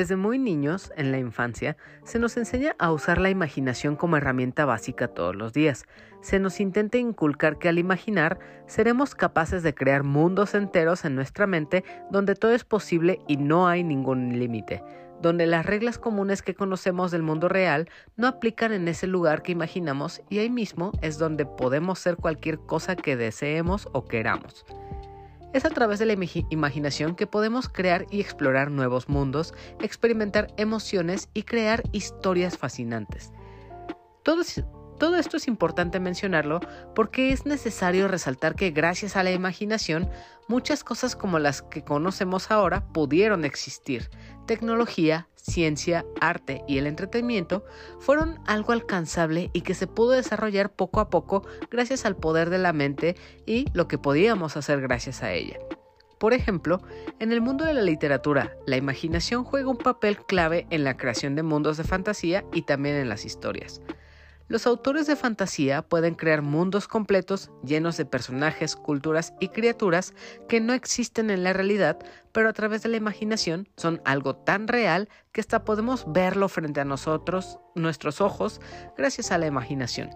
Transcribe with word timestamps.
Desde 0.00 0.16
muy 0.16 0.38
niños, 0.38 0.90
en 0.96 1.12
la 1.12 1.18
infancia, 1.18 1.76
se 2.04 2.18
nos 2.18 2.38
enseña 2.38 2.74
a 2.78 2.90
usar 2.90 3.18
la 3.18 3.28
imaginación 3.28 3.96
como 3.96 4.16
herramienta 4.16 4.64
básica 4.64 5.08
todos 5.08 5.36
los 5.36 5.52
días. 5.52 5.84
Se 6.22 6.38
nos 6.38 6.58
intenta 6.58 6.96
inculcar 6.96 7.58
que 7.58 7.68
al 7.68 7.78
imaginar 7.78 8.38
seremos 8.66 9.14
capaces 9.14 9.62
de 9.62 9.74
crear 9.74 10.02
mundos 10.02 10.54
enteros 10.54 11.04
en 11.04 11.16
nuestra 11.16 11.46
mente 11.46 11.84
donde 12.10 12.34
todo 12.34 12.52
es 12.52 12.64
posible 12.64 13.18
y 13.28 13.36
no 13.36 13.68
hay 13.68 13.84
ningún 13.84 14.38
límite, 14.38 14.82
donde 15.20 15.46
las 15.46 15.66
reglas 15.66 15.98
comunes 15.98 16.40
que 16.40 16.54
conocemos 16.54 17.10
del 17.10 17.22
mundo 17.22 17.50
real 17.50 17.90
no 18.16 18.26
aplican 18.26 18.72
en 18.72 18.88
ese 18.88 19.06
lugar 19.06 19.42
que 19.42 19.52
imaginamos 19.52 20.22
y 20.30 20.38
ahí 20.38 20.48
mismo 20.48 20.92
es 21.02 21.18
donde 21.18 21.44
podemos 21.44 21.98
ser 21.98 22.16
cualquier 22.16 22.58
cosa 22.58 22.96
que 22.96 23.16
deseemos 23.16 23.86
o 23.92 24.06
queramos. 24.06 24.64
Es 25.52 25.64
a 25.64 25.70
través 25.70 25.98
de 25.98 26.06
la 26.06 26.16
imaginación 26.50 27.16
que 27.16 27.26
podemos 27.26 27.68
crear 27.68 28.06
y 28.10 28.20
explorar 28.20 28.70
nuevos 28.70 29.08
mundos, 29.08 29.52
experimentar 29.80 30.48
emociones 30.56 31.28
y 31.34 31.42
crear 31.42 31.82
historias 31.92 32.56
fascinantes. 32.56 33.32
Todo, 35.00 35.16
esto 35.16 35.38
es 35.38 35.48
importante 35.48 35.98
mencionarlo 35.98 36.60
porque 36.94 37.32
es 37.32 37.46
necesario 37.46 38.06
resaltar 38.06 38.54
que 38.54 38.70
gracias 38.70 39.16
a 39.16 39.24
la 39.24 39.32
imaginación 39.32 40.08
muchas 40.46 40.84
cosas 40.84 41.16
como 41.16 41.40
las 41.40 41.62
que 41.62 41.82
conocemos 41.82 42.52
ahora 42.52 42.84
pudieron 42.92 43.44
existir, 43.44 44.10
tecnología, 44.46 45.26
ciencia, 45.34 46.04
arte 46.20 46.62
y 46.68 46.78
el 46.78 46.86
entretenimiento 46.86 47.64
fueron 47.98 48.38
algo 48.46 48.72
alcanzable 48.72 49.50
y 49.54 49.62
que 49.62 49.74
se 49.74 49.86
pudo 49.86 50.10
desarrollar 50.10 50.70
poco 50.70 51.00
a 51.00 51.08
poco 51.08 51.46
gracias 51.70 52.04
al 52.04 52.16
poder 52.16 52.50
de 52.50 52.58
la 52.58 52.74
mente 52.74 53.16
y 53.46 53.64
lo 53.72 53.88
que 53.88 53.98
podíamos 53.98 54.58
hacer 54.58 54.82
gracias 54.82 55.22
a 55.22 55.32
ella. 55.32 55.58
Por 56.18 56.34
ejemplo, 56.34 56.82
en 57.18 57.32
el 57.32 57.40
mundo 57.40 57.64
de 57.64 57.72
la 57.72 57.80
literatura, 57.80 58.54
la 58.66 58.76
imaginación 58.76 59.44
juega 59.44 59.70
un 59.70 59.78
papel 59.78 60.18
clave 60.18 60.66
en 60.68 60.84
la 60.84 60.98
creación 60.98 61.34
de 61.34 61.42
mundos 61.42 61.78
de 61.78 61.84
fantasía 61.84 62.44
y 62.52 62.62
también 62.62 62.96
en 62.96 63.08
las 63.08 63.24
historias. 63.24 63.80
Los 64.50 64.66
autores 64.66 65.06
de 65.06 65.14
fantasía 65.14 65.82
pueden 65.82 66.16
crear 66.16 66.42
mundos 66.42 66.88
completos 66.88 67.52
llenos 67.62 67.96
de 67.96 68.04
personajes, 68.04 68.74
culturas 68.74 69.32
y 69.38 69.50
criaturas 69.50 70.12
que 70.48 70.58
no 70.60 70.72
existen 70.72 71.30
en 71.30 71.44
la 71.44 71.52
realidad, 71.52 72.00
pero 72.32 72.48
a 72.48 72.52
través 72.52 72.82
de 72.82 72.88
la 72.88 72.96
imaginación 72.96 73.68
son 73.76 74.02
algo 74.04 74.34
tan 74.34 74.66
real 74.66 75.08
que 75.30 75.40
hasta 75.40 75.62
podemos 75.62 76.04
verlo 76.12 76.48
frente 76.48 76.80
a 76.80 76.84
nosotros, 76.84 77.60
nuestros 77.76 78.20
ojos, 78.20 78.60
gracias 78.98 79.30
a 79.30 79.38
la 79.38 79.46
imaginación. 79.46 80.10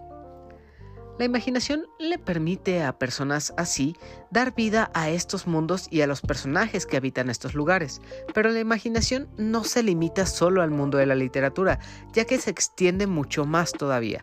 La 1.17 1.23
imaginación 1.23 1.87
le 1.97 2.17
permite 2.17 2.83
a 2.83 2.99
personas 2.99 3.53
así 3.55 3.95
dar 4.31 4.53
vida 4.53 4.91
a 4.93 5.09
estos 5.09 5.47
mundos 5.47 5.87
y 5.89 6.01
a 6.01 6.07
los 6.07 6.21
personajes 6.21 6.85
que 6.85 6.97
habitan 6.97 7.29
estos 7.29 7.53
lugares, 7.53 8.01
pero 8.33 8.49
la 8.49 8.59
imaginación 8.59 9.29
no 9.37 9.63
se 9.63 9.81
limita 9.81 10.25
solo 10.25 10.61
al 10.61 10.71
mundo 10.71 10.97
de 10.97 11.05
la 11.05 11.15
literatura, 11.15 11.79
ya 12.11 12.25
que 12.25 12.37
se 12.37 12.49
extiende 12.49 13.07
mucho 13.07 13.45
más 13.45 13.71
todavía. 13.71 14.21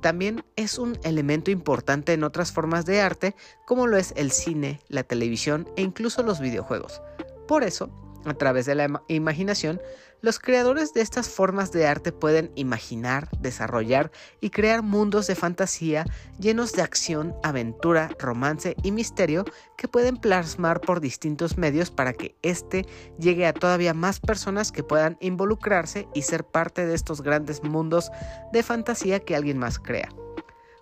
También 0.00 0.44
es 0.56 0.78
un 0.78 0.98
elemento 1.04 1.52
importante 1.52 2.12
en 2.12 2.24
otras 2.24 2.50
formas 2.50 2.86
de 2.86 3.00
arte, 3.00 3.36
como 3.64 3.86
lo 3.86 3.96
es 3.96 4.12
el 4.16 4.32
cine, 4.32 4.80
la 4.88 5.04
televisión 5.04 5.68
e 5.76 5.82
incluso 5.82 6.24
los 6.24 6.40
videojuegos. 6.40 7.00
Por 7.46 7.62
eso, 7.62 7.88
a 8.24 8.34
través 8.34 8.66
de 8.66 8.74
la 8.74 9.04
imaginación, 9.06 9.80
los 10.22 10.38
creadores 10.38 10.94
de 10.94 11.02
estas 11.02 11.28
formas 11.28 11.72
de 11.72 11.86
arte 11.86 12.12
pueden 12.12 12.52
imaginar, 12.54 13.28
desarrollar 13.40 14.12
y 14.40 14.50
crear 14.50 14.82
mundos 14.82 15.26
de 15.26 15.34
fantasía 15.34 16.06
llenos 16.38 16.72
de 16.72 16.82
acción, 16.82 17.34
aventura, 17.42 18.08
romance 18.20 18.76
y 18.84 18.92
misterio 18.92 19.44
que 19.76 19.88
pueden 19.88 20.16
plasmar 20.16 20.80
por 20.80 21.00
distintos 21.00 21.58
medios 21.58 21.90
para 21.90 22.12
que 22.12 22.36
éste 22.42 22.86
llegue 23.18 23.46
a 23.46 23.52
todavía 23.52 23.94
más 23.94 24.20
personas 24.20 24.70
que 24.70 24.84
puedan 24.84 25.18
involucrarse 25.20 26.08
y 26.14 26.22
ser 26.22 26.44
parte 26.44 26.86
de 26.86 26.94
estos 26.94 27.20
grandes 27.20 27.64
mundos 27.64 28.10
de 28.52 28.62
fantasía 28.62 29.20
que 29.20 29.34
alguien 29.34 29.58
más 29.58 29.80
crea. 29.80 30.08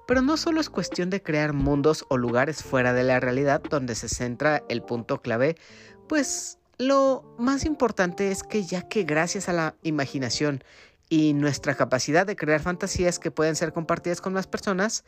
Pero 0.06 0.20
no 0.20 0.36
solo 0.36 0.60
es 0.60 0.68
cuestión 0.68 1.08
de 1.08 1.22
crear 1.22 1.54
mundos 1.54 2.04
o 2.08 2.18
lugares 2.18 2.62
fuera 2.62 2.92
de 2.92 3.04
la 3.04 3.20
realidad 3.20 3.62
donde 3.62 3.94
se 3.94 4.08
centra 4.08 4.62
el 4.68 4.82
punto 4.82 5.22
clave, 5.22 5.56
pues 6.08 6.59
lo 6.80 7.34
más 7.36 7.66
importante 7.66 8.30
es 8.30 8.42
que 8.42 8.64
ya 8.64 8.88
que 8.88 9.02
gracias 9.02 9.50
a 9.50 9.52
la 9.52 9.74
imaginación 9.82 10.64
y 11.10 11.34
nuestra 11.34 11.74
capacidad 11.74 12.26
de 12.26 12.36
crear 12.36 12.62
fantasías 12.62 13.18
que 13.18 13.30
pueden 13.30 13.54
ser 13.54 13.74
compartidas 13.74 14.22
con 14.22 14.32
más 14.32 14.46
personas, 14.46 15.04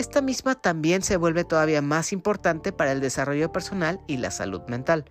esta 0.00 0.20
misma 0.20 0.56
también 0.56 1.02
se 1.02 1.16
vuelve 1.16 1.44
todavía 1.44 1.80
más 1.80 2.12
importante 2.12 2.72
para 2.72 2.90
el 2.90 3.00
desarrollo 3.00 3.52
personal 3.52 4.00
y 4.08 4.16
la 4.16 4.32
salud 4.32 4.62
mental. 4.66 5.04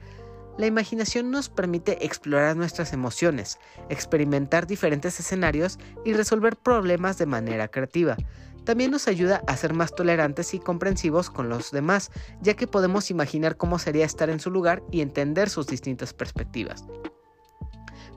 La 0.58 0.66
imaginación 0.66 1.32
nos 1.32 1.48
permite 1.48 2.06
explorar 2.06 2.58
nuestras 2.58 2.92
emociones, 2.92 3.58
experimentar 3.88 4.68
diferentes 4.68 5.18
escenarios 5.18 5.80
y 6.04 6.12
resolver 6.12 6.58
problemas 6.58 7.20
de 7.20 7.26
manera 7.26 7.70
creativa. 7.70 8.18
También 8.64 8.92
nos 8.92 9.08
ayuda 9.08 9.44
a 9.48 9.58
ser 9.58 9.74
más 9.74 9.96
tolerantes 9.96 10.54
y 10.54 10.60
comprensivos 10.60 11.30
con 11.30 11.50
los 11.50 11.72
demás, 11.72 12.12
ya 12.42 12.54
que 12.54 12.68
podemos 12.68 13.10
imaginar 13.10 13.58
cómo 13.58 13.80
sería 13.80 14.06
estar 14.06 14.30
en 14.30 14.40
su 14.40 14.52
lugar 14.52 14.84
y 14.92 15.02
entender 15.02 15.50
sus 15.50 15.68
distintas 15.68 16.14
perspectivas. 16.14 16.86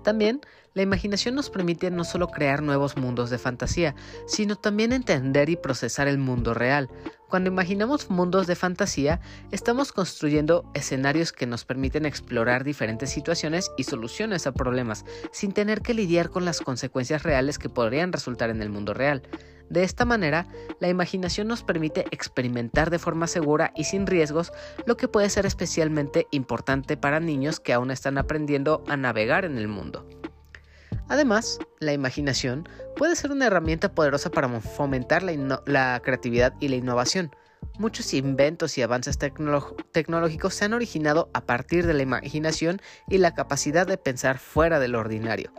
También, 0.03 0.43
la 0.75 0.83
imaginación 0.83 1.35
nos 1.35 1.51
permite 1.51 1.91
no 1.91 2.05
solo 2.05 2.29
crear 2.29 2.63
nuevos 2.63 2.97
mundos 2.97 3.31
de 3.31 3.39
fantasía, 3.39 3.95
sino 4.27 4.57
también 4.57 4.93
entender 4.93 5.49
y 5.49 5.57
procesar 5.57 6.09
el 6.09 6.19
mundo 6.19 6.53
real. 6.53 6.91
Cuando 7.29 7.49
imaginamos 7.49 8.11
mundos 8.11 8.47
de 8.47 8.55
fantasía, 8.55 9.21
estamos 9.51 9.93
construyendo 9.93 10.71
escenarios 10.75 11.33
que 11.33 11.47
nos 11.47 11.65
permiten 11.65 12.07
explorar 12.07 12.65
diferentes 12.65 13.11
situaciones 13.11 13.71
y 13.79 13.85
soluciones 13.85 14.47
a 14.47 14.53
problemas, 14.53 15.05
sin 15.33 15.53
tener 15.53 15.81
que 15.81 15.95
lidiar 15.95 16.29
con 16.29 16.45
las 16.45 16.61
consecuencias 16.61 17.23
reales 17.23 17.59
que 17.59 17.71
podrían 17.71 18.13
resultar 18.13 18.51
en 18.51 18.61
el 18.61 18.69
mundo 18.69 18.95
real. 18.95 19.23
De 19.75 19.83
esta 19.83 20.05
manera, 20.05 20.47
la 20.79 20.89
imaginación 20.89 21.49
nos 21.49 21.65
permite 21.65 22.05
experimentar 22.13 22.91
de 22.91 23.01
forma 23.01 23.27
segura 23.27 23.73
y 23.75 23.83
sin 23.83 24.07
riesgos, 24.07 24.53
lo 24.87 24.97
que 24.97 25.09
puede 25.09 25.29
ser 25.29 25.47
especialmente 25.47 26.29
importante 26.31 26.97
para 26.97 27.19
niños 27.19 27.59
que 27.59 27.73
aún 27.73 27.91
están 27.91 28.17
aprendiendo 28.17 28.85
a 28.87 28.97
navegar 28.97 29.45
en 29.45 29.59
el 29.59 29.67
mundo. 29.67 30.09
Además, 31.09 31.59
la 31.81 31.93
imaginación 31.93 32.69
puede 32.95 33.17
ser 33.17 33.33
una 33.33 33.47
herramienta 33.47 33.97
poderosa 33.97 34.31
para 34.31 34.49
fomentar 34.61 35.25
la, 35.25 36.01
creatividad 36.05 36.55
y 36.61 36.69
la 36.69 36.77
innovación. 36.77 37.35
Muchos 37.77 38.15
inventos 38.15 38.79
y 38.79 38.83
avances 38.83 39.19
tecnológicos 39.19 40.55
se 40.55 40.67
han 40.67 40.75
originado 40.75 41.31
a 41.35 41.41
partir 41.41 41.85
de 41.85 41.95
la 41.95 42.05
imaginación 42.05 42.81
y 43.09 43.19
la 43.19 43.35
capacidad 43.35 43.89
de 43.89 43.99
pensar 43.99 44.39
fuera 44.39 44.79
del 44.79 44.95
ordinario. 44.95 45.53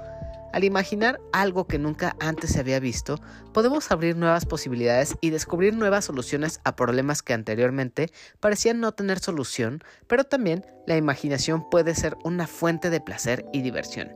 Al 0.55 0.63
imaginar 0.63 1.19
algo 1.33 1.67
que 1.67 1.77
nunca 1.77 2.16
antes 2.21 2.51
se 2.51 2.61
había 2.61 2.79
visto, 2.79 3.19
podemos 3.51 3.91
abrir 3.91 4.16
nuevas 4.16 4.45
posibilidades 4.45 5.17
y 5.19 5.31
descubrir 5.31 5.75
nuevas 5.75 6.05
soluciones 6.05 6.61
a 6.63 6.77
problemas 6.77 7.21
que 7.21 7.33
anteriormente 7.33 8.09
parecían 8.39 8.79
no 8.79 8.93
tener 8.93 9.19
solución, 9.19 9.83
pero 10.07 10.23
también 10.23 10.66
la 10.88 10.95
imaginación 10.95 11.69
puede 11.69 11.93
ser 11.93 12.16
una 12.23 12.47
fuente 12.47 12.89
de 12.89 13.01
placer 13.01 13.45
y 13.51 13.63
diversión. 13.63 14.11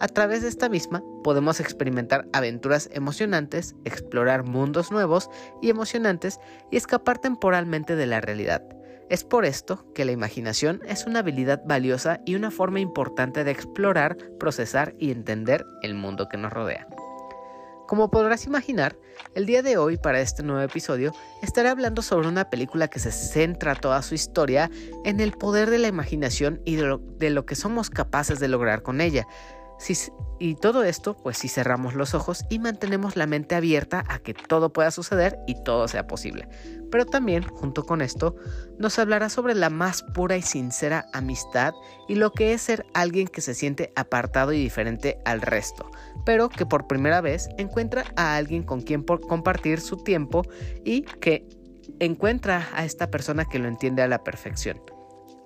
A 0.00 0.08
través 0.08 0.40
de 0.40 0.48
esta 0.48 0.70
misma 0.70 1.02
podemos 1.22 1.60
experimentar 1.60 2.26
aventuras 2.32 2.88
emocionantes, 2.94 3.74
explorar 3.84 4.42
mundos 4.42 4.90
nuevos 4.90 5.28
y 5.60 5.68
emocionantes 5.68 6.40
y 6.70 6.78
escapar 6.78 7.18
temporalmente 7.18 7.94
de 7.94 8.06
la 8.06 8.22
realidad. 8.22 8.62
Es 9.10 9.22
por 9.22 9.44
esto 9.44 9.84
que 9.94 10.04
la 10.04 10.12
imaginación 10.12 10.80
es 10.86 11.06
una 11.06 11.18
habilidad 11.18 11.62
valiosa 11.66 12.20
y 12.24 12.36
una 12.36 12.50
forma 12.50 12.80
importante 12.80 13.44
de 13.44 13.50
explorar, 13.50 14.16
procesar 14.38 14.94
y 14.98 15.10
entender 15.10 15.66
el 15.82 15.94
mundo 15.94 16.28
que 16.28 16.38
nos 16.38 16.52
rodea. 16.52 16.86
Como 17.86 18.10
podrás 18.10 18.46
imaginar, 18.46 18.96
el 19.34 19.44
día 19.44 19.62
de 19.62 19.76
hoy 19.76 19.98
para 19.98 20.20
este 20.20 20.42
nuevo 20.42 20.62
episodio 20.62 21.12
estaré 21.42 21.68
hablando 21.68 22.00
sobre 22.00 22.28
una 22.28 22.48
película 22.48 22.88
que 22.88 22.98
se 22.98 23.12
centra 23.12 23.74
toda 23.74 24.00
su 24.00 24.14
historia 24.14 24.70
en 25.04 25.20
el 25.20 25.32
poder 25.32 25.68
de 25.68 25.78
la 25.78 25.88
imaginación 25.88 26.62
y 26.64 26.76
de 26.76 27.30
lo, 27.30 27.44
que 27.44 27.54
somos 27.54 27.90
capaces 27.90 28.40
de 28.40 28.48
lograr 28.48 28.82
con 28.82 29.02
ella, 29.02 29.26
y 30.38 30.54
todo 30.56 30.84
esto, 30.84 31.16
pues 31.16 31.38
si 31.38 31.48
cerramos 31.48 31.94
los 31.94 32.14
ojos 32.14 32.44
y 32.50 32.58
mantenemos 32.58 33.16
la 33.16 33.26
mente 33.26 33.54
abierta 33.54 34.04
a 34.08 34.18
que 34.18 34.34
todo 34.34 34.72
pueda 34.72 34.90
suceder 34.90 35.38
y 35.46 35.62
todo 35.62 35.88
sea 35.88 36.06
posible. 36.06 36.48
Pero 36.90 37.06
también, 37.06 37.42
junto 37.42 37.84
con 37.84 38.00
esto, 38.00 38.36
nos 38.78 38.98
hablará 38.98 39.28
sobre 39.28 39.54
la 39.54 39.70
más 39.70 40.02
pura 40.14 40.36
y 40.36 40.42
sincera 40.42 41.06
amistad 41.12 41.72
y 42.08 42.14
lo 42.14 42.32
que 42.32 42.52
es 42.52 42.62
ser 42.62 42.86
alguien 42.94 43.28
que 43.28 43.40
se 43.40 43.54
siente 43.54 43.92
apartado 43.96 44.52
y 44.52 44.60
diferente 44.60 45.18
al 45.24 45.40
resto, 45.40 45.90
pero 46.24 46.48
que 46.48 46.66
por 46.66 46.86
primera 46.86 47.20
vez 47.20 47.48
encuentra 47.58 48.04
a 48.16 48.36
alguien 48.36 48.62
con 48.62 48.80
quien 48.80 49.02
compartir 49.02 49.80
su 49.80 49.98
tiempo 49.98 50.42
y 50.84 51.02
que 51.02 51.48
encuentra 52.00 52.68
a 52.74 52.84
esta 52.84 53.10
persona 53.10 53.44
que 53.44 53.58
lo 53.58 53.68
entiende 53.68 54.02
a 54.02 54.08
la 54.08 54.22
perfección. 54.22 54.80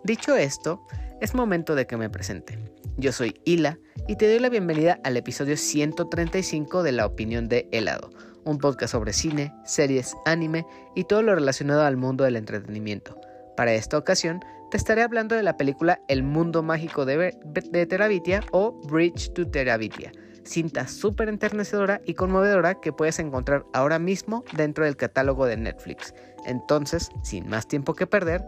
Dicho 0.04 0.36
esto, 0.36 0.86
es 1.20 1.34
momento 1.34 1.74
de 1.74 1.86
que 1.86 1.96
me 1.96 2.10
presente. 2.10 2.58
Yo 2.96 3.12
soy 3.12 3.40
Hila 3.44 3.78
y 4.06 4.16
te 4.16 4.28
doy 4.28 4.38
la 4.38 4.48
bienvenida 4.48 5.00
al 5.04 5.16
episodio 5.16 5.56
135 5.56 6.82
de 6.82 6.92
La 6.92 7.06
Opinión 7.06 7.48
de 7.48 7.68
Helado, 7.72 8.10
un 8.44 8.58
podcast 8.58 8.92
sobre 8.92 9.12
cine, 9.12 9.52
series, 9.64 10.14
anime 10.26 10.64
y 10.94 11.04
todo 11.04 11.22
lo 11.22 11.34
relacionado 11.34 11.82
al 11.82 11.96
mundo 11.96 12.24
del 12.24 12.36
entretenimiento. 12.36 13.20
Para 13.56 13.74
esta 13.74 13.98
ocasión, 13.98 14.40
te 14.70 14.76
estaré 14.76 15.02
hablando 15.02 15.34
de 15.34 15.42
la 15.42 15.56
película 15.56 16.00
El 16.08 16.22
Mundo 16.22 16.62
Mágico 16.62 17.04
de, 17.04 17.36
de 17.44 17.86
Terabitia 17.86 18.44
o 18.52 18.72
Bridge 18.88 19.32
to 19.32 19.48
Terabitia, 19.48 20.12
cinta 20.44 20.86
súper 20.86 21.28
enternecedora 21.28 22.00
y 22.04 22.14
conmovedora 22.14 22.80
que 22.80 22.92
puedes 22.92 23.18
encontrar 23.18 23.64
ahora 23.72 23.98
mismo 23.98 24.44
dentro 24.56 24.84
del 24.84 24.96
catálogo 24.96 25.46
de 25.46 25.56
Netflix. 25.56 26.14
Entonces, 26.46 27.10
sin 27.22 27.48
más 27.48 27.66
tiempo 27.66 27.94
que 27.94 28.06
perder, 28.06 28.44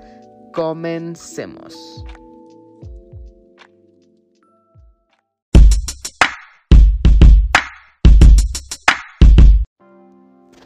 comencemos. 0.52 2.04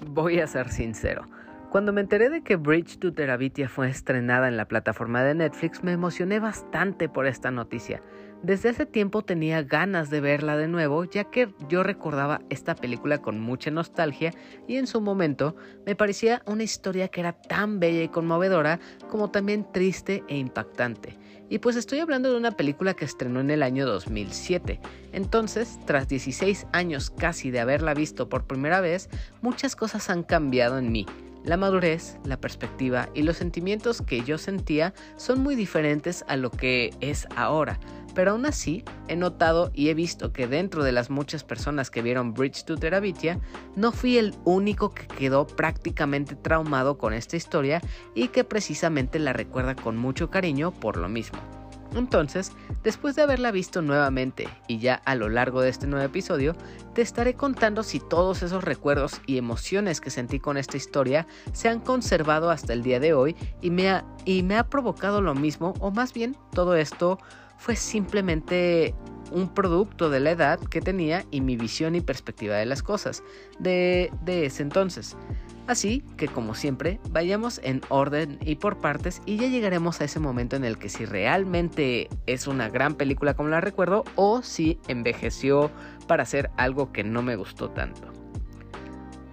Voy 0.07 0.41
a 0.41 0.47
ser 0.47 0.69
sincero. 0.69 1.27
Cuando 1.71 1.93
me 1.93 2.01
enteré 2.01 2.29
de 2.29 2.43
que 2.43 2.57
Bridge 2.57 2.99
to 2.99 3.13
Terabitia 3.13 3.69
fue 3.69 3.89
estrenada 3.89 4.49
en 4.49 4.57
la 4.57 4.69
plataforma 4.69 5.25
de 5.25 5.35
Netflix, 5.35 5.83
me 5.83 5.93
emocioné 5.93 6.39
bastante 6.39 7.09
por 7.09 7.27
esta 7.27 7.51
noticia. 7.51 8.03
Desde 8.45 8.69
hace 8.69 8.85
tiempo 8.85 9.23
tenía 9.23 9.63
ganas 9.63 10.11
de 10.11 10.21
verla 10.21 10.59
de 10.59 10.69
nuevo, 10.69 11.05
ya 11.05 11.25
que 11.25 11.49
yo 11.67 11.83
recordaba 11.83 12.43
esta 12.51 12.75
película 12.75 13.23
con 13.23 13.41
mucha 13.41 13.71
nostalgia 13.71 14.35
y 14.69 14.77
en 14.77 14.87
su 14.87 15.01
momento 15.01 15.57
me 15.87 15.97
parecía 15.97 16.43
una 16.45 16.63
historia 16.63 17.09
que 17.09 17.21
era 17.21 17.33
tan 17.33 17.81
bella 17.81 18.03
y 18.03 18.09
conmovedora 18.09 18.81
como 19.09 19.31
también 19.31 19.67
triste 19.73 20.25
e 20.29 20.37
impactante. 20.37 21.17
Y 21.49 21.61
pues 21.61 21.77
estoy 21.77 22.01
hablando 22.01 22.31
de 22.31 22.37
una 22.37 22.51
película 22.51 22.93
que 22.93 23.07
estrenó 23.07 23.41
en 23.41 23.49
el 23.49 23.63
año 23.63 23.87
2007. 23.87 24.79
Entonces, 25.13 25.79
tras 25.87 26.07
16 26.07 26.67
años 26.73 27.09
casi 27.09 27.51
de 27.51 27.61
haberla 27.61 27.95
visto 27.95 28.29
por 28.29 28.47
primera 28.47 28.83
vez, 28.83 29.09
muchas 29.41 29.75
cosas 29.75 30.11
han 30.11 30.23
cambiado 30.23 30.77
en 30.77 30.93
mí 30.93 31.07
la 31.45 31.57
madurez, 31.59 32.17
la 32.25 32.39
perspectiva 32.39 33.11
y 33.15 33.23
los 33.23 33.37
sentimientos 33.37 34.01
que 34.01 34.23
yo 34.23 34.39
sentía 34.39 34.95
son 35.17 35.43
muy 35.43 35.55
diferentes 35.55 36.25
a 36.27 36.37
lo 36.37 36.51
que 36.51 36.95
es 37.01 37.27
ahora, 37.37 37.79
pero 38.15 38.33
aún 38.33 38.47
así 38.47 38.85
he 39.09 39.17
notado 39.17 39.71
y 39.75 39.89
he 39.89 39.95
visto 39.95 40.33
que 40.33 40.47
dentro 40.47 40.85
de 40.85 40.93
las 40.93 41.11
muchas 41.11 41.45
personas 41.45 41.91
que 41.91 42.03
vieron 42.03 42.35
Bridge 42.35 42.65
to 42.65 42.77
Terabitia, 42.77 43.41
no 43.77 43.93
fui 43.93 44.19
el 44.19 44.35
único 44.45 44.95
que 44.95 45.07
quedó 45.07 45.47
prácticamente 45.47 46.37
traumado 46.37 46.99
con 46.99 47.13
esta 47.13 47.37
historia 47.37 47.81
y 48.15 48.29
que 48.29 48.45
precisamente 48.45 49.19
la 49.19 49.33
recuerda 49.33 49.75
con 49.75 49.97
mucho 49.97 50.31
cariño 50.31 50.71
por 50.73 50.97
lo 50.97 51.09
mismo. 51.09 51.39
Entonces, 51.95 52.53
después 52.83 53.15
de 53.15 53.23
haberla 53.23 53.53
visto 53.53 53.81
nuevamente 53.81 54.49
y 54.67 54.79
ya 54.79 54.95
a 55.05 55.15
lo 55.15 55.29
largo 55.29 55.61
de 55.61 55.69
este 55.69 55.87
nuevo 55.87 56.05
episodio, 56.05 56.57
te 56.93 57.03
estaré 57.03 57.35
contando 57.35 57.83
si 57.83 58.01
todos 58.01 58.43
esos 58.43 58.65
recuerdos 58.65 59.21
y 59.27 59.39
emociones 59.39 60.01
que 60.01 60.11
sentí 60.11 60.41
con 60.41 60.57
esta 60.57 60.77
historia 60.77 61.27
se 61.53 61.69
han 61.69 61.81
conservado 61.81 62.51
hasta 62.51 62.73
el 62.73 62.83
día 62.83 62.99
de 62.99 63.15
hoy 63.15 63.37
y 63.61 63.71
me 63.71 63.91
ha, 63.91 64.05
y 64.25 64.43
me 64.43 64.57
ha 64.57 64.69
provocado 64.69 65.21
lo 65.21 65.35
mismo, 65.35 65.75
o 65.79 65.91
más 65.93 66.13
bien 66.13 66.37
todo 66.53 66.75
esto 66.75 67.19
fue 67.59 67.77
simplemente 67.77 68.95
un 69.33 69.49
producto 69.49 70.11
de 70.11 70.21
la 70.21 70.31
edad 70.31 70.61
que 70.61 70.81
tenía 70.81 71.25
y 71.31 71.41
mi 71.41 71.57
visión 71.57 71.95
y 71.95 72.01
perspectiva 72.01 72.57
de 72.57 72.67
las 72.67 72.83
cosas 72.83 73.23
de, 73.59 74.13
de 74.25 74.47
ese 74.47 74.63
entonces. 74.63 75.17
Así 75.67 76.05
que 76.19 76.29
como 76.29 76.55
siempre, 76.55 77.01
vayamos 77.11 77.59
en 77.65 77.81
orden 77.89 78.39
y 78.43 78.57
por 78.57 78.79
partes 78.79 79.23
y 79.25 79.39
ya 79.39 79.49
llegaremos 79.49 80.01
a 80.01 80.05
ese 80.05 80.21
momento 80.21 80.57
en 80.57 80.65
el 80.65 80.79
que 80.79 80.91
si 80.91 81.07
realmente 81.07 82.09
es 82.27 82.47
una 82.47 82.69
gran 82.69 82.95
película 82.97 83.35
como 83.35 83.49
la 83.49 83.63
recuerdo 83.63 84.05
o 84.15 84.43
si 84.43 84.79
envejeció 84.89 85.71
para 86.07 86.25
hacer 86.25 86.51
algo 86.59 86.93
que 86.93 87.03
no 87.03 87.23
me 87.23 87.37
gustó 87.37 87.71
tanto. 87.71 88.24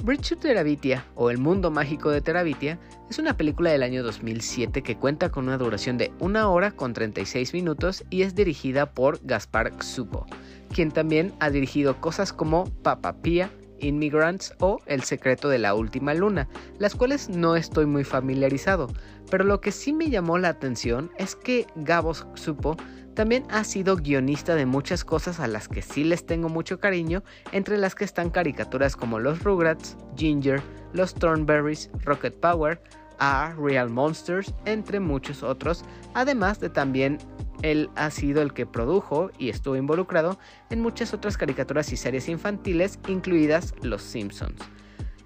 Bridge 0.04 0.36
Terabitia 0.36 1.06
o 1.14 1.30
El 1.30 1.38
Mundo 1.38 1.70
Mágico 1.70 2.10
de 2.10 2.22
Terabitia 2.22 2.80
es 3.12 3.20
una 3.20 3.38
película 3.38 3.70
del 3.70 3.84
año 3.84 4.02
2007 4.02 4.82
que 4.82 4.98
cuenta 4.98 5.30
con 5.30 5.46
una 5.48 5.60
duración 5.60 6.00
de 6.00 6.12
1 6.20 6.52
hora 6.52 6.72
con 6.72 6.94
36 6.94 7.54
minutos 7.54 8.04
y 8.10 8.24
es 8.24 8.34
dirigida 8.34 8.88
por 8.88 9.20
Gaspar 9.24 9.74
Xupo, 9.80 10.26
quien 10.74 10.90
también 10.90 11.32
ha 11.40 11.52
dirigido 11.52 12.02
cosas 12.02 12.34
como 12.34 12.66
Papa 12.82 13.22
Pia, 13.22 13.52
Immigrants 13.80 14.56
o 14.60 14.80
El 14.88 15.04
secreto 15.04 15.50
de 15.50 15.60
la 15.60 15.76
última 15.76 16.16
luna, 16.16 16.48
las 16.80 16.96
cuales 16.96 17.30
no 17.30 17.56
estoy 17.56 17.86
muy 17.86 18.04
familiarizado, 18.04 18.88
pero 19.30 19.44
lo 19.44 19.62
que 19.62 19.72
sí 19.72 19.94
me 19.94 20.10
llamó 20.10 20.40
la 20.40 20.50
atención 20.50 21.12
es 21.20 21.36
que 21.36 21.68
Gabos 21.76 22.26
Supo 22.34 22.76
también 23.14 23.46
ha 23.50 23.64
sido 23.64 23.96
guionista 23.96 24.56
de 24.56 24.66
muchas 24.66 25.04
cosas 25.04 25.40
a 25.40 25.48
las 25.48 25.68
que 25.68 25.82
sí 25.82 26.04
les 26.04 26.26
tengo 26.26 26.50
mucho 26.50 26.80
cariño, 26.80 27.24
entre 27.52 27.78
las 27.78 27.96
que 27.96 28.06
están 28.06 28.30
caricaturas 28.30 28.96
como 28.96 29.20
Los 29.20 29.44
Rugrats, 29.44 29.98
Ginger, 30.16 30.62
Los 30.94 31.14
Thornberries, 31.14 31.90
Rocket 32.04 32.36
Power, 32.40 32.82
A 33.20 33.54
Real 33.58 33.90
Monsters, 33.90 34.54
entre 34.66 35.00
muchos 35.00 35.44
otros, 35.44 35.84
además 36.14 36.60
de 36.60 36.70
también 36.70 37.18
él 37.62 37.90
ha 37.96 38.10
sido 38.10 38.42
el 38.42 38.54
que 38.54 38.66
produjo 38.66 39.30
y 39.38 39.50
estuvo 39.50 39.76
involucrado 39.76 40.40
en 40.70 40.82
muchas 40.82 41.14
otras 41.14 41.38
caricaturas 41.38 41.92
y 41.92 41.98
series 41.98 42.28
infantiles, 42.28 43.00
incluidas 43.08 43.76
Los 43.82 44.02
Simpsons. 44.02 44.62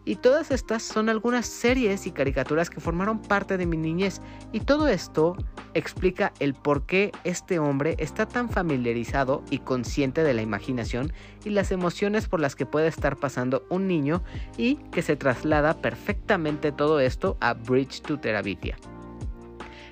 Y 0.06 0.18
todas 0.18 0.52
estas 0.52 0.84
son 0.84 1.10
algunas 1.10 1.48
series 1.48 2.06
y 2.06 2.12
caricaturas 2.12 2.70
que 2.70 2.80
formaron 2.80 3.20
parte 3.20 3.58
de 3.58 3.66
mi 3.66 3.76
niñez. 3.76 4.22
Y 4.52 4.60
todo 4.60 4.88
esto 4.88 5.36
explica 5.74 6.32
el 6.40 6.54
por 6.54 6.86
qué 6.86 7.12
este 7.24 7.58
hombre 7.58 7.96
está 7.98 8.28
tan 8.28 8.50
familiarizado 8.50 9.44
y 9.50 9.60
consciente 9.60 10.24
de 10.24 10.36
la 10.36 10.44
imaginación 10.44 11.12
y 11.44 11.50
las 11.50 11.72
emociones 11.72 12.28
por 12.28 12.40
las 12.40 12.56
que 12.56 12.68
puede 12.68 12.88
estar 12.88 13.18
pasando 13.18 13.66
un 13.70 13.88
niño 13.88 14.24
y 14.58 14.76
que 14.92 15.02
se 15.02 15.16
traslada 15.16 15.82
perfectamente 15.82 16.72
todo 16.72 17.00
esto 17.00 17.36
a 17.42 17.56
Bridge 17.56 18.02
to 18.02 18.20
Terabitia. 18.20 18.78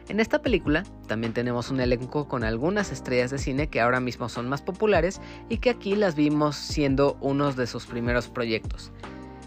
En 0.09 0.19
esta 0.19 0.41
película 0.41 0.83
también 1.07 1.33
tenemos 1.33 1.71
un 1.71 1.79
elenco 1.79 2.27
con 2.27 2.43
algunas 2.43 2.91
estrellas 2.91 3.31
de 3.31 3.37
cine 3.37 3.69
que 3.69 3.79
ahora 3.79 4.01
mismo 4.01 4.27
son 4.27 4.49
más 4.49 4.61
populares 4.61 5.21
y 5.47 5.57
que 5.57 5.69
aquí 5.69 5.95
las 5.95 6.15
vimos 6.15 6.57
siendo 6.57 7.17
unos 7.21 7.55
de 7.55 7.67
sus 7.67 7.85
primeros 7.85 8.27
proyectos. 8.27 8.91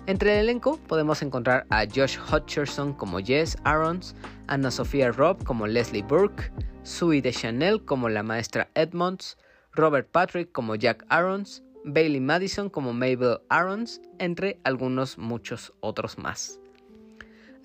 Entre 0.06 0.35
el 0.35 0.44
elenco 0.44 0.79
podemos 0.87 1.20
encontrar 1.23 1.67
a 1.69 1.85
Josh 1.85 2.17
Hutcherson 2.32 2.93
como 2.93 3.19
Jess 3.19 3.56
Arons, 3.64 4.14
Anna 4.47 4.70
Sofía 4.70 5.11
Robb 5.11 5.43
como 5.43 5.67
Leslie 5.67 6.05
Burke, 6.05 6.53
Sue 6.85 7.20
de 7.20 7.32
Chanel 7.32 7.85
como 7.85 8.08
la 8.08 8.23
maestra 8.23 8.70
Edmonds, 8.76 9.37
Robert 9.73 10.08
Patrick 10.12 10.53
como 10.53 10.76
Jack 10.76 11.05
Arons, 11.08 11.64
Bailey 11.85 12.20
Madison 12.20 12.70
como 12.70 12.93
Mabel 12.93 13.38
Arons, 13.49 14.00
entre 14.21 14.61
algunos 14.62 15.19
muchos 15.19 15.73
otros 15.80 16.19
más. 16.19 16.61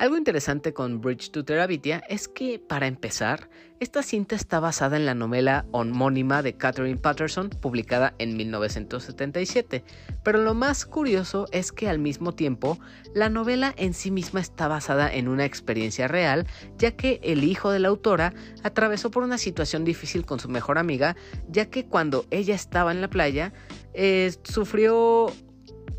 Algo 0.01 0.17
interesante 0.17 0.73
con 0.73 0.99
Bridge 0.99 1.29
to 1.29 1.45
Terabitia 1.45 1.99
es 2.09 2.27
que, 2.27 2.57
para 2.57 2.87
empezar, 2.87 3.51
esta 3.79 4.01
cinta 4.01 4.35
está 4.35 4.59
basada 4.59 4.97
en 4.97 5.05
la 5.05 5.13
novela 5.13 5.67
homónima 5.69 6.41
de 6.41 6.57
Catherine 6.57 6.97
Patterson, 6.97 7.51
publicada 7.51 8.15
en 8.17 8.35
1977, 8.35 9.83
pero 10.23 10.39
lo 10.39 10.55
más 10.55 10.87
curioso 10.87 11.47
es 11.51 11.71
que 11.71 11.87
al 11.87 11.99
mismo 11.99 12.33
tiempo, 12.33 12.79
la 13.13 13.29
novela 13.29 13.75
en 13.77 13.93
sí 13.93 14.09
misma 14.09 14.39
está 14.39 14.67
basada 14.67 15.13
en 15.13 15.27
una 15.27 15.45
experiencia 15.45 16.07
real, 16.07 16.47
ya 16.79 16.93
que 16.93 17.19
el 17.21 17.43
hijo 17.43 17.69
de 17.69 17.77
la 17.77 17.89
autora 17.89 18.33
atravesó 18.63 19.11
por 19.11 19.21
una 19.21 19.37
situación 19.37 19.85
difícil 19.85 20.25
con 20.25 20.39
su 20.39 20.49
mejor 20.49 20.79
amiga, 20.79 21.15
ya 21.47 21.67
que 21.67 21.85
cuando 21.85 22.25
ella 22.31 22.55
estaba 22.55 22.91
en 22.91 23.01
la 23.01 23.09
playa, 23.11 23.53
eh, 23.93 24.33
sufrió 24.45 25.31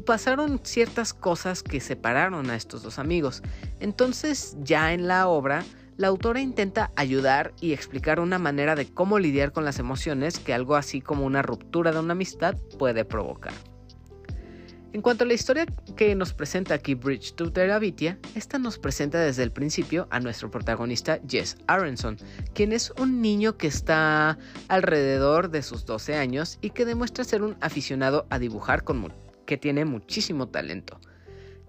pasaron 0.02 0.60
ciertas 0.62 1.14
cosas 1.14 1.62
que 1.62 1.80
separaron 1.80 2.50
a 2.50 2.56
estos 2.56 2.82
dos 2.82 2.98
amigos. 2.98 3.42
Entonces, 3.80 4.56
ya 4.62 4.92
en 4.92 5.08
la 5.08 5.28
obra, 5.28 5.64
la 5.96 6.08
autora 6.08 6.40
intenta 6.40 6.90
ayudar 6.96 7.52
y 7.60 7.72
explicar 7.72 8.20
una 8.20 8.38
manera 8.38 8.74
de 8.74 8.86
cómo 8.86 9.18
lidiar 9.18 9.52
con 9.52 9.64
las 9.64 9.78
emociones 9.78 10.38
que 10.38 10.54
algo 10.54 10.76
así 10.76 11.00
como 11.00 11.24
una 11.24 11.42
ruptura 11.42 11.92
de 11.92 12.00
una 12.00 12.12
amistad 12.12 12.56
puede 12.78 13.04
provocar. 13.04 13.52
En 14.92 15.00
cuanto 15.00 15.24
a 15.24 15.26
la 15.26 15.32
historia 15.32 15.64
que 15.96 16.14
nos 16.14 16.34
presenta 16.34 16.74
aquí 16.74 16.94
Bridge 16.94 17.32
to 17.34 17.50
Terabitia, 17.50 18.18
esta 18.34 18.58
nos 18.58 18.78
presenta 18.78 19.18
desde 19.18 19.42
el 19.42 19.50
principio 19.50 20.06
a 20.10 20.20
nuestro 20.20 20.50
protagonista 20.50 21.18
Jess 21.26 21.56
Aronson, 21.66 22.18
quien 22.52 22.72
es 22.72 22.92
un 22.98 23.22
niño 23.22 23.56
que 23.56 23.68
está 23.68 24.38
alrededor 24.68 25.50
de 25.50 25.62
sus 25.62 25.86
12 25.86 26.16
años 26.16 26.58
y 26.60 26.70
que 26.70 26.84
demuestra 26.84 27.24
ser 27.24 27.42
un 27.42 27.56
aficionado 27.62 28.26
a 28.28 28.38
dibujar 28.38 28.84
con, 28.84 29.00
que 29.46 29.56
tiene 29.56 29.84
muchísimo 29.84 30.48
talento. 30.48 31.00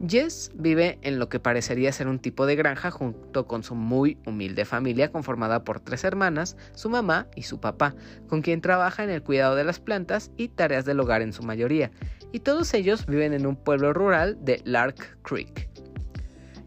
Jess 0.05 0.51
vive 0.53 0.99
en 1.01 1.17
lo 1.17 1.29
que 1.29 1.39
parecería 1.39 1.91
ser 1.91 2.07
un 2.07 2.19
tipo 2.19 2.45
de 2.45 2.55
granja 2.55 2.91
junto 2.91 3.47
con 3.47 3.63
su 3.63 3.75
muy 3.75 4.17
humilde 4.25 4.65
familia 4.65 5.11
conformada 5.11 5.63
por 5.63 5.79
tres 5.79 6.03
hermanas, 6.03 6.57
su 6.73 6.89
mamá 6.89 7.27
y 7.35 7.43
su 7.43 7.59
papá, 7.59 7.95
con 8.27 8.41
quien 8.41 8.59
trabaja 8.59 9.03
en 9.03 9.09
el 9.09 9.23
cuidado 9.23 9.55
de 9.55 9.63
las 9.63 9.79
plantas 9.79 10.31
y 10.35 10.49
tareas 10.49 10.85
del 10.85 10.99
hogar 10.99 11.21
en 11.21 11.31
su 11.31 11.43
mayoría, 11.43 11.91
y 12.31 12.39
todos 12.39 12.73
ellos 12.73 13.05
viven 13.05 13.33
en 13.33 13.45
un 13.45 13.55
pueblo 13.55 13.93
rural 13.93 14.37
de 14.43 14.61
Lark 14.65 15.19
Creek. 15.21 15.69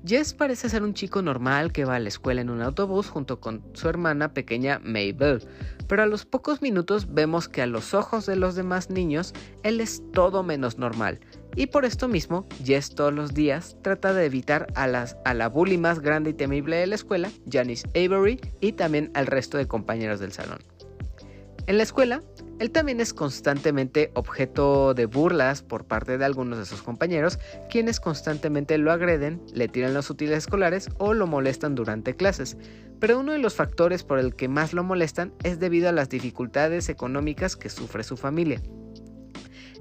Jess 0.07 0.35
parece 0.35 0.69
ser 0.69 0.85
un 0.85 0.95
chico 0.95 1.21
normal 1.21 1.73
que 1.73 1.85
va 1.85 1.97
a 1.97 2.01
la 2.01 2.09
escuela 2.09 2.41
en 2.41 2.49
un 2.49 2.63
autobús 2.63 3.09
junto 3.09 3.41
con 3.41 3.65
su 3.75 3.89
hermana 3.89 4.33
pequeña 4.33 4.79
Mabel, 4.79 5.43
pero 5.89 6.03
a 6.03 6.07
los 6.07 6.25
pocos 6.25 6.63
minutos 6.63 7.13
vemos 7.13 7.49
que 7.49 7.63
a 7.63 7.67
los 7.67 7.95
ojos 7.95 8.27
de 8.27 8.37
los 8.37 8.55
demás 8.55 8.91
niños 8.91 9.33
él 9.63 9.81
es 9.81 10.03
todo 10.13 10.43
menos 10.43 10.79
normal, 10.79 11.21
Y 11.59 11.69
por 11.69 11.87
esto 11.87 12.07
mismo, 12.07 12.47
Jess 12.63 12.95
todos 12.95 13.15
los 13.15 13.33
días 13.33 13.77
trata 13.83 14.13
de 14.13 14.27
evitar 14.27 14.67
a, 14.75 14.87
las, 14.87 15.17
a 15.25 15.33
la 15.33 15.49
bully 15.49 15.79
más 15.79 16.01
grande 16.01 16.31
y 16.31 16.35
temible 16.35 16.77
de 16.77 16.87
la 16.87 16.97
escuela, 16.97 17.31
Janice 17.51 17.89
Avery, 17.95 18.39
y 18.61 18.73
también 18.73 19.11
al 19.15 19.27
resto 19.27 19.57
de 19.57 19.67
compañeros 19.67 20.21
del 20.21 20.33
salón. 20.33 20.59
En 21.67 21.79
la 21.79 21.83
escuela, 21.83 22.23
él 22.59 22.71
también 22.71 23.01
es 23.01 23.13
constantemente 23.13 24.11
objeto 24.15 24.95
de 24.95 25.05
burlas 25.05 25.63
por 25.63 25.85
parte 25.85 26.17
de 26.17 26.25
algunos 26.25 26.59
de 26.59 26.65
sus 26.65 26.83
compañeros, 26.83 27.39
quienes 27.69 28.01
constantemente 28.01 28.79
lo 28.79 28.93
agreden, 28.93 29.43
le 29.53 29.69
tiran 29.69 29.93
los 29.93 30.09
útiles 30.09 30.39
escolares 30.39 30.89
o 30.97 31.13
lo 31.13 31.27
molestan 31.27 31.75
durante 31.75 32.17
clases. 32.17 32.57
Pero 32.99 33.21
uno 33.21 33.33
de 33.33 33.39
los 33.39 33.55
factores 33.55 34.05
por 34.05 34.19
el 34.19 34.35
que 34.35 34.49
más 34.49 34.73
lo 34.73 34.83
molestan 34.83 35.35
es 35.43 35.61
debido 35.61 35.91
a 35.91 35.93
las 35.93 36.09
dificultades 36.09 36.89
económicas 36.89 37.57
que 37.57 37.69
sufre 37.69 38.03
su 38.05 38.17
familia. 38.17 38.63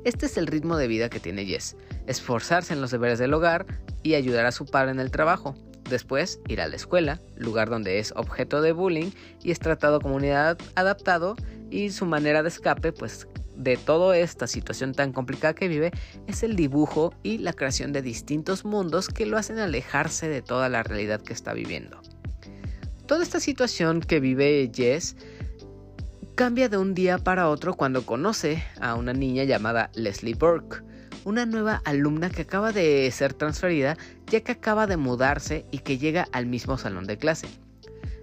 Este 0.04 0.26
es 0.26 0.38
el 0.38 0.46
ritmo 0.46 0.76
de 0.78 0.88
vida 0.88 1.10
que 1.10 1.22
tiene 1.22 1.46
Jess, 1.46 1.78
esforzarse 2.08 2.74
en 2.74 2.82
los 2.82 2.92
deberes 2.92 3.20
del 3.20 3.34
hogar 3.34 3.66
y 4.04 4.16
ayudar 4.16 4.46
a 4.46 4.52
su 4.52 4.66
padre 4.66 4.92
en 4.92 5.00
el 5.00 5.12
trabajo. 5.12 5.56
Después 5.90 6.40
ir 6.48 6.62
a 6.62 6.68
la 6.68 6.76
escuela, 6.76 7.22
lugar 7.36 7.70
donde 7.70 8.00
es 8.00 8.12
objeto 8.16 8.62
de 8.62 8.72
bullying 8.72 9.12
y 9.44 9.52
es 9.52 9.60
tratado 9.60 10.00
como 10.02 10.16
unidad 10.16 10.58
adaptado 10.76 11.36
y 11.70 11.92
su 11.92 12.06
manera 12.06 12.42
de 12.42 12.50
escape 12.50 12.92
pues 12.92 13.28
de 13.56 13.78
toda 13.78 14.18
esta 14.18 14.48
situación 14.48 14.94
tan 14.94 15.14
complicada 15.14 15.54
que 15.54 15.68
vive 15.68 15.92
es 16.28 16.44
el 16.44 16.56
dibujo 16.56 17.14
y 17.24 17.38
la 17.38 17.54
creación 17.54 17.94
de 17.94 18.02
distintos 18.02 18.66
mundos 18.66 19.08
que 19.10 19.26
lo 19.26 19.38
hacen 19.38 19.60
alejarse 19.60 20.28
de 20.28 20.42
toda 20.42 20.70
la 20.70 20.84
realidad 20.84 21.22
que 21.22 21.34
está 21.34 21.54
viviendo. 21.54 22.02
Toda 23.06 23.24
esta 23.24 23.40
situación 23.40 24.02
que 24.02 24.20
vive 24.20 24.72
Jess 24.74 25.16
cambia 26.34 26.68
de 26.68 26.78
un 26.78 26.94
día 26.96 27.18
para 27.18 27.48
otro 27.48 27.76
cuando 27.76 28.06
conoce 28.06 28.64
a 28.82 28.96
una 28.96 29.14
niña 29.14 29.44
llamada 29.44 29.90
Leslie 29.94 30.34
Burke, 30.34 30.82
una 31.26 31.46
nueva 31.46 31.82
alumna 31.84 32.30
que 32.30 32.44
acaba 32.44 32.72
de 32.72 33.12
ser 33.12 33.34
transferida 33.34 33.98
ya 34.28 34.40
que 34.42 34.54
acaba 34.54 34.88
de 34.88 34.96
mudarse 34.96 35.66
y 35.72 35.80
que 35.80 35.98
llega 35.98 36.28
al 36.32 36.46
mismo 36.46 36.78
salón 36.78 37.06
de 37.06 37.18
clase. 37.18 37.48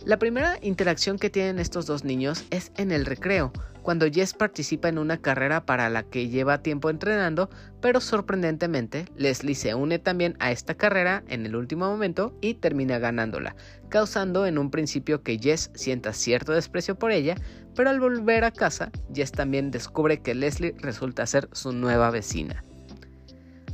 La 0.06 0.18
primera 0.18 0.58
interacción 0.62 1.18
que 1.18 1.30
tienen 1.30 1.60
estos 1.60 1.86
dos 1.86 2.02
niños 2.02 2.44
es 2.50 2.72
en 2.76 2.90
el 2.90 3.06
recreo, 3.06 3.52
cuando 3.82 4.10
Jess 4.10 4.34
participa 4.34 4.88
en 4.88 4.98
una 4.98 5.18
carrera 5.18 5.64
para 5.64 5.88
la 5.90 6.02
que 6.02 6.28
lleva 6.28 6.62
tiempo 6.62 6.90
entrenando, 6.90 7.50
pero 7.80 8.00
sorprendentemente 8.00 9.06
Leslie 9.16 9.54
se 9.54 9.74
une 9.74 9.98
también 9.98 10.36
a 10.40 10.50
esta 10.50 10.74
carrera 10.74 11.22
en 11.28 11.46
el 11.46 11.54
último 11.54 11.88
momento 11.88 12.36
y 12.40 12.54
termina 12.54 12.98
ganándola, 12.98 13.54
causando 13.90 14.46
en 14.46 14.58
un 14.58 14.70
principio 14.70 15.22
que 15.22 15.38
Jess 15.38 15.70
sienta 15.74 16.12
cierto 16.12 16.52
desprecio 16.52 16.96
por 16.96 17.12
ella, 17.12 17.36
pero 17.76 17.90
al 17.90 18.00
volver 18.00 18.44
a 18.44 18.50
casa, 18.50 18.90
Jess 19.14 19.32
también 19.32 19.70
descubre 19.70 20.20
que 20.20 20.34
Leslie 20.34 20.74
resulta 20.78 21.26
ser 21.26 21.48
su 21.52 21.72
nueva 21.72 22.10
vecina. 22.10 22.64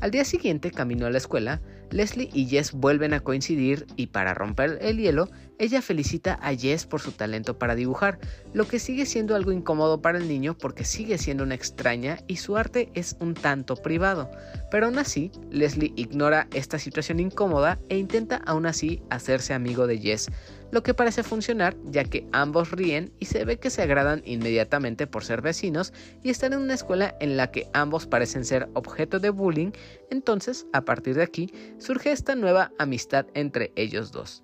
Al 0.01 0.13
día 0.13 0.25
siguiente, 0.25 0.71
camino 0.71 1.07
a 1.07 1.11
la 1.11 1.19
escuela, 1.19 1.61
Leslie 1.91 2.31
y 2.33 2.47
Jess 2.47 2.73
vuelven 2.73 3.15
a 3.15 3.21
coincidir 3.21 3.87
y 3.97 4.07
para 4.07 4.33
romper 4.33 4.79
el 4.81 4.99
hielo, 4.99 5.29
ella 5.59 5.83
felicita 5.83 6.39
a 6.43 6.55
Jess 6.55 6.87
por 6.87 7.01
su 7.01 7.13
talento 7.13 7.59
para 7.59 7.75
dibujar, 7.75 8.19
lo 8.53 8.67
que 8.67 8.79
sigue 8.79 9.07
siendo 9.07 9.35
algo 9.35 9.53
incómodo 9.53 10.01
para 10.01 10.19
el 10.19 10.29
niño 10.29 10.57
porque 10.57 10.85
sigue 10.85 11.19
siendo 11.19 11.45
una 11.45 11.55
extraña 11.55 12.19
y 12.27 12.37
su 12.37 12.57
arte 12.57 12.91
es 12.95 13.17
un 13.21 13.35
tanto 13.35 13.77
privado. 13.77 14.31
Pero 14.71 14.87
aún 14.87 14.99
así, 14.99 15.31
Leslie 15.51 15.93
ignora 15.97 16.49
esta 16.55 16.79
situación 16.79 17.21
incómoda 17.21 17.79
e 17.89 17.99
intenta 17.99 18.37
aún 18.47 18.67
así 18.67 19.03
hacerse 19.11 19.55
amigo 19.55 19.87
de 19.87 19.99
Jess, 19.99 20.31
lo 20.71 20.83
que 20.83 20.95
parece 20.95 21.23
funcionar 21.23 21.77
ya 21.85 22.05
que 22.05 22.27
ambos 22.33 22.71
ríen 22.71 23.13
y 23.19 23.25
se 23.27 23.45
ve 23.45 23.59
que 23.59 23.71
se 23.71 23.83
agradan 23.83 24.23
inmediatamente 24.25 25.07
por 25.07 25.25
ser 25.25 25.41
vecinos 25.41 25.93
y 26.23 26.31
estar 26.31 26.53
en 26.53 26.61
una 26.61 26.75
escuela 26.75 27.17
en 27.21 27.37
la 27.37 27.51
que 27.51 27.69
ambos 27.73 28.07
parecen 28.07 28.45
ser 28.45 28.69
objeto 28.75 29.19
de 29.19 29.31
bullying, 29.31 29.73
entonces 30.11 30.67
a 30.73 30.83
partir 30.83 31.17
de 31.17 31.23
aquí 31.23 31.53
surge 31.79 32.13
esta 32.13 32.35
nueva 32.35 32.73
amistad 32.79 33.27
entre 33.35 33.73
ellos 33.77 34.13
dos. 34.13 34.43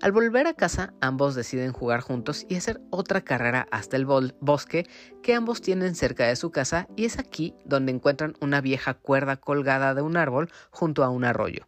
Al 0.00 0.12
volver 0.12 0.46
a 0.46 0.54
casa, 0.54 0.94
ambos 1.00 1.34
deciden 1.34 1.72
jugar 1.72 2.00
juntos 2.00 2.46
y 2.48 2.54
hacer 2.54 2.80
otra 2.90 3.20
carrera 3.20 3.66
hasta 3.72 3.96
el 3.96 4.06
bosque 4.06 4.86
que 5.24 5.34
ambos 5.34 5.60
tienen 5.60 5.96
cerca 5.96 6.24
de 6.28 6.36
su 6.36 6.52
casa 6.52 6.86
y 6.94 7.04
es 7.04 7.18
aquí 7.18 7.56
donde 7.64 7.90
encuentran 7.90 8.34
una 8.40 8.60
vieja 8.60 8.94
cuerda 8.94 9.38
colgada 9.38 9.94
de 9.94 10.02
un 10.02 10.16
árbol 10.16 10.50
junto 10.70 11.02
a 11.02 11.10
un 11.10 11.24
arroyo. 11.24 11.66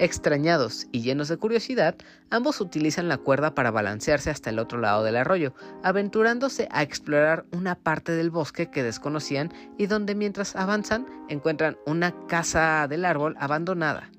Extrañados 0.00 0.88
y 0.90 1.02
llenos 1.02 1.28
de 1.28 1.36
curiosidad, 1.36 1.94
ambos 2.30 2.60
utilizan 2.60 3.08
la 3.08 3.18
cuerda 3.18 3.54
para 3.54 3.70
balancearse 3.70 4.30
hasta 4.30 4.50
el 4.50 4.58
otro 4.58 4.80
lado 4.80 5.04
del 5.04 5.16
arroyo, 5.16 5.54
aventurándose 5.84 6.66
a 6.72 6.82
explorar 6.82 7.44
una 7.52 7.76
parte 7.76 8.10
del 8.10 8.30
bosque 8.30 8.70
que 8.70 8.82
desconocían 8.82 9.52
y 9.78 9.86
donde 9.86 10.16
mientras 10.16 10.56
avanzan 10.56 11.06
encuentran 11.28 11.76
una 11.86 12.12
casa 12.26 12.88
del 12.88 13.04
árbol 13.04 13.36
abandonada. 13.38 14.10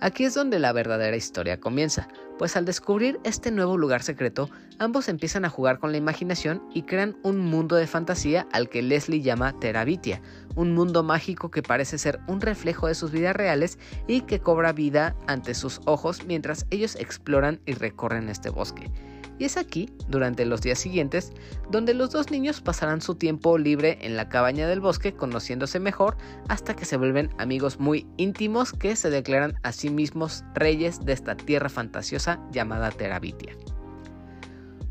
Aquí 0.00 0.24
es 0.24 0.34
donde 0.34 0.60
la 0.60 0.72
verdadera 0.72 1.16
historia 1.16 1.58
comienza, 1.58 2.06
pues 2.38 2.56
al 2.56 2.64
descubrir 2.64 3.18
este 3.24 3.50
nuevo 3.50 3.76
lugar 3.76 4.02
secreto, 4.02 4.48
ambos 4.78 5.08
empiezan 5.08 5.44
a 5.44 5.50
jugar 5.50 5.78
con 5.78 5.90
la 5.92 5.98
imaginación 5.98 6.62
y 6.72 6.82
crean 6.82 7.16
un 7.22 7.38
mundo 7.38 7.76
de 7.76 7.86
fantasía 7.86 8.46
al 8.52 8.68
que 8.68 8.80
Leslie 8.82 9.20
llama 9.22 9.52
Terabitia, 9.58 10.22
un 10.54 10.72
mundo 10.72 11.02
mágico 11.02 11.50
que 11.50 11.62
parece 11.62 11.98
ser 11.98 12.20
un 12.28 12.40
reflejo 12.40 12.86
de 12.86 12.94
sus 12.94 13.10
vidas 13.10 13.36
reales 13.36 13.78
y 14.06 14.22
que 14.22 14.40
cobra 14.40 14.72
vida 14.72 15.16
ante 15.26 15.54
sus 15.54 15.80
ojos 15.84 16.24
mientras 16.26 16.66
ellos 16.70 16.96
exploran 16.96 17.60
y 17.66 17.72
recorren 17.72 18.28
este 18.28 18.50
bosque. 18.50 18.90
Y 19.38 19.44
es 19.44 19.56
aquí, 19.56 19.88
durante 20.08 20.44
los 20.44 20.62
días 20.62 20.78
siguientes, 20.78 21.32
donde 21.70 21.94
los 21.94 22.10
dos 22.10 22.30
niños 22.30 22.60
pasarán 22.60 23.00
su 23.00 23.14
tiempo 23.14 23.56
libre 23.56 23.98
en 24.02 24.16
la 24.16 24.28
cabaña 24.28 24.66
del 24.66 24.80
bosque 24.80 25.14
conociéndose 25.14 25.78
mejor 25.78 26.16
hasta 26.48 26.74
que 26.74 26.84
se 26.84 26.96
vuelven 26.96 27.30
amigos 27.38 27.78
muy 27.78 28.06
íntimos 28.16 28.72
que 28.72 28.96
se 28.96 29.10
declaran 29.10 29.54
a 29.62 29.72
sí 29.72 29.90
mismos 29.90 30.44
reyes 30.54 31.04
de 31.04 31.12
esta 31.12 31.36
tierra 31.36 31.68
fantasiosa 31.68 32.40
llamada 32.50 32.90
Terabitia. 32.90 33.56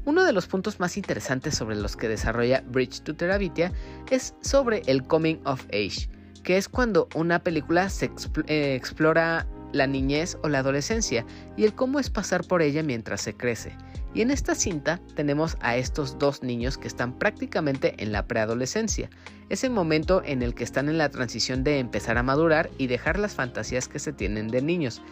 Uno 0.06 0.24
de 0.24 0.32
los 0.32 0.48
puntos 0.48 0.80
más 0.80 0.96
interesantes 0.96 1.56
sobre 1.56 1.76
los 1.76 1.98
que 1.98 2.08
desarrolla 2.08 2.64
Bridge 2.66 3.02
to 3.02 3.14
Terabitia 3.14 3.74
es 4.10 4.36
sobre 4.40 4.82
el 4.86 5.04
coming 5.04 5.36
of 5.44 5.66
age, 5.74 6.10
que 6.44 6.56
es 6.56 6.70
cuando 6.70 7.10
una 7.14 7.40
película 7.40 7.90
se 7.90 8.10
eh, 8.48 8.76
explora 8.76 9.46
la 9.74 9.86
niñez 9.86 10.38
o 10.44 10.48
la 10.48 10.60
adolescencia 10.60 11.26
y 11.58 11.66
el 11.66 11.76
cómo 11.76 12.00
es 12.00 12.10
pasar 12.10 12.48
por 12.48 12.62
ella 12.62 12.84
mientras 12.84 13.20
se 13.20 13.34
crece. 13.34 13.76
Y 14.18 14.22
en 14.22 14.32
esta 14.32 14.56
cinta 14.56 15.00
tenemos 15.14 15.58
a 15.62 15.78
estos 15.78 16.18
dos 16.18 16.42
niños 16.42 16.80
que 16.80 16.88
están 16.88 17.20
prácticamente 17.20 17.94
en 18.02 18.12
la 18.12 18.26
preadolescencia, 18.26 19.12
ese 19.50 19.70
momento 19.70 20.24
en 20.26 20.42
el 20.42 20.56
que 20.56 20.64
están 20.64 20.90
en 20.90 20.98
la 20.98 21.10
transición 21.10 21.64
de 21.64 21.78
empezar 21.78 22.18
a 22.18 22.24
madurar 22.24 22.72
y 22.80 22.88
dejar 22.88 23.20
las 23.20 23.36
fantasías 23.36 23.88
que 23.88 24.00
se 24.00 24.14
tienen 24.14 24.48
de 24.48 24.64
niños. 24.64 25.04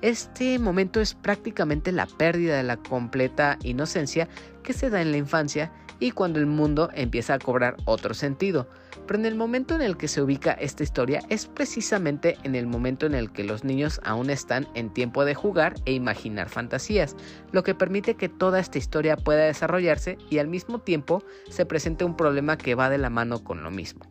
Este 0.00 0.58
momento 0.58 1.02
es 1.02 1.12
prácticamente 1.12 1.92
la 1.92 2.06
pérdida 2.06 2.56
de 2.56 2.62
la 2.62 2.78
completa 2.78 3.58
inocencia 3.62 4.30
que 4.62 4.72
se 4.72 4.88
da 4.88 5.02
en 5.02 5.10
la 5.10 5.18
infancia 5.18 5.70
y 6.04 6.10
cuando 6.10 6.38
el 6.38 6.44
mundo 6.44 6.90
empieza 6.92 7.32
a 7.32 7.38
cobrar 7.38 7.78
otro 7.86 8.12
sentido. 8.12 8.68
Pero 9.06 9.18
en 9.18 9.24
el 9.24 9.36
momento 9.36 9.74
en 9.74 9.80
el 9.80 9.96
que 9.96 10.06
se 10.06 10.20
ubica 10.20 10.52
esta 10.52 10.82
historia 10.82 11.22
es 11.30 11.46
precisamente 11.46 12.36
en 12.42 12.54
el 12.54 12.66
momento 12.66 13.06
en 13.06 13.14
el 13.14 13.32
que 13.32 13.42
los 13.42 13.64
niños 13.64 14.02
aún 14.04 14.28
están 14.28 14.68
en 14.74 14.92
tiempo 14.92 15.24
de 15.24 15.34
jugar 15.34 15.76
e 15.86 15.94
imaginar 15.94 16.50
fantasías, 16.50 17.16
lo 17.52 17.62
que 17.62 17.74
permite 17.74 18.16
que 18.16 18.28
toda 18.28 18.60
esta 18.60 18.76
historia 18.76 19.16
pueda 19.16 19.46
desarrollarse 19.46 20.18
y 20.28 20.38
al 20.38 20.48
mismo 20.48 20.78
tiempo 20.78 21.24
se 21.48 21.64
presente 21.64 22.04
un 22.04 22.18
problema 22.18 22.58
que 22.58 22.74
va 22.74 22.90
de 22.90 22.98
la 22.98 23.08
mano 23.08 23.42
con 23.42 23.62
lo 23.62 23.70
mismo. 23.70 24.04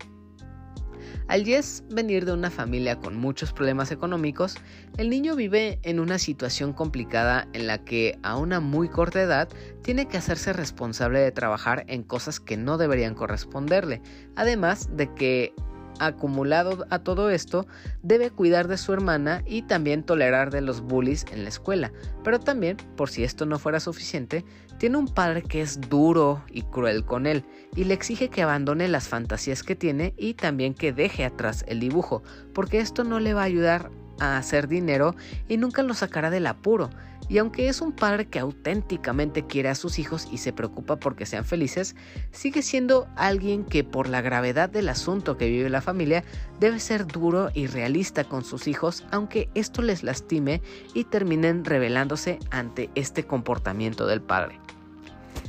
Al 1.27 1.45
Jess 1.45 1.83
venir 1.89 2.25
de 2.25 2.33
una 2.33 2.51
familia 2.51 2.97
con 2.99 3.15
muchos 3.15 3.53
problemas 3.53 3.91
económicos, 3.91 4.55
el 4.97 5.09
niño 5.09 5.35
vive 5.35 5.79
en 5.83 5.99
una 5.99 6.19
situación 6.19 6.73
complicada 6.73 7.47
en 7.53 7.67
la 7.67 7.83
que 7.83 8.19
a 8.23 8.37
una 8.37 8.59
muy 8.59 8.89
corta 8.89 9.21
edad 9.21 9.49
tiene 9.81 10.07
que 10.07 10.17
hacerse 10.17 10.53
responsable 10.53 11.19
de 11.19 11.31
trabajar 11.31 11.85
en 11.87 12.03
cosas 12.03 12.39
que 12.39 12.57
no 12.57 12.77
deberían 12.77 13.15
corresponderle, 13.15 14.01
además 14.35 14.89
de 14.95 15.13
que 15.13 15.53
acumulado 15.99 16.85
a 16.89 16.99
todo 16.99 17.29
esto, 17.29 17.67
debe 18.01 18.31
cuidar 18.31 18.67
de 18.67 18.77
su 18.77 18.93
hermana 18.93 19.43
y 19.45 19.63
también 19.63 20.03
tolerar 20.03 20.51
de 20.51 20.61
los 20.61 20.81
bullies 20.81 21.25
en 21.31 21.43
la 21.43 21.49
escuela. 21.49 21.91
Pero 22.23 22.39
también, 22.39 22.77
por 22.97 23.09
si 23.09 23.23
esto 23.23 23.45
no 23.45 23.59
fuera 23.59 23.79
suficiente, 23.79 24.45
tiene 24.77 24.97
un 24.97 25.07
padre 25.07 25.41
que 25.41 25.61
es 25.61 25.79
duro 25.81 26.43
y 26.49 26.63
cruel 26.63 27.05
con 27.05 27.25
él 27.25 27.45
y 27.75 27.85
le 27.85 27.93
exige 27.93 28.29
que 28.29 28.41
abandone 28.41 28.87
las 28.87 29.07
fantasías 29.07 29.63
que 29.63 29.75
tiene 29.75 30.13
y 30.17 30.33
también 30.33 30.73
que 30.73 30.93
deje 30.93 31.25
atrás 31.25 31.63
el 31.67 31.79
dibujo, 31.79 32.23
porque 32.53 32.79
esto 32.79 33.03
no 33.03 33.19
le 33.19 33.33
va 33.33 33.41
a 33.41 33.45
ayudar 33.45 33.91
a 34.19 34.37
hacer 34.37 34.67
dinero 34.67 35.15
y 35.47 35.57
nunca 35.57 35.83
lo 35.83 35.93
sacará 35.93 36.29
del 36.29 36.47
apuro. 36.47 36.89
Y 37.29 37.37
aunque 37.37 37.69
es 37.69 37.81
un 37.81 37.93
padre 37.93 38.27
que 38.27 38.39
auténticamente 38.39 39.45
quiere 39.45 39.69
a 39.69 39.75
sus 39.75 39.97
hijos 39.99 40.27
y 40.31 40.37
se 40.37 40.53
preocupa 40.53 40.97
porque 40.97 41.25
sean 41.25 41.45
felices, 41.45 41.95
sigue 42.31 42.61
siendo 42.61 43.07
alguien 43.15 43.63
que 43.63 43.83
por 43.83 44.09
la 44.09 44.21
gravedad 44.21 44.69
del 44.69 44.89
asunto 44.89 45.37
que 45.37 45.49
vive 45.49 45.69
la 45.69 45.81
familia 45.81 46.23
debe 46.59 46.79
ser 46.79 47.07
duro 47.07 47.49
y 47.53 47.67
realista 47.67 48.23
con 48.23 48.43
sus 48.43 48.67
hijos, 48.67 49.05
aunque 49.11 49.49
esto 49.55 49.81
les 49.81 50.03
lastime 50.03 50.61
y 50.93 51.05
terminen 51.05 51.65
rebelándose 51.65 52.39
ante 52.51 52.89
este 52.95 53.25
comportamiento 53.25 54.05
del 54.05 54.21
padre. 54.21 54.59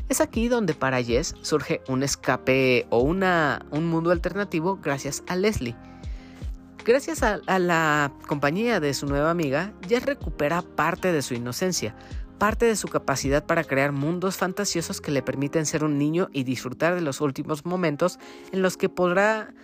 Es 0.08 0.20
aquí 0.20 0.48
donde 0.48 0.74
para 0.74 1.02
Jess 1.02 1.34
surge 1.40 1.80
un 1.88 2.02
escape 2.02 2.86
o 2.90 3.00
una, 3.00 3.64
un 3.70 3.86
mundo 3.86 4.10
alternativo 4.10 4.78
gracias 4.82 5.24
a 5.26 5.36
Leslie 5.36 5.74
Gracias 6.84 7.22
a, 7.22 7.40
la 7.58 8.12
compañía 8.26 8.78
de 8.78 8.92
su 8.92 9.06
nueva 9.06 9.30
amiga, 9.30 9.72
Jess 9.88 10.04
recupera 10.04 10.60
parte 10.60 11.12
de 11.12 11.22
su 11.22 11.32
inocencia, 11.32 11.96
parte 12.38 12.66
de 12.66 12.76
su 12.76 12.88
capacidad 12.88 13.46
para 13.46 13.64
crear 13.64 13.92
mundos 13.92 14.36
fantasiosos 14.36 15.00
que 15.00 15.10
le 15.10 15.22
permiten 15.22 15.64
ser 15.64 15.82
un 15.82 15.96
niño 15.96 16.28
y 16.34 16.44
disfrutar 16.44 16.94
de 16.94 17.00
los 17.00 17.22
últimos 17.22 17.64
momentos 17.64 18.18
en 18.52 18.60
los 18.60 18.76
que 18.76 18.90
podrá 18.90 19.54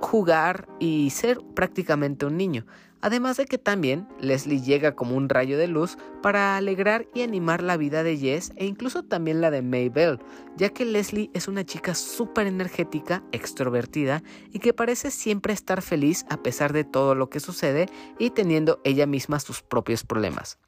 jugar 0.00 0.66
y 0.80 1.10
ser 1.10 1.38
prácticamente 1.54 2.26
un 2.26 2.36
niño. 2.36 2.66
Además 3.06 3.36
de 3.36 3.46
que 3.46 3.56
también 3.56 4.08
Leslie 4.18 4.60
llega 4.60 4.96
como 4.96 5.14
un 5.14 5.28
rayo 5.28 5.58
de 5.58 5.68
luz 5.68 5.96
para 6.24 6.56
alegrar 6.56 7.06
y 7.14 7.22
animar 7.22 7.62
la 7.62 7.76
vida 7.76 8.02
de 8.02 8.16
Jess 8.16 8.50
e 8.56 8.66
incluso 8.66 9.04
también 9.04 9.40
la 9.40 9.52
de 9.52 9.62
Maybell, 9.62 10.18
ya 10.56 10.70
que 10.70 10.84
Leslie 10.84 11.30
es 11.32 11.46
una 11.46 11.64
chica 11.64 11.94
súper 11.94 12.48
energética, 12.48 13.22
extrovertida 13.30 14.24
y 14.52 14.58
que 14.58 14.72
parece 14.72 15.12
siempre 15.12 15.52
estar 15.52 15.82
feliz 15.82 16.26
a 16.30 16.38
pesar 16.38 16.72
de 16.72 16.82
todo 16.82 17.14
lo 17.14 17.30
que 17.30 17.38
sucede 17.38 17.86
y 18.18 18.30
teniendo 18.30 18.80
ella 18.82 19.06
misma 19.06 19.38
sus 19.38 19.62
propios 19.62 20.02
problemas. 20.02 20.58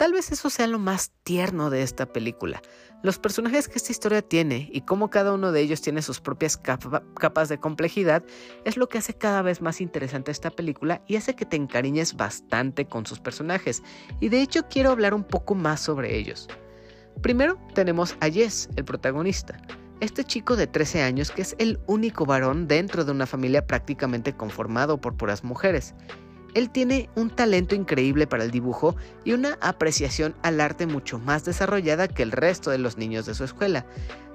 Tal 0.00 0.14
vez 0.14 0.32
eso 0.32 0.48
sea 0.48 0.66
lo 0.66 0.78
más 0.78 1.12
tierno 1.24 1.68
de 1.68 1.82
esta 1.82 2.06
película, 2.06 2.62
los 3.02 3.18
personajes 3.18 3.68
que 3.68 3.76
esta 3.76 3.92
historia 3.92 4.22
tiene 4.22 4.70
y 4.72 4.80
cómo 4.80 5.10
cada 5.10 5.34
uno 5.34 5.52
de 5.52 5.60
ellos 5.60 5.82
tiene 5.82 6.00
sus 6.00 6.22
propias 6.22 6.56
capas 6.56 7.50
de 7.50 7.60
complejidad 7.60 8.24
es 8.64 8.78
lo 8.78 8.88
que 8.88 8.96
hace 8.96 9.12
cada 9.12 9.42
vez 9.42 9.60
más 9.60 9.82
interesante 9.82 10.30
esta 10.30 10.48
película 10.48 11.02
y 11.06 11.16
hace 11.16 11.36
que 11.36 11.44
te 11.44 11.56
encariñes 11.56 12.16
bastante 12.16 12.86
con 12.86 13.04
sus 13.04 13.20
personajes 13.20 13.82
y 14.20 14.30
de 14.30 14.40
hecho 14.40 14.62
quiero 14.70 14.90
hablar 14.90 15.12
un 15.12 15.22
poco 15.22 15.54
más 15.54 15.80
sobre 15.80 16.16
ellos. 16.16 16.48
Primero 17.20 17.60
tenemos 17.74 18.16
a 18.20 18.30
Jess, 18.30 18.70
el 18.76 18.86
protagonista. 18.86 19.60
Este 20.00 20.24
chico 20.24 20.56
de 20.56 20.66
13 20.66 21.02
años 21.02 21.30
que 21.30 21.42
es 21.42 21.54
el 21.58 21.78
único 21.86 22.24
varón 22.24 22.68
dentro 22.68 23.04
de 23.04 23.12
una 23.12 23.26
familia 23.26 23.66
prácticamente 23.66 24.34
conformado 24.34 24.98
por 24.98 25.18
puras 25.18 25.44
mujeres 25.44 25.94
él 26.54 26.70
tiene 26.70 27.08
un 27.14 27.30
talento 27.30 27.74
increíble 27.74 28.26
para 28.26 28.44
el 28.44 28.50
dibujo 28.50 28.96
y 29.24 29.32
una 29.32 29.58
apreciación 29.60 30.34
al 30.42 30.60
arte 30.60 30.86
mucho 30.86 31.18
más 31.18 31.44
desarrollada 31.44 32.08
que 32.08 32.22
el 32.22 32.32
resto 32.32 32.70
de 32.70 32.78
los 32.78 32.96
niños 32.96 33.26
de 33.26 33.34
su 33.34 33.44
escuela. 33.44 33.86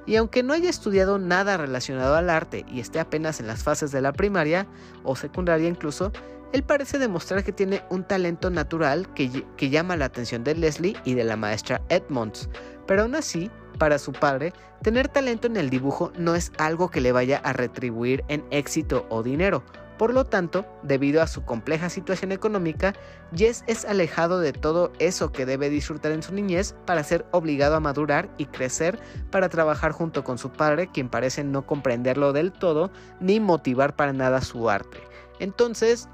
Y 0.06 0.18
aunque 0.18 0.44
no 0.44 0.54
haya 0.54 0.70
estudiado 0.70 1.18
nada 1.18 1.58
relacionado 1.58 2.16
al 2.16 2.30
arte 2.30 2.66
y 2.70 2.80
esté 2.80 3.00
apenas 3.00 3.40
en 3.40 3.48
las 3.48 3.64
fases 3.64 3.92
de 3.92 4.02
la 4.02 4.14
primaria 4.14 4.68
o 5.04 5.16
secundaria 5.16 5.68
incluso, 5.68 6.12
él 6.54 6.64
parece 6.64 7.00
demostrar 7.00 7.44
que 7.44 7.52
tiene 7.52 7.84
un 7.90 8.04
talento 8.04 8.50
natural 8.50 9.12
que, 9.14 9.30
llama 9.70 9.98
la 9.98 10.06
atención 10.06 10.44
de 10.44 10.56
Leslie 10.56 10.96
y 11.04 11.16
de 11.16 11.24
la 11.24 11.36
maestra 11.36 11.82
Edmonds. 11.90 12.50
Pero 12.88 13.02
aún 13.02 13.16
así, 13.16 13.50
para 13.80 13.98
su 13.98 14.14
padre, 14.14 14.54
tener 14.82 15.08
talento 15.08 15.48
en 15.48 15.58
el 15.58 15.70
dibujo 15.70 16.14
no 16.18 16.36
es 16.36 16.52
algo 16.58 16.90
que 16.90 17.02
le 17.02 17.12
vaya 17.12 17.40
a 17.40 17.52
retribuir 17.52 18.24
en 18.28 18.46
éxito 18.52 19.06
o 19.10 19.24
dinero, 19.24 19.64
por 19.98 20.14
lo 20.14 20.26
tanto, 20.26 20.66
debido 20.84 21.22
a 21.22 21.28
su 21.28 21.44
compleja 21.46 21.90
situación 21.90 22.32
económica, 22.32 22.94
Jess 23.34 23.64
es 23.68 23.86
alejado 23.86 24.40
de 24.40 24.52
todo 24.52 24.92
eso 25.00 25.32
que 25.32 25.46
debe 25.46 25.70
disfrutar 25.70 26.12
en 26.12 26.22
su 26.22 26.34
niñez 26.34 26.76
para 26.86 27.04
ser 27.04 27.26
obligado 27.32 27.76
a 27.76 27.80
madurar 27.80 28.30
y 28.38 28.46
crecer 28.48 29.00
para 29.32 29.50
trabajar 29.50 29.94
junto 29.94 30.24
con 30.24 30.38
su 30.38 30.52
padre, 30.52 30.90
quien 30.92 31.10
parece 31.10 31.44
no 31.44 31.66
comprenderlo 31.66 32.34
del 32.34 32.52
todo 32.52 32.92
ni 33.20 33.40
motivar 33.40 33.96
para 33.96 34.12
nada 34.12 34.42
su 34.42 34.70
arte. 34.70 35.00
Entonces, 35.40 36.10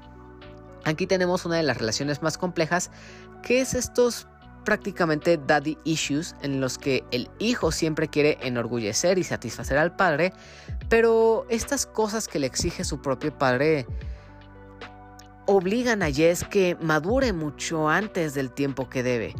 aquí 0.84 1.06
tenemos 1.06 1.44
una 1.44 1.56
de 1.56 1.64
las 1.64 1.78
relaciones 1.78 2.22
más 2.22 2.38
complejas, 2.38 2.90
que 3.42 3.60
es 3.60 3.74
estos 3.74 4.28
prácticamente 4.64 5.38
daddy 5.38 5.78
issues 5.84 6.34
en 6.42 6.60
los 6.60 6.78
que 6.78 7.04
el 7.10 7.30
hijo 7.38 7.72
siempre 7.72 8.08
quiere 8.08 8.38
enorgullecer 8.42 9.18
y 9.18 9.24
satisfacer 9.24 9.78
al 9.78 9.96
padre, 9.96 10.32
pero 10.88 11.46
estas 11.48 11.86
cosas 11.86 12.28
que 12.28 12.38
le 12.38 12.46
exige 12.46 12.84
su 12.84 13.00
propio 13.00 13.36
padre 13.36 13.86
obligan 15.46 16.02
a 16.02 16.10
Jess 16.10 16.44
que 16.44 16.76
madure 16.80 17.32
mucho 17.32 17.88
antes 17.88 18.34
del 18.34 18.50
tiempo 18.50 18.88
que 18.88 19.02
debe. 19.02 19.34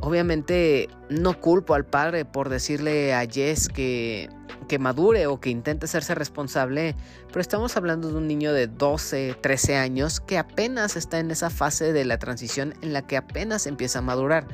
Obviamente 0.00 0.88
no 1.10 1.38
culpo 1.40 1.74
al 1.74 1.84
padre 1.84 2.24
por 2.24 2.48
decirle 2.48 3.14
a 3.14 3.26
Jess 3.26 3.68
que, 3.68 4.30
que 4.66 4.78
madure 4.78 5.26
o 5.26 5.40
que 5.40 5.50
intente 5.50 5.84
hacerse 5.84 6.14
responsable, 6.14 6.96
pero 7.28 7.40
estamos 7.40 7.76
hablando 7.76 8.08
de 8.08 8.16
un 8.16 8.26
niño 8.26 8.52
de 8.52 8.66
12, 8.66 9.36
13 9.40 9.76
años 9.76 10.20
que 10.20 10.38
apenas 10.38 10.96
está 10.96 11.18
en 11.18 11.30
esa 11.30 11.50
fase 11.50 11.92
de 11.92 12.04
la 12.04 12.18
transición 12.18 12.74
en 12.80 12.92
la 12.92 13.06
que 13.06 13.16
apenas 13.16 13.66
empieza 13.66 13.98
a 13.98 14.02
madurar. 14.02 14.46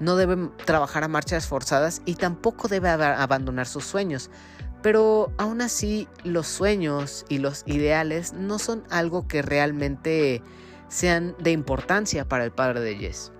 No 0.00 0.16
debe 0.16 0.48
trabajar 0.64 1.04
a 1.04 1.08
marchas 1.08 1.46
forzadas 1.46 2.02
y 2.06 2.14
tampoco 2.14 2.68
debe 2.68 2.88
abandonar 2.88 3.66
sus 3.66 3.84
sueños. 3.84 4.30
Pero 4.82 5.30
aún 5.36 5.60
así 5.60 6.08
los 6.24 6.46
sueños 6.46 7.26
y 7.28 7.38
los 7.38 7.64
ideales 7.66 8.32
no 8.32 8.58
son 8.58 8.82
algo 8.88 9.28
que 9.28 9.42
realmente 9.42 10.42
sean 10.88 11.36
de 11.38 11.52
importancia 11.52 12.26
para 12.26 12.44
el 12.44 12.50
padre 12.50 12.80
de 12.80 12.96
Jess. 12.96 13.30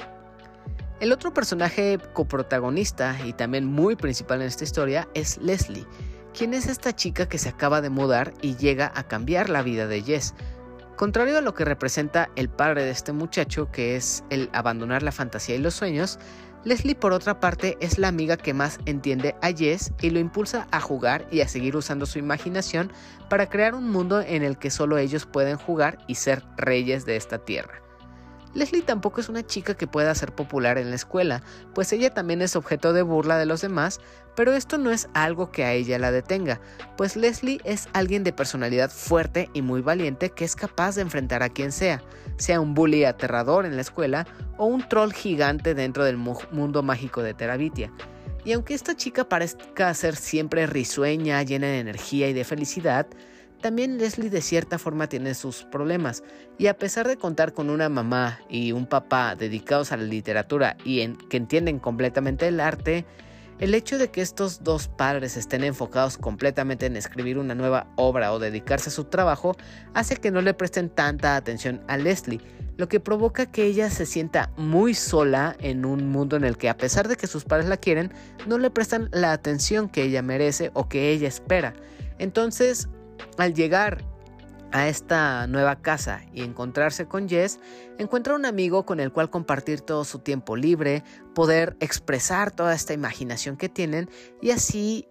El 1.00 1.12
otro 1.12 1.32
personaje 1.32 1.98
coprotagonista 2.12 3.16
y 3.24 3.32
también 3.32 3.64
muy 3.64 3.96
principal 3.96 4.42
en 4.42 4.48
esta 4.48 4.64
historia 4.64 5.08
es 5.14 5.38
Leslie, 5.38 5.86
quien 6.36 6.52
es 6.52 6.66
esta 6.66 6.94
chica 6.94 7.26
que 7.26 7.38
se 7.38 7.48
acaba 7.48 7.80
de 7.80 7.88
mudar 7.88 8.34
y 8.42 8.56
llega 8.56 8.92
a 8.94 9.04
cambiar 9.04 9.48
la 9.48 9.62
vida 9.62 9.86
de 9.86 10.02
Jess. 10.02 10.34
Contrario 10.96 11.38
a 11.38 11.40
lo 11.40 11.54
que 11.54 11.64
representa 11.64 12.28
el 12.36 12.50
padre 12.50 12.84
de 12.84 12.90
este 12.90 13.12
muchacho, 13.12 13.72
que 13.72 13.96
es 13.96 14.24
el 14.28 14.50
abandonar 14.52 15.02
la 15.02 15.10
fantasía 15.10 15.56
y 15.56 15.60
los 15.60 15.72
sueños, 15.72 16.18
Leslie 16.64 16.94
por 16.94 17.14
otra 17.14 17.40
parte 17.40 17.78
es 17.80 17.96
la 17.98 18.08
amiga 18.08 18.36
que 18.36 18.52
más 18.52 18.78
entiende 18.84 19.34
a 19.40 19.52
Jess 19.52 19.94
y 20.02 20.10
lo 20.10 20.18
impulsa 20.18 20.68
a 20.70 20.82
jugar 20.82 21.26
y 21.30 21.40
a 21.40 21.48
seguir 21.48 21.76
usando 21.76 22.04
su 22.04 22.18
imaginación 22.18 22.92
para 23.30 23.48
crear 23.48 23.74
un 23.74 23.88
mundo 23.88 24.20
en 24.20 24.42
el 24.42 24.58
que 24.58 24.68
solo 24.68 24.98
ellos 24.98 25.24
pueden 25.24 25.56
jugar 25.56 25.96
y 26.06 26.16
ser 26.16 26.42
reyes 26.58 27.06
de 27.06 27.16
esta 27.16 27.38
tierra. 27.38 27.89
Leslie 28.54 28.82
tampoco 28.82 29.20
es 29.20 29.28
una 29.28 29.46
chica 29.46 29.74
que 29.74 29.86
pueda 29.86 30.14
ser 30.14 30.34
popular 30.34 30.76
en 30.78 30.90
la 30.90 30.96
escuela, 30.96 31.42
pues 31.74 31.92
ella 31.92 32.12
también 32.12 32.42
es 32.42 32.56
objeto 32.56 32.92
de 32.92 33.02
burla 33.02 33.38
de 33.38 33.46
los 33.46 33.60
demás, 33.60 34.00
pero 34.34 34.52
esto 34.52 34.76
no 34.76 34.90
es 34.90 35.08
algo 35.14 35.52
que 35.52 35.64
a 35.64 35.72
ella 35.72 35.98
la 35.98 36.10
detenga, 36.10 36.60
pues 36.96 37.14
Leslie 37.16 37.60
es 37.64 37.88
alguien 37.92 38.24
de 38.24 38.32
personalidad 38.32 38.90
fuerte 38.90 39.50
y 39.52 39.62
muy 39.62 39.82
valiente 39.82 40.30
que 40.30 40.44
es 40.44 40.56
capaz 40.56 40.96
de 40.96 41.02
enfrentar 41.02 41.42
a 41.42 41.48
quien 41.48 41.70
sea, 41.70 42.02
sea 42.38 42.60
un 42.60 42.74
bully 42.74 43.04
aterrador 43.04 43.66
en 43.66 43.76
la 43.76 43.82
escuela 43.82 44.26
o 44.56 44.66
un 44.66 44.88
troll 44.88 45.12
gigante 45.12 45.74
dentro 45.74 46.04
del 46.04 46.16
mundo 46.16 46.82
mágico 46.82 47.22
de 47.22 47.34
Terabitia. 47.34 47.92
Y 48.44 48.52
aunque 48.52 48.74
esta 48.74 48.96
chica 48.96 49.28
parezca 49.28 49.92
ser 49.94 50.16
siempre 50.16 50.66
risueña, 50.66 51.42
llena 51.42 51.66
de 51.66 51.80
energía 51.80 52.28
y 52.28 52.32
de 52.32 52.44
felicidad, 52.44 53.06
también 53.60 53.98
Leslie 53.98 54.30
de 54.30 54.40
cierta 54.40 54.78
forma 54.78 55.08
tiene 55.08 55.34
sus 55.34 55.64
problemas, 55.64 56.22
y 56.58 56.66
a 56.66 56.76
pesar 56.76 57.06
de 57.06 57.16
contar 57.16 57.52
con 57.52 57.70
una 57.70 57.88
mamá 57.88 58.40
y 58.48 58.72
un 58.72 58.86
papá 58.86 59.36
dedicados 59.36 59.92
a 59.92 59.96
la 59.96 60.04
literatura 60.04 60.76
y 60.84 61.06
que 61.28 61.36
entienden 61.36 61.78
completamente 61.78 62.48
el 62.48 62.60
arte, 62.60 63.06
el 63.58 63.74
hecho 63.74 63.98
de 63.98 64.10
que 64.10 64.22
estos 64.22 64.64
dos 64.64 64.88
padres 64.88 65.36
estén 65.36 65.62
enfocados 65.64 66.16
completamente 66.16 66.86
en 66.86 66.96
escribir 66.96 67.38
una 67.38 67.54
nueva 67.54 67.86
obra 67.96 68.32
o 68.32 68.38
dedicarse 68.38 68.88
a 68.88 68.92
su 68.92 69.04
trabajo 69.04 69.54
hace 69.92 70.16
que 70.16 70.30
no 70.30 70.40
le 70.40 70.54
presten 70.54 70.88
tanta 70.88 71.36
atención 71.36 71.82
a 71.86 71.98
Leslie, 71.98 72.40
lo 72.78 72.88
que 72.88 73.00
provoca 73.00 73.52
que 73.52 73.64
ella 73.64 73.90
se 73.90 74.06
sienta 74.06 74.50
muy 74.56 74.94
sola 74.94 75.54
en 75.60 75.84
un 75.84 76.08
mundo 76.08 76.36
en 76.36 76.44
el 76.44 76.56
que 76.56 76.70
a 76.70 76.78
pesar 76.78 77.06
de 77.08 77.16
que 77.16 77.26
sus 77.26 77.44
padres 77.44 77.68
la 77.68 77.76
quieren, 77.76 78.10
no 78.46 78.56
le 78.56 78.70
prestan 78.70 79.10
la 79.12 79.32
atención 79.32 79.90
que 79.90 80.04
ella 80.04 80.22
merece 80.22 80.70
o 80.72 80.88
que 80.88 81.10
ella 81.10 81.28
espera. 81.28 81.74
Entonces, 82.18 82.88
al 83.40 83.54
llegar 83.54 84.04
a 84.72 84.88
esta 84.88 85.46
nueva 85.46 85.80
casa 85.80 86.22
y 86.32 86.42
encontrarse 86.42 87.06
con 87.06 87.28
Jess, 87.28 87.58
encuentra 87.98 88.34
un 88.34 88.44
amigo 88.44 88.86
con 88.86 89.00
el 89.00 89.12
cual 89.12 89.30
compartir 89.30 89.80
todo 89.80 90.04
su 90.04 90.20
tiempo 90.20 90.56
libre, 90.56 91.02
poder 91.34 91.76
expresar 91.80 92.50
toda 92.52 92.74
esta 92.74 92.92
imaginación 92.92 93.56
que 93.56 93.68
tienen 93.68 94.08
y 94.40 94.50
así 94.50 95.08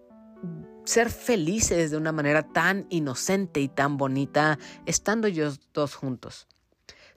ser 0.84 1.10
felices 1.10 1.90
de 1.90 1.96
una 1.96 2.12
manera 2.12 2.42
tan 2.42 2.86
inocente 2.88 3.60
y 3.60 3.68
tan 3.68 3.96
bonita 3.96 4.58
estando 4.86 5.26
ellos 5.26 5.60
dos 5.74 5.94
juntos. 5.94 6.46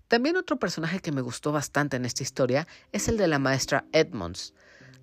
También 0.07 0.35
otro 0.35 0.59
personaje 0.59 0.99
que 0.99 1.11
me 1.11 1.21
gustó 1.21 1.51
bastante 1.51 1.97
en 1.97 2.05
esta 2.05 2.23
historia 2.23 2.67
es 2.91 3.07
el 3.07 3.17
de 3.17 3.27
la 3.27 3.39
maestra 3.39 3.85
Edmonds. 3.93 4.53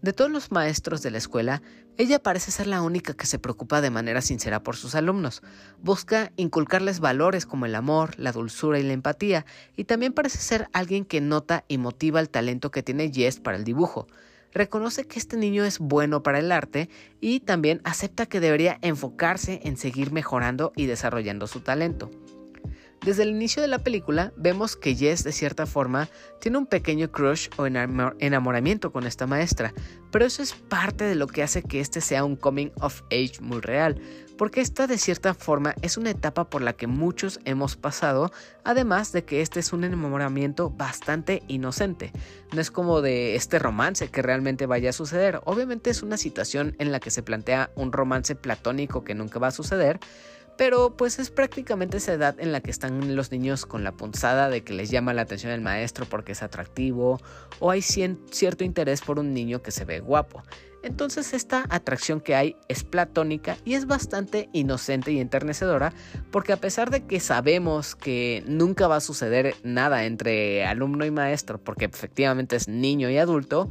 De 0.03 0.15
todos 0.15 0.31
los 0.31 0.51
maestros 0.51 1.03
de 1.03 1.11
la 1.11 1.19
escuela, 1.19 1.61
ella 1.99 2.23
parece 2.23 2.51
ser 2.51 2.67
la 2.67 2.81
única 2.81 3.13
que 3.13 3.27
se 3.27 3.39
preocupa 3.39 3.83
de 3.83 3.91
manera 3.91 4.23
sincera 4.23 4.63
por 4.63 4.77
sus 4.77 4.95
alumnos. 4.95 5.43
Busca 5.83 6.33
inculcarles 6.37 7.01
valores 7.01 7.45
como 7.45 7.67
el 7.67 7.75
amor, 7.75 8.19
la 8.19 8.33
dulzura 8.33 8.79
y 8.79 8.83
la 8.83 8.95
empatía, 8.95 9.45
y 9.77 9.85
también 9.85 10.15
parece 10.15 10.39
ser 10.39 10.69
alguien 10.73 11.05
que 11.05 11.21
nota 11.21 11.65
y 11.69 11.77
motiva 11.77 12.21
el 12.21 12.31
talento 12.31 12.71
que 12.71 12.83
tiene 12.83 13.13
Jess 13.13 13.41
para 13.41 13.59
el 13.59 13.65
dibujo. 13.65 14.07
Reconoce 14.55 15.07
que 15.07 15.19
este 15.19 15.37
niño 15.37 15.65
es 15.65 15.79
bueno 15.79 16.23
para 16.23 16.39
el 16.39 16.51
arte 16.51 16.89
y 17.21 17.41
también 17.41 17.83
acepta 17.85 18.25
que 18.25 18.41
debería 18.41 18.79
enfocarse 18.81 19.61
en 19.65 19.77
seguir 19.77 20.13
mejorando 20.13 20.73
y 20.77 20.87
desarrollando 20.87 21.47
su 21.47 21.61
talento. 21.61 22.11
Desde 23.05 23.23
el 23.23 23.31
inicio 23.31 23.63
de 23.63 23.69
la 23.69 23.79
película 23.79 24.31
vemos 24.37 24.77
que 24.77 24.95
Jess 24.95 25.25
de 25.25 25.33
cierta 25.33 25.65
forma 25.65 26.11
tiene 26.39 26.59
un 26.59 26.67
pequeño 26.67 27.11
crush 27.11 27.49
o 27.57 27.67
enamoramiento 27.67 28.93
con 28.93 29.07
esta 29.07 29.27
maestra, 29.27 29.73
pero 30.11 30.27
eso 30.27 30.43
es 30.43 30.53
parte 30.53 31.05
de 31.05 31.15
lo 31.15 31.27
que 31.27 31.43
hace 31.43 31.63
que 31.63 31.81
este 31.81 32.03
sea 32.03 32.25
un 32.25 32.37
coming 32.37 32.69
of 32.81 33.01
age 33.07 33.41
muy 33.41 33.61
real, 33.61 33.99
porque 34.37 34.61
esta 34.61 34.87
de 34.87 34.99
cierta 34.99 35.33
forma 35.33 35.75
es 35.81 35.97
una 35.97 36.11
etapa 36.11 36.51
por 36.51 36.61
la 36.61 36.75
que 36.75 36.87
muchos 36.87 37.41
hemos 37.47 37.77
pasado, 37.77 38.33
además 38.65 39.13
de 39.13 39.25
que 39.25 39.41
este 39.41 39.61
es 39.61 39.73
un 39.73 39.85
enamoramiento 39.85 40.69
bastante 40.69 41.43
inocente. 41.49 42.13
No 42.53 42.61
es 42.61 42.71
como 42.71 43.01
de 43.01 43.35
este 43.35 43.59
romance 43.59 44.09
que 44.09 44.21
realmente 44.21 44.67
vaya 44.67 44.91
a 44.91 44.95
suceder, 44.95 45.41
obviamente 45.45 45.89
es 45.89 46.03
una 46.03 46.19
situación 46.19 46.77
en 46.79 46.93
la 46.93 47.01
que 47.01 47.11
se 47.11 47.23
plantea 47.23 47.71
un 47.77 47.93
romance 47.93 48.35
platónico 48.35 49.05
que 49.05 49.15
nunca 49.15 49.39
va 49.39 49.47
a 49.47 49.53
suceder, 49.53 50.01
pero 50.57 50.97
pues 50.97 51.19
es 51.19 51.31
prácticamente 51.31 51.97
esa 51.97 52.13
edad 52.13 52.37
en 52.39 52.53
la 52.53 52.61
que 52.61 52.71
están 52.71 53.17
los 53.17 53.31
niños 53.31 53.67
con 53.67 53.85
la 53.85 53.93
punzada 53.93 54.49
de 54.49 54.63
que 54.63 54.73
les 54.73 54.91
llama 54.91 55.15
la 55.15 55.23
atención 55.23 55.53
el 55.53 55.61
maestro 55.61 56.07
porque 56.07 56.33
es 56.33 56.43
atractivo 56.43 57.21
o 57.59 57.71
hay 57.71 57.83
cierto 57.83 58.65
interés 58.65 59.01
por 59.01 59.19
un 59.19 59.33
niño 59.33 59.63
que 59.63 59.71
se 59.71 59.85
ve 59.85 60.01
guapo. 60.01 60.43
Entonces 60.83 61.35
esta 61.35 61.67
atracción 61.69 62.21
que 62.21 62.35
hay 62.35 62.57
es 62.69 62.85
platónica 62.85 63.57
y 63.65 63.75
es 63.75 63.87
bastante 63.87 64.49
inocente 64.53 65.13
y 65.13 65.21
enternecedora 65.21 65.93
porque 66.31 66.53
a 66.53 66.57
pesar 66.57 66.91
de 66.91 67.05
que 67.05 67.21
sabemos 67.21 67.95
que 67.95 68.43
nunca 68.47 68.89
va 68.89 68.97
a 68.97 69.01
suceder 69.01 69.55
nada 69.63 70.05
entre 70.05 70.65
alumno 70.65 71.05
y 71.05 71.11
maestro 71.11 71.59
porque 71.59 71.85
efectivamente 71.85 72.57
es 72.57 72.67
niño 72.69 73.11
y 73.11 73.19
adulto, 73.19 73.69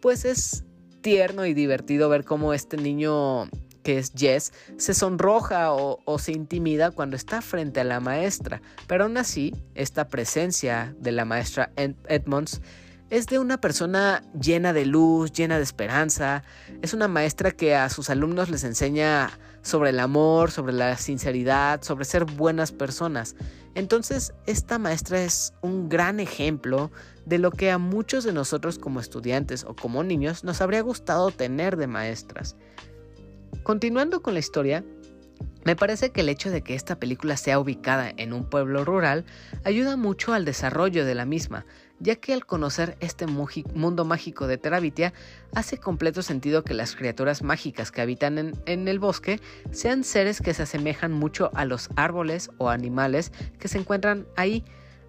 pues 0.00 0.24
es 0.24 0.64
tierno 1.02 1.46
y 1.46 1.54
divertido 1.54 2.08
ver 2.08 2.24
cómo 2.24 2.54
este 2.54 2.78
niño 2.78 3.48
que 3.86 3.98
es 3.98 4.10
Jess, 4.16 4.52
se 4.78 4.94
sonroja 4.94 5.70
o, 5.70 6.18
se 6.18 6.32
intimida 6.32 6.90
cuando 6.90 7.14
está 7.14 7.40
frente 7.40 7.78
a 7.78 7.84
la 7.84 8.00
maestra, 8.00 8.60
pero 8.88 9.04
aún 9.04 9.16
así, 9.16 9.54
esta 9.76 10.08
presencia 10.08 10.92
de 10.98 11.12
la 11.12 11.24
maestra 11.24 11.70
Edmonds 11.76 12.60
es 13.10 13.26
de 13.28 13.38
una 13.38 13.60
persona 13.60 14.24
llena 14.36 14.72
de 14.72 14.86
luz, 14.86 15.30
llena 15.30 15.58
de 15.58 15.62
esperanza. 15.62 16.42
Es 16.82 16.94
una 16.94 17.06
maestra 17.06 17.52
que 17.52 17.76
a 17.76 17.88
sus 17.88 18.10
alumnos 18.10 18.50
les 18.50 18.64
enseña 18.64 19.30
sobre 19.62 19.90
el 19.90 20.00
amor, 20.00 20.50
sobre 20.50 20.72
la 20.72 20.96
sinceridad, 20.96 21.80
sobre 21.84 22.06
ser 22.06 22.24
buenas 22.24 22.72
personas. 22.72 23.36
Entonces, 23.76 24.32
esta 24.46 24.80
maestra 24.80 25.22
es 25.22 25.54
un 25.62 25.88
gran 25.88 26.18
ejemplo 26.18 26.90
de 27.24 27.38
lo 27.38 27.52
que 27.52 27.70
a 27.70 27.78
muchos 27.78 28.24
de 28.24 28.32
nosotros 28.32 28.80
como 28.80 28.98
estudiantes 28.98 29.62
o 29.62 29.76
como 29.76 30.02
niños 30.02 30.42
nos 30.42 30.60
habría 30.60 30.80
gustado 30.80 31.30
tener 31.30 31.76
de 31.76 31.86
maestras. 31.86 32.56
Continuando 33.66 34.22
con 34.22 34.34
la 34.34 34.38
historia, 34.38 34.84
me 35.64 35.74
parece 35.74 36.12
que 36.12 36.20
el 36.20 36.28
hecho 36.28 36.52
de 36.52 36.62
que 36.62 36.76
esta 36.76 37.00
película 37.00 37.36
sea 37.36 37.58
ubicada 37.58 38.12
en 38.16 38.32
un 38.32 38.48
pueblo 38.48 38.84
rural 38.84 39.24
ayuda 39.64 39.96
mucho 39.96 40.34
al 40.34 40.44
desarrollo 40.44 41.04
de 41.04 41.16
la 41.16 41.24
misma, 41.24 41.66
ya 41.98 42.14
que 42.14 42.32
al 42.32 42.46
conocer 42.46 42.96
este 43.00 43.26
mundo 43.26 44.04
mágico 44.04 44.46
de 44.46 44.56
Terabitia, 44.56 45.12
hace 45.52 45.78
completo 45.78 46.22
sentido 46.22 46.62
que 46.62 46.74
las 46.74 46.94
criaturas 46.94 47.42
mágicas 47.42 47.90
que 47.90 48.02
habitan 48.02 48.38
en, 48.38 48.52
en, 48.66 48.86
el 48.86 49.00
bosque 49.00 49.40
sean 49.72 50.04
seres 50.04 50.40
que 50.40 50.54
se 50.54 50.62
asemejan 50.62 51.10
mucho 51.10 51.50
a 51.54 51.64
los 51.64 51.88
árboles 51.96 52.50
o 52.58 52.68
animales 52.68 53.32
que 53.58 53.66
se 53.66 53.78
encuentran 53.78 54.28
ahí. 54.36 54.64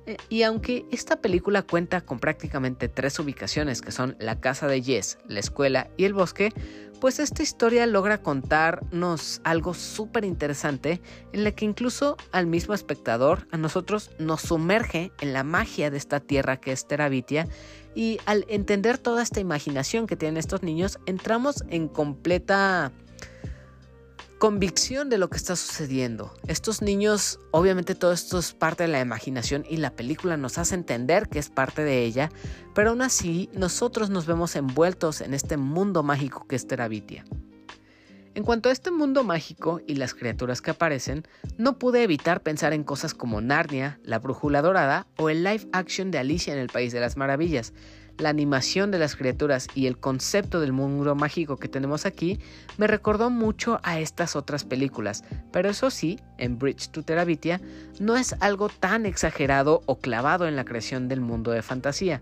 Eh, 0.08 0.18
y 0.30 0.44
aunque 0.44 0.86
esta 0.92 1.18
película 1.18 1.62
cuenta 1.62 2.02
con 2.02 2.20
prácticamente 2.20 2.88
tres 2.88 3.20
ubicaciones, 3.20 3.82
que 3.82 3.92
son 3.92 4.16
la 4.20 4.40
casa 4.40 4.68
de 4.68 4.82
Jess, 4.82 5.20
la 5.28 5.40
escuela 5.40 5.90
y 5.98 6.06
el 6.06 6.14
bosque, 6.14 6.54
pues 7.00 7.20
esta 7.20 7.44
historia 7.44 7.86
logra 7.86 8.24
contarnos 8.24 9.42
algo 9.44 9.74
súper 9.74 10.26
interesante 10.26 11.00
en 11.32 11.44
la 11.44 11.52
que 11.52 11.66
incluso 11.66 12.18
al 12.32 12.48
mismo 12.48 12.74
espectador, 12.74 13.48
a 13.52 13.58
nosotros 13.58 14.10
nos 14.18 14.42
sumerge 14.42 15.12
en 15.20 15.34
la 15.34 15.44
magia 15.44 15.92
de 15.92 15.98
esta 15.98 16.20
tierra 16.20 16.58
que 16.58 16.72
es 16.72 16.88
Terabitia. 16.88 17.48
Y 17.94 18.20
al 18.26 18.46
entender 18.48 18.98
toda 18.98 19.22
esta 19.22 19.40
imaginación 19.40 20.08
que 20.08 20.16
tienen 20.16 20.38
estos 20.38 20.64
niños, 20.64 21.00
entramos 21.06 21.64
en 21.70 21.88
completa 21.88 22.92
convicción 24.38 25.10
de 25.10 25.18
lo 25.18 25.30
que 25.30 25.38
está 25.38 25.56
sucediendo. 25.56 26.34
Estos 26.48 26.82
niños, 26.82 27.40
obviamente 27.52 27.96
todo 27.96 28.12
esto 28.12 28.38
es 28.38 28.54
parte 28.54 28.84
de 28.84 28.90
la 28.90 29.00
imaginación 29.00 29.66
y 29.68 29.78
la 29.78 29.96
película 29.96 30.38
nos 30.38 30.58
hace 30.58 30.76
entender 30.76 31.28
que 31.28 31.40
es 31.40 31.50
parte 31.50 31.84
de 31.84 32.04
ella, 32.04 32.30
pero 32.76 32.92
aún 32.92 33.02
así 33.02 33.50
nosotros 33.54 34.10
nos 34.10 34.28
vemos 34.28 34.56
envueltos 34.56 35.22
en 35.22 35.34
este 35.34 35.58
mundo 35.58 36.04
mágico 36.04 36.46
que 36.48 36.56
es 36.56 36.68
Terabitia. 36.68 37.26
En 38.36 38.44
cuanto 38.44 38.70
a 38.70 38.72
este 38.72 38.92
mundo 38.92 39.24
mágico 39.24 39.82
y 39.88 39.96
las 39.96 40.14
criaturas 40.14 40.62
que 40.62 40.70
aparecen, 40.70 41.24
no 41.58 41.80
pude 41.80 42.04
evitar 42.04 42.44
pensar 42.44 42.72
en 42.72 42.84
cosas 42.84 43.16
como 43.16 43.42
Narnia, 43.42 44.00
la 44.04 44.20
Brújula 44.20 44.62
Dorada 44.62 45.08
o 45.18 45.32
el 45.32 45.44
live 45.44 45.68
action 45.74 46.12
de 46.12 46.20
Alicia 46.20 46.54
en 46.54 46.60
el 46.60 46.68
País 46.68 46.94
de 46.94 47.00
las 47.00 47.18
Maravillas, 47.18 47.74
la 48.18 48.30
animación 48.30 48.92
de 48.92 49.00
las 49.00 49.16
criaturas 49.16 49.68
y 49.76 49.88
el 49.88 49.98
concepto 49.98 50.60
del 50.60 50.74
mundo 50.74 51.16
mágico 51.16 51.58
que 51.58 51.68
tenemos 51.68 52.06
aquí 52.06 52.40
me 52.78 52.88
recordó 52.88 53.30
mucho 53.30 53.80
a 53.84 54.00
estas 54.00 54.36
otras 54.36 54.64
películas, 54.64 55.24
pero 55.52 55.70
eso 55.70 55.90
sí, 55.90 56.20
en 56.38 56.58
Bridge 56.58 56.90
to 56.90 57.04
Terabitia 57.04 57.62
no 58.00 58.16
es 58.16 58.36
algo 58.40 58.70
tan 58.70 59.06
exagerado 59.06 59.82
o 59.86 60.00
clavado 60.00 60.48
en 60.48 60.56
la 60.56 60.66
creación 60.66 61.08
del 61.08 61.22
mundo 61.22 61.52
de 61.52 61.62
fantasía. 61.62 62.22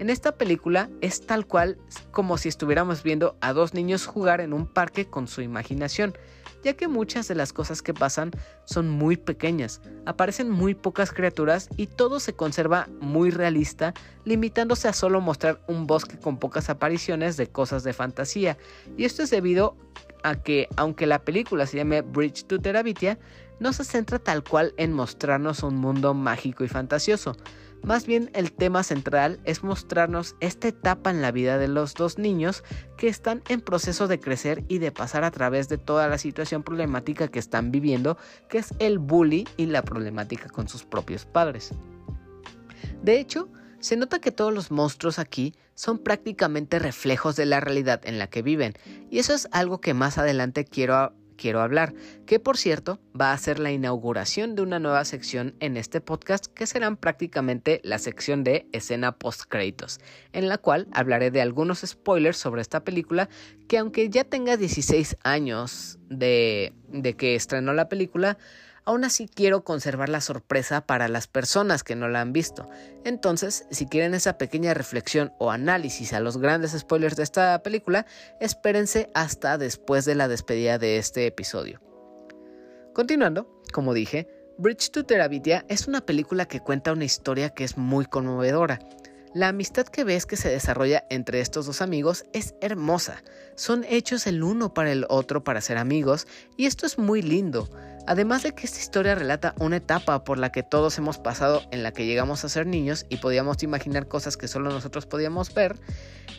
En 0.00 0.10
esta 0.10 0.32
película 0.32 0.90
es 1.00 1.24
tal 1.24 1.46
cual 1.46 1.78
como 2.10 2.36
si 2.36 2.48
estuviéramos 2.48 3.02
viendo 3.02 3.36
a 3.40 3.52
dos 3.52 3.74
niños 3.74 4.06
jugar 4.06 4.40
en 4.40 4.52
un 4.52 4.66
parque 4.66 5.06
con 5.06 5.28
su 5.28 5.40
imaginación, 5.40 6.14
ya 6.64 6.74
que 6.74 6.88
muchas 6.88 7.28
de 7.28 7.34
las 7.34 7.52
cosas 7.52 7.82
que 7.82 7.94
pasan 7.94 8.30
son 8.64 8.88
muy 8.88 9.16
pequeñas, 9.16 9.80
aparecen 10.06 10.50
muy 10.50 10.74
pocas 10.74 11.12
criaturas 11.12 11.68
y 11.76 11.86
todo 11.86 12.18
se 12.18 12.34
conserva 12.34 12.88
muy 13.00 13.30
realista, 13.30 13.94
limitándose 14.24 14.88
a 14.88 14.92
solo 14.94 15.20
mostrar 15.20 15.60
un 15.68 15.86
bosque 15.86 16.18
con 16.18 16.38
pocas 16.38 16.70
apariciones 16.70 17.36
de 17.36 17.46
cosas 17.46 17.84
de 17.84 17.92
fantasía. 17.92 18.56
Y 18.96 19.04
esto 19.04 19.22
es 19.22 19.30
debido 19.30 19.76
a 20.22 20.36
que, 20.36 20.68
aunque 20.76 21.06
la 21.06 21.20
película 21.20 21.66
se 21.66 21.76
llame 21.76 22.00
Bridge 22.00 22.44
to 22.46 22.58
Terabitia, 22.58 23.18
no 23.60 23.72
se 23.72 23.84
centra 23.84 24.18
tal 24.18 24.42
cual 24.42 24.74
en 24.78 24.92
mostrarnos 24.92 25.62
un 25.62 25.76
mundo 25.76 26.14
mágico 26.14 26.64
y 26.64 26.68
fantasioso, 26.68 27.36
más 27.84 28.06
bien 28.06 28.30
el 28.34 28.52
tema 28.52 28.82
central 28.82 29.40
es 29.44 29.62
mostrarnos 29.62 30.36
esta 30.40 30.68
etapa 30.68 31.10
en 31.10 31.22
la 31.22 31.32
vida 31.32 31.58
de 31.58 31.68
los 31.68 31.94
dos 31.94 32.18
niños 32.18 32.64
que 32.96 33.08
están 33.08 33.42
en 33.48 33.60
proceso 33.60 34.08
de 34.08 34.18
crecer 34.20 34.64
y 34.68 34.78
de 34.78 34.90
pasar 34.90 35.24
a 35.24 35.30
través 35.30 35.68
de 35.68 35.78
toda 35.78 36.08
la 36.08 36.18
situación 36.18 36.62
problemática 36.62 37.28
que 37.28 37.38
están 37.38 37.70
viviendo, 37.70 38.16
que 38.48 38.58
es 38.58 38.74
el 38.78 38.98
bully 38.98 39.46
y 39.56 39.66
la 39.66 39.82
problemática 39.82 40.48
con 40.48 40.68
sus 40.68 40.84
propios 40.84 41.26
padres. 41.26 41.72
De 43.02 43.20
hecho, 43.20 43.48
se 43.80 43.96
nota 43.96 44.18
que 44.18 44.32
todos 44.32 44.52
los 44.52 44.70
monstruos 44.70 45.18
aquí 45.18 45.54
son 45.74 45.98
prácticamente 45.98 46.78
reflejos 46.78 47.36
de 47.36 47.44
la 47.44 47.60
realidad 47.60 48.00
en 48.04 48.18
la 48.18 48.28
que 48.28 48.40
viven, 48.40 48.74
y 49.10 49.18
eso 49.18 49.34
es 49.34 49.46
algo 49.52 49.80
que 49.80 49.92
más 49.92 50.16
adelante 50.16 50.64
quiero 50.64 51.12
quiero 51.36 51.60
hablar, 51.60 51.94
que 52.26 52.40
por 52.40 52.56
cierto 52.56 53.00
va 53.18 53.32
a 53.32 53.38
ser 53.38 53.58
la 53.58 53.72
inauguración 53.72 54.54
de 54.54 54.62
una 54.62 54.78
nueva 54.78 55.04
sección 55.04 55.54
en 55.60 55.76
este 55.76 56.00
podcast 56.00 56.46
que 56.46 56.66
serán 56.66 56.96
prácticamente 56.96 57.80
la 57.84 57.98
sección 57.98 58.44
de 58.44 58.66
escena 58.72 59.12
post 59.12 59.42
créditos, 59.48 60.00
en 60.32 60.48
la 60.48 60.58
cual 60.58 60.88
hablaré 60.92 61.30
de 61.30 61.40
algunos 61.40 61.80
spoilers 61.80 62.36
sobre 62.36 62.62
esta 62.62 62.84
película 62.84 63.28
que 63.68 63.78
aunque 63.78 64.08
ya 64.10 64.24
tenga 64.24 64.56
16 64.56 65.16
años 65.22 65.98
de, 66.08 66.72
de 66.88 67.14
que 67.14 67.34
estrenó 67.34 67.72
la 67.72 67.88
película, 67.88 68.38
Aún 68.86 69.04
así 69.04 69.28
quiero 69.28 69.64
conservar 69.64 70.10
la 70.10 70.20
sorpresa 70.20 70.82
para 70.82 71.08
las 71.08 71.26
personas 71.26 71.82
que 71.82 71.96
no 71.96 72.08
la 72.08 72.20
han 72.20 72.34
visto. 72.34 72.68
Entonces, 73.04 73.66
si 73.70 73.86
quieren 73.86 74.12
esa 74.12 74.36
pequeña 74.36 74.74
reflexión 74.74 75.32
o 75.38 75.50
análisis 75.50 76.12
a 76.12 76.20
los 76.20 76.36
grandes 76.36 76.72
spoilers 76.78 77.16
de 77.16 77.22
esta 77.22 77.62
película, 77.62 78.04
espérense 78.40 79.10
hasta 79.14 79.56
después 79.56 80.04
de 80.04 80.14
la 80.14 80.28
despedida 80.28 80.78
de 80.78 80.98
este 80.98 81.26
episodio. 81.26 81.80
Continuando, 82.92 83.62
como 83.72 83.94
dije, 83.94 84.28
Bridge 84.58 84.90
to 84.90 85.04
Terabitia 85.04 85.64
es 85.68 85.88
una 85.88 86.02
película 86.02 86.46
que 86.46 86.60
cuenta 86.60 86.92
una 86.92 87.04
historia 87.04 87.50
que 87.50 87.64
es 87.64 87.78
muy 87.78 88.04
conmovedora. 88.04 88.78
La 89.34 89.48
amistad 89.48 89.86
que 89.86 90.04
ves 90.04 90.26
que 90.26 90.36
se 90.36 90.48
desarrolla 90.48 91.06
entre 91.10 91.40
estos 91.40 91.66
dos 91.66 91.82
amigos 91.82 92.24
es 92.32 92.54
hermosa. 92.60 93.24
Son 93.56 93.84
hechos 93.88 94.28
el 94.28 94.44
uno 94.44 94.72
para 94.72 94.92
el 94.92 95.06
otro 95.08 95.42
para 95.42 95.60
ser 95.60 95.76
amigos 95.76 96.28
y 96.56 96.66
esto 96.66 96.86
es 96.86 96.98
muy 96.98 97.20
lindo. 97.20 97.68
Además 98.06 98.42
de 98.42 98.52
que 98.52 98.66
esta 98.66 98.78
historia 98.78 99.14
relata 99.14 99.54
una 99.58 99.76
etapa 99.76 100.24
por 100.24 100.38
la 100.38 100.52
que 100.52 100.62
todos 100.62 100.98
hemos 100.98 101.18
pasado 101.18 101.62
en 101.70 101.82
la 101.82 101.92
que 101.92 102.04
llegamos 102.04 102.44
a 102.44 102.48
ser 102.50 102.66
niños 102.66 103.06
y 103.08 103.16
podíamos 103.16 103.62
imaginar 103.62 104.08
cosas 104.08 104.36
que 104.36 104.46
solo 104.46 104.70
nosotros 104.70 105.06
podíamos 105.06 105.52
ver, 105.54 105.80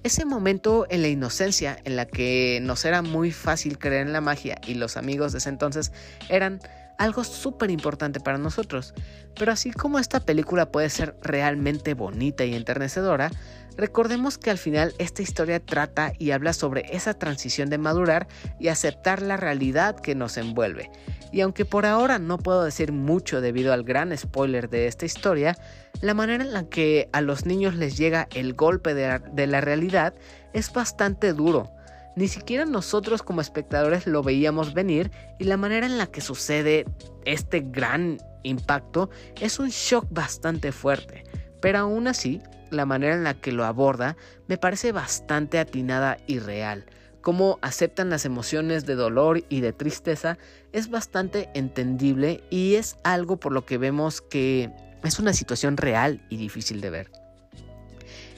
ese 0.04 0.26
momento 0.26 0.86
en 0.90 1.02
la 1.02 1.08
inocencia 1.08 1.78
en 1.84 1.96
la 1.96 2.06
que 2.06 2.60
nos 2.62 2.86
era 2.86 3.02
muy 3.02 3.32
fácil 3.32 3.80
creer 3.80 4.06
en 4.06 4.14
la 4.14 4.22
magia 4.22 4.60
y 4.68 4.76
los 4.76 4.98
amigos 4.98 5.32
de 5.32 5.40
ese 5.40 5.50
entonces 5.50 5.92
eran 6.30 6.60
algo 6.98 7.24
súper 7.24 7.72
importante 7.72 8.20
para 8.20 8.38
nosotros. 8.38 8.94
Pero 9.38 9.52
así 9.52 9.72
como 9.72 10.00
esta 10.00 10.20
película 10.20 10.72
puede 10.72 10.90
ser 10.90 11.16
realmente 11.22 11.94
bonita 11.94 12.46
y 12.46 12.56
enternecedora, 12.56 13.32
recordemos 13.78 14.38
que 14.38 14.50
al 14.50 14.58
final 14.58 14.94
esta 14.98 15.22
historia 15.22 15.60
trata 15.60 16.14
y 16.18 16.32
habla 16.32 16.54
sobre 16.54 16.86
esa 16.96 17.14
transición 17.14 17.70
de 17.70 17.78
madurar 17.78 18.28
y 18.60 18.70
aceptar 18.70 19.22
la 19.22 19.38
realidad 19.38 20.00
que 20.00 20.16
nos 20.16 20.38
envuelve. 20.38 20.90
Y 21.32 21.42
aunque 21.42 21.66
por 21.66 21.86
ahora 21.86 22.18
no 22.18 22.38
puedo 22.38 22.64
decir 22.64 22.92
mucho 22.92 23.42
debido 23.42 23.74
al 23.74 23.84
gran 23.84 24.18
spoiler 24.18 24.70
de 24.70 24.88
esta 24.88 25.06
historia, 25.06 25.58
la 26.02 26.14
manera 26.14 26.44
en 26.44 26.54
la 26.54 26.70
que 26.70 27.10
a 27.12 27.22
los 27.22 27.46
niños 27.46 27.76
les 27.76 27.98
llega 27.98 28.28
el 28.34 28.54
golpe 28.54 28.94
de 28.94 29.48
la, 29.48 29.62
realidad 29.62 30.14
es 30.54 30.72
bastante 30.72 31.34
duro. 31.34 31.72
Ni 32.16 32.30
siquiera 32.30 32.66
nosotros 32.66 33.22
como 33.22 33.42
espectadores 33.42 34.08
lo 34.08 34.24
veíamos 34.24 34.74
venir 34.74 35.12
y 35.38 35.44
la 35.44 35.58
manera 35.58 35.86
en 35.86 35.98
la 35.98 36.08
que 36.08 36.22
sucede 36.22 36.86
este 37.26 37.60
gran 37.60 38.18
impacto 38.44 39.10
es 39.42 39.60
un 39.60 39.70
shock 39.70 40.06
bastante 40.10 40.72
fuerte. 40.72 41.24
Pero 41.60 41.80
aún 41.80 42.08
así, 42.08 42.42
la 42.72 42.86
manera 42.86 43.16
en 43.16 43.24
la 43.24 43.34
que 43.34 43.52
lo 43.52 43.66
aborda 43.66 44.18
me 44.48 44.58
parece 44.58 44.92
bastante 44.92 45.60
atinada 45.60 46.18
y 46.28 46.40
real 46.40 46.86
cómo 47.26 47.58
aceptan 47.64 48.12
las 48.12 48.24
emociones 48.24 48.86
de 48.86 48.94
dolor 48.94 49.44
y 49.50 49.62
de 49.62 49.74
tristeza 49.74 50.38
es 50.74 50.92
bastante 50.92 51.50
entendible 51.56 52.44
y 52.52 52.76
es 52.76 52.98
algo 53.04 53.38
por 53.38 53.52
lo 53.52 53.66
que 53.66 53.80
vemos 53.80 54.22
que 54.22 54.70
es 55.04 55.18
una 55.18 55.34
situación 55.34 55.76
real 55.76 56.24
y 56.30 56.38
difícil 56.38 56.82
de 56.82 56.92
ver. 56.92 57.12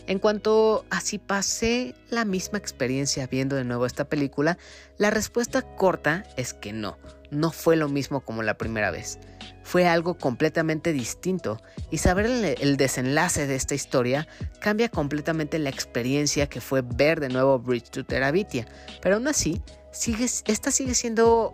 En 0.08 0.20
cuanto 0.20 0.86
a 0.90 1.02
si 1.02 1.18
pasé 1.18 1.96
la 2.10 2.24
misma 2.24 2.60
experiencia 2.60 3.28
viendo 3.28 3.58
de 3.58 3.66
nuevo 3.66 3.86
esta 3.86 4.06
película, 4.06 4.58
la 4.98 5.10
respuesta 5.10 5.64
corta 5.64 6.24
es 6.38 6.54
que 6.54 6.72
no, 6.72 6.98
no 7.30 7.52
fue 7.52 7.76
lo 7.76 7.90
mismo 7.90 8.22
como 8.22 8.42
la 8.42 8.58
primera 8.58 8.90
vez 8.90 9.20
fue 9.68 9.86
algo 9.86 10.18
completamente 10.18 10.94
distinto 10.94 11.62
y 11.92 11.98
saber 11.98 12.26
el, 12.26 12.78
desenlace 12.78 13.48
de 13.48 13.56
esta 13.56 13.76
historia 13.76 14.26
cambia 14.62 14.88
completamente 14.88 15.60
la 15.60 15.70
experiencia 15.70 16.48
que 16.48 16.62
fue 16.62 16.84
ver 16.84 17.20
de 17.20 17.28
nuevo 17.28 17.60
Bridge 17.60 17.90
to 17.90 18.06
Terabitia. 18.06 18.66
Pero 19.02 19.16
aún 19.16 19.28
así, 19.28 19.62
sigue, 19.92 20.24
esta 20.24 20.72
sigue 20.72 20.94
siendo 20.94 21.54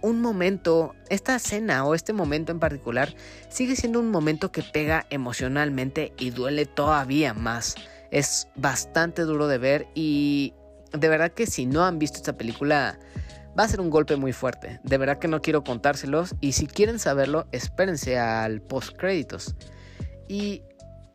un 0.00 0.20
momento, 0.20 0.94
esta 1.08 1.34
escena 1.34 1.84
o 1.84 1.96
este 1.96 2.12
momento 2.12 2.52
en 2.52 2.60
particular 2.60 3.12
sigue 3.48 3.74
siendo 3.74 3.98
un 3.98 4.12
momento 4.12 4.52
que 4.52 4.62
pega 4.62 5.06
emocionalmente 5.10 6.12
y 6.20 6.30
duele 6.30 6.66
todavía 6.66 7.34
más. 7.34 7.74
Es 8.12 8.46
bastante 8.54 9.22
duro 9.22 9.48
de 9.48 9.58
ver 9.58 9.88
y 9.96 10.54
de 10.92 11.08
verdad 11.08 11.32
que 11.32 11.46
si 11.46 11.66
no 11.66 11.84
han 11.84 11.98
visto 11.98 12.18
esta 12.18 12.36
película 12.36 12.96
va 13.58 13.64
a 13.64 13.68
ser 13.68 13.80
un 13.80 13.90
golpe 13.90 14.16
muy 14.16 14.32
fuerte. 14.32 14.80
De 14.84 14.98
verdad 14.98 15.18
que 15.18 15.28
no 15.28 15.40
quiero 15.40 15.64
contárselos 15.64 16.34
y 16.40 16.52
si 16.52 16.66
quieren 16.66 16.98
saberlo, 16.98 17.46
espérense 17.52 18.18
al 18.18 18.60
post 18.62 18.96
créditos. 18.96 19.54
Y 20.28 20.62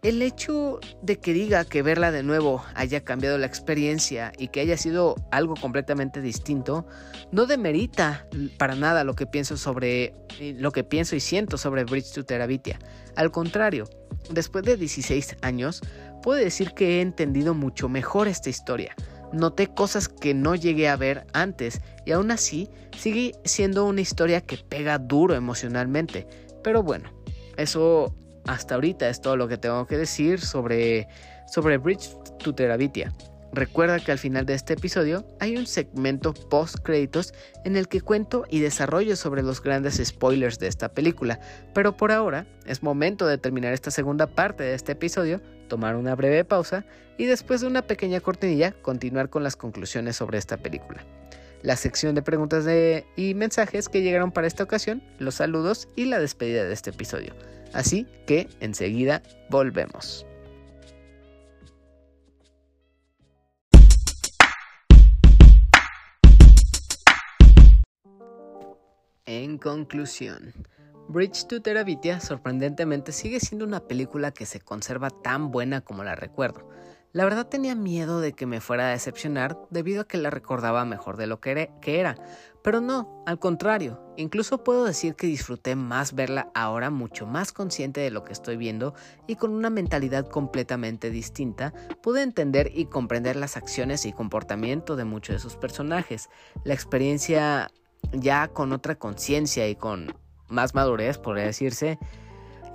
el 0.03 0.21
hecho 0.21 0.79
de 1.01 1.17
que 1.17 1.33
diga 1.33 1.65
que 1.65 1.81
verla 1.81 2.11
de 2.11 2.21
nuevo 2.21 2.63
haya 2.75 3.03
cambiado 3.03 3.39
la 3.39 3.47
experiencia 3.47 4.31
y 4.37 4.49
que 4.49 4.59
haya 4.59 4.77
sido 4.77 5.15
algo 5.31 5.55
completamente 5.55 6.21
distinto, 6.21 6.85
no 7.31 7.47
demerita 7.47 8.27
para 8.59 8.75
nada 8.75 9.03
lo 9.03 9.15
que 9.15 9.25
pienso 9.25 9.57
sobre 9.57 10.13
eh, 10.39 10.55
lo 10.59 10.71
que 10.71 10.83
pienso 10.83 11.15
y 11.15 11.19
siento 11.19 11.57
sobre 11.57 11.85
Bridge 11.85 12.11
to 12.13 12.23
Terabitia. 12.23 12.77
Al 13.15 13.31
contrario, 13.31 13.85
después 14.29 14.63
de 14.63 14.77
16 14.77 15.37
años, 15.41 15.81
puedo 16.21 16.39
decir 16.39 16.73
que 16.73 16.97
he 16.97 17.01
entendido 17.01 17.55
mucho 17.55 17.89
mejor 17.89 18.27
esta 18.27 18.51
historia 18.51 18.95
noté 19.33 19.67
cosas 19.67 20.07
que 20.07 20.33
no 20.33 20.55
llegué 20.55 20.87
a 20.87 20.95
ver 20.95 21.25
antes 21.33 21.81
y 22.05 22.11
aún 22.11 22.31
así 22.31 22.69
sigue 22.97 23.33
siendo 23.43 23.85
una 23.85 24.01
historia 24.01 24.41
que 24.41 24.57
pega 24.57 24.97
duro 24.97 25.35
emocionalmente. 25.35 26.27
Pero 26.63 26.83
bueno, 26.83 27.11
eso 27.57 28.15
hasta 28.47 28.75
ahorita 28.75 29.09
es 29.09 29.21
todo 29.21 29.37
lo 29.37 29.47
que 29.47 29.57
tengo 29.57 29.85
que 29.87 29.97
decir 29.97 30.39
sobre, 30.39 31.07
sobre 31.47 31.77
Bridge 31.77 32.09
to 32.39 32.53
Terabitia. 32.53 33.11
Recuerda 33.55 34.01
que 34.01 34.11
al 34.11 34.19
final 34.19 34.45
de 34.45 34.53
este 34.53 34.73
episodio 34.73 35.25
hay 35.39 35.55
un 35.55 35.65
segmento 35.65 36.33
post 36.33 36.79
créditos 36.83 37.33
en 37.63 37.77
el 37.77 37.87
que 37.87 38.01
cuento 38.01 38.43
y 38.49 38.59
desarrollo 38.59 39.15
sobre 39.15 39.43
los 39.43 39.63
grandes 39.63 40.01
spoilers 40.03 40.59
de 40.59 40.67
esta 40.67 40.89
película, 40.89 41.39
pero 41.73 41.95
por 41.95 42.11
ahora 42.11 42.45
es 42.65 42.83
momento 42.83 43.25
de 43.25 43.37
terminar 43.37 43.71
esta 43.71 43.91
segunda 43.91 44.27
parte 44.27 44.63
de 44.65 44.73
este 44.73 44.91
episodio, 44.91 45.39
tomar 45.69 45.95
una 45.95 46.15
breve 46.15 46.43
pausa 46.43 46.83
y 47.17 47.27
después 47.27 47.61
de 47.61 47.67
una 47.67 47.83
pequeña 47.83 48.19
cortinilla 48.19 48.73
continuar 48.81 49.29
con 49.29 49.41
las 49.41 49.55
conclusiones 49.55 50.17
sobre 50.17 50.37
esta 50.37 50.57
película. 50.57 51.05
La 51.61 51.77
sección 51.77 52.13
de 52.13 52.23
preguntas 52.23 52.65
y 53.15 53.33
mensajes 53.35 53.87
que 53.87 54.01
llegaron 54.01 54.33
para 54.33 54.47
esta 54.47 54.63
ocasión, 54.63 55.01
los 55.17 55.35
saludos 55.35 55.87
y 55.95 56.05
la 56.05 56.19
despedida 56.19 56.65
de 56.65 56.73
este 56.73 56.89
episodio. 56.89 57.33
Así 57.71 58.05
que 58.27 58.49
enseguida 58.59 59.23
volvemos. 59.49 60.25
En 69.27 69.57
conclusión, 69.57 70.53
Bridge 71.07 71.47
to 71.47 71.59
Terabitia 71.59 72.19
sorprendentemente 72.19 73.11
sigue 73.11 73.39
siendo 73.39 73.65
una 73.65 73.79
película 73.79 74.29
que 74.29 74.45
se 74.45 74.59
conserva 74.59 75.09
tan 75.09 75.49
buena 75.49 75.81
como 75.81 76.03
la 76.03 76.13
recuerdo. 76.13 76.69
La 77.11 77.23
verdad 77.23 77.47
tenía 77.47 77.73
miedo 77.73 78.19
de 78.19 78.33
que 78.33 78.45
me 78.45 78.61
fuera 78.61 78.89
a 78.89 78.91
decepcionar 78.91 79.57
debido 79.71 80.01
a 80.01 80.07
que 80.07 80.19
la 80.19 80.29
recordaba 80.29 80.85
mejor 80.85 81.17
de 81.17 81.25
lo 81.25 81.39
que 81.39 81.69
era, 81.85 82.15
pero 82.61 82.81
no, 82.81 83.23
al 83.25 83.39
contrario, 83.39 83.99
incluso 84.15 84.63
puedo 84.63 84.85
decir 84.85 85.15
que 85.15 85.25
disfruté 85.25 85.75
más 85.75 86.13
verla 86.13 86.51
ahora 86.53 86.91
mucho 86.91 87.25
más 87.25 87.51
consciente 87.51 88.01
de 88.01 88.11
lo 88.11 88.23
que 88.23 88.33
estoy 88.33 88.57
viendo 88.57 88.93
y 89.25 89.37
con 89.37 89.51
una 89.51 89.71
mentalidad 89.71 90.27
completamente 90.27 91.09
distinta, 91.09 91.73
pude 92.03 92.21
entender 92.21 92.69
y 92.75 92.85
comprender 92.85 93.37
las 93.37 93.57
acciones 93.57 94.05
y 94.05 94.13
comportamiento 94.13 94.95
de 94.95 95.05
muchos 95.05 95.37
de 95.37 95.39
sus 95.39 95.55
personajes. 95.55 96.29
La 96.63 96.75
experiencia 96.75 97.71
ya 98.11 98.47
con 98.47 98.71
otra 98.73 98.95
conciencia 98.95 99.67
y 99.67 99.75
con 99.75 100.13
más 100.47 100.75
madurez, 100.75 101.17
podría 101.17 101.45
decirse, 101.45 101.97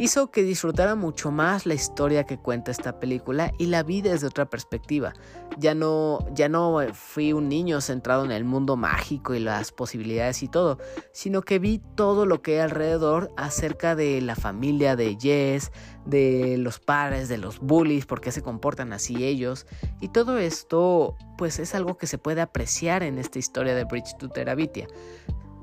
hizo 0.01 0.31
que 0.31 0.43
disfrutara 0.43 0.95
mucho 0.95 1.31
más 1.31 1.67
la 1.67 1.75
historia 1.75 2.25
que 2.25 2.39
cuenta 2.39 2.71
esta 2.71 2.99
película 2.99 3.53
y 3.59 3.67
la 3.67 3.83
vi 3.83 4.01
desde 4.01 4.27
otra 4.27 4.49
perspectiva. 4.49 5.13
Ya 5.59 5.75
no, 5.75 6.21
ya 6.35 6.49
no 6.49 6.79
fui 6.95 7.35
un 7.35 7.51
niño 7.51 7.83
centrado 7.83 8.25
en 8.25 8.33
el 8.33 8.45
mundo 8.45 8.79
mágico 8.79 9.35
y 9.35 9.41
las 9.41 9.73
posibilidades 9.73 10.43
y 10.43 10.49
todo, 10.49 10.79
sino 11.13 11.43
que 11.43 11.59
vi 11.59 11.83
todo 11.97 12.25
lo 12.25 12.41
que 12.41 12.55
hay 12.55 12.59
alrededor 12.61 13.31
acerca 13.37 13.95
de 13.95 14.23
la 14.23 14.37
familia 14.37 14.97
de 14.97 15.19
Jess, 15.21 15.71
de 16.07 16.57
los 16.57 16.81
padres, 16.81 17.29
de 17.29 17.37
los 17.37 17.59
bullies, 17.59 18.07
por 18.07 18.23
qué 18.23 18.33
se 18.33 18.41
comportan 18.41 18.95
así 18.95 19.23
ellos. 19.23 19.67
Y 20.01 20.09
todo 20.09 20.39
esto, 20.39 21.15
pues 21.37 21.59
es 21.59 21.75
algo 21.75 21.99
que 21.99 22.07
se 22.07 22.17
puede 22.17 22.41
apreciar 22.41 23.03
en 23.03 23.19
esta 23.19 23.39
historia 23.39 23.75
de 23.75 23.85
Bridge 23.85 24.17
to 24.19 24.31
Terabitia. 24.31 24.87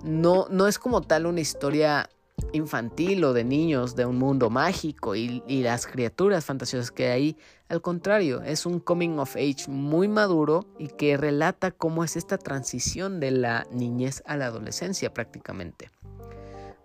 No, 0.03 0.45
no 0.51 0.67
es 0.67 0.77
como 0.77 1.01
tal 1.01 1.25
una 1.25 1.41
historia 1.41 2.07
infantil 2.53 3.23
o 3.23 3.33
de 3.33 3.43
niños 3.43 3.95
de 3.95 4.05
un 4.05 4.17
mundo 4.17 4.49
mágico 4.49 5.15
y, 5.15 5.41
las 5.47 5.87
criaturas 5.87 6.45
fantasiosas 6.45 6.91
que 6.91 7.09
hay. 7.09 7.37
Al 7.69 7.81
contrario, 7.81 8.41
es 8.43 8.65
un 8.65 8.79
coming 8.79 9.17
of 9.17 9.35
age 9.35 9.67
muy 9.67 10.07
maduro 10.07 10.65
y 10.77 10.87
que 10.87 11.17
relata 11.17 11.71
cómo 11.71 12.03
es 12.03 12.15
esta 12.15 12.37
transición 12.37 13.19
de 13.19 13.31
la 13.31 13.67
niñez 13.71 14.23
a 14.25 14.37
la 14.37 14.45
adolescencia 14.47 15.13
prácticamente. 15.13 15.89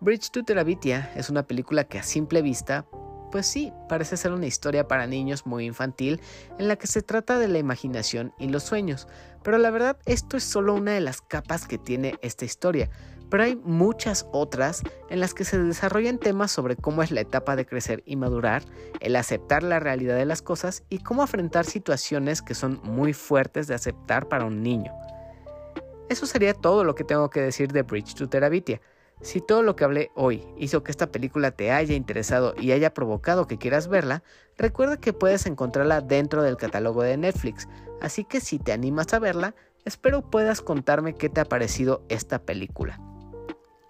Bridge 0.01 0.31
to 0.31 0.43
Terabitia 0.43 1.13
es 1.15 1.31
una 1.31 1.45
película 1.45 1.85
que 1.85 1.99
a 1.99 2.03
simple 2.03 2.43
vista, 2.43 2.87
pues 3.31 3.47
sí, 3.47 3.73
parece 3.89 4.17
ser 4.17 4.33
una 4.33 4.47
historia 4.47 4.89
para 4.89 5.07
niños 5.07 5.47
muy 5.47 5.65
infantil 5.65 6.21
en 6.59 6.67
la 6.67 6.75
que 6.75 6.89
se 6.89 7.03
trata 7.03 7.39
de 7.39 7.47
la 7.47 7.61
imaginación 7.61 8.35
y 8.37 8.49
los 8.49 8.65
sueños, 8.65 9.07
pero 9.45 9.59
la 9.59 9.71
verdad 9.71 9.97
esto 10.05 10.37
es 10.37 10.43
solo 10.43 10.75
una 10.75 10.93
de 10.93 11.01
las 11.01 11.21
capas 11.21 11.69
que 11.69 11.79
tiene 11.79 12.17
esta 12.21 12.45
historia, 12.45 12.91
pero 13.33 13.45
hay 13.45 13.57
muchas 13.57 14.27
otras 14.31 14.83
en 15.09 15.19
las 15.19 15.33
que 15.33 15.47
se 15.47 15.59
desarrollan 15.59 16.19
temas 16.19 16.53
sobre 16.53 16.77
cómo 16.77 17.03
es 17.03 17.11
la 17.11 17.23
etapa 17.23 17.57
de 17.57 17.65
crecer 17.65 18.03
y 18.05 18.17
madurar, 18.17 18.63
el 19.01 19.17
aceptar 19.17 19.63
la 19.63 19.81
realidad 19.81 20.17
de 20.17 20.27
las 20.27 20.43
cosas 20.43 20.83
y 20.91 20.99
cómo 20.99 21.23
afrontar 21.23 21.65
situaciones 21.65 22.43
que 22.43 22.53
son 22.53 22.79
muy 22.85 23.15
fuertes 23.15 23.69
de 23.69 23.75
aceptar 23.75 24.29
para 24.29 24.45
un 24.45 24.63
niño. 24.63 24.93
Eso 26.11 26.27
sería 26.27 26.53
todo 26.53 26.85
lo 26.85 26.95
que 26.95 27.05
tengo 27.05 27.31
que 27.31 27.41
decir 27.41 27.73
de 27.73 27.81
Bridge 27.81 28.13
to 28.17 28.29
Terabitia. 28.29 28.83
Si 29.23 29.41
todo 29.41 29.63
lo 29.63 29.77
que 29.77 29.85
hablé 29.85 30.11
hoy 30.15 30.45
hizo 30.59 30.85
que 30.85 30.91
esta 30.91 31.11
película 31.11 31.53
te 31.53 31.73
haya 31.73 31.95
interesado 31.95 32.55
y 32.61 32.73
haya 32.73 32.93
provocado 32.93 33.47
que 33.47 33.57
quieras 33.57 33.89
verla, 33.89 34.23
recuerda 34.59 34.99
que 34.99 35.15
puedes 35.15 35.47
encontrarla 35.47 36.03
dentro 36.03 36.43
del 36.43 36.59
catálogo 36.59 37.03
de 37.03 37.17
Netflix, 37.17 37.67
así 38.03 38.25
que 38.25 38.41
si 38.43 38.59
te 38.59 38.73
animas 38.73 39.15
a 39.15 39.21
verla, 39.21 39.55
espero 39.87 40.21
puedas 40.21 40.61
contarme 40.61 41.15
qué 41.15 41.31
te 41.31 41.41
ha 41.41 41.47
parecido 41.47 42.05
esta 42.11 42.39
película. 42.39 43.01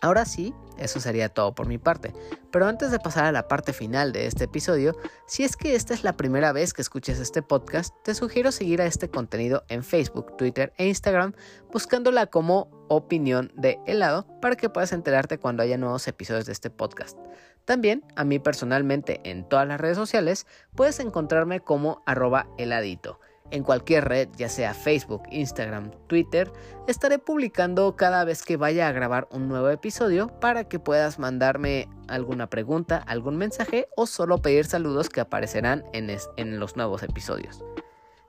Ahora 0.02 0.24
sí, 0.24 0.52
eso 0.78 0.98
sería 0.98 1.28
todo 1.28 1.54
por 1.54 1.68
mi 1.68 1.78
parte, 1.78 2.12
pero 2.50 2.66
antes 2.66 2.90
de 2.90 2.98
pasar 2.98 3.24
a 3.24 3.30
la 3.30 3.46
parte 3.46 3.72
final 3.72 4.12
de 4.12 4.26
este 4.26 4.44
episodio, 4.44 4.96
si 5.28 5.44
es 5.44 5.56
que 5.56 5.76
esta 5.76 5.94
es 5.94 6.02
la 6.02 6.16
primera 6.16 6.50
vez 6.50 6.74
que 6.74 6.82
escuches 6.82 7.20
este 7.20 7.40
podcast, 7.40 7.94
te 8.02 8.16
sugiero 8.16 8.50
seguir 8.50 8.82
a 8.82 8.86
este 8.86 9.08
contenido 9.08 9.62
en 9.68 9.84
Facebook, 9.84 10.36
Twitter 10.36 10.72
e 10.76 10.88
Instagram 10.88 11.34
buscándola 11.70 12.26
como 12.26 12.68
opinión 12.88 13.52
de 13.54 13.78
helado 13.86 14.26
para 14.40 14.56
que 14.56 14.68
puedas 14.68 14.92
enterarte 14.92 15.38
cuando 15.38 15.62
haya 15.62 15.78
nuevos 15.78 16.08
episodios 16.08 16.46
de 16.46 16.52
este 16.52 16.68
podcast. 16.68 17.16
También, 17.64 18.04
a 18.16 18.24
mí 18.24 18.40
personalmente, 18.40 19.20
en 19.22 19.48
todas 19.48 19.68
las 19.68 19.80
redes 19.80 19.96
sociales, 19.96 20.48
puedes 20.74 20.98
encontrarme 20.98 21.60
como 21.60 22.02
arroba 22.06 22.48
heladito. 22.58 23.20
En 23.52 23.64
cualquier 23.64 24.08
red, 24.08 24.28
ya 24.38 24.48
sea 24.48 24.72
Facebook, 24.72 25.24
Instagram, 25.30 25.90
Twitter, 26.06 26.50
estaré 26.88 27.18
publicando 27.18 27.96
cada 27.96 28.24
vez 28.24 28.42
que 28.44 28.56
vaya 28.56 28.88
a 28.88 28.92
grabar 28.92 29.28
un 29.30 29.46
nuevo 29.46 29.68
episodio 29.68 30.28
para 30.40 30.64
que 30.64 30.78
puedas 30.78 31.18
mandarme 31.18 31.86
alguna 32.08 32.48
pregunta, 32.48 32.96
algún 32.96 33.36
mensaje 33.36 33.88
o 33.94 34.06
solo 34.06 34.38
pedir 34.38 34.64
saludos 34.64 35.10
que 35.10 35.20
aparecerán 35.20 35.84
en, 35.92 36.58
los 36.58 36.76
nuevos 36.76 37.02
episodios. 37.02 37.62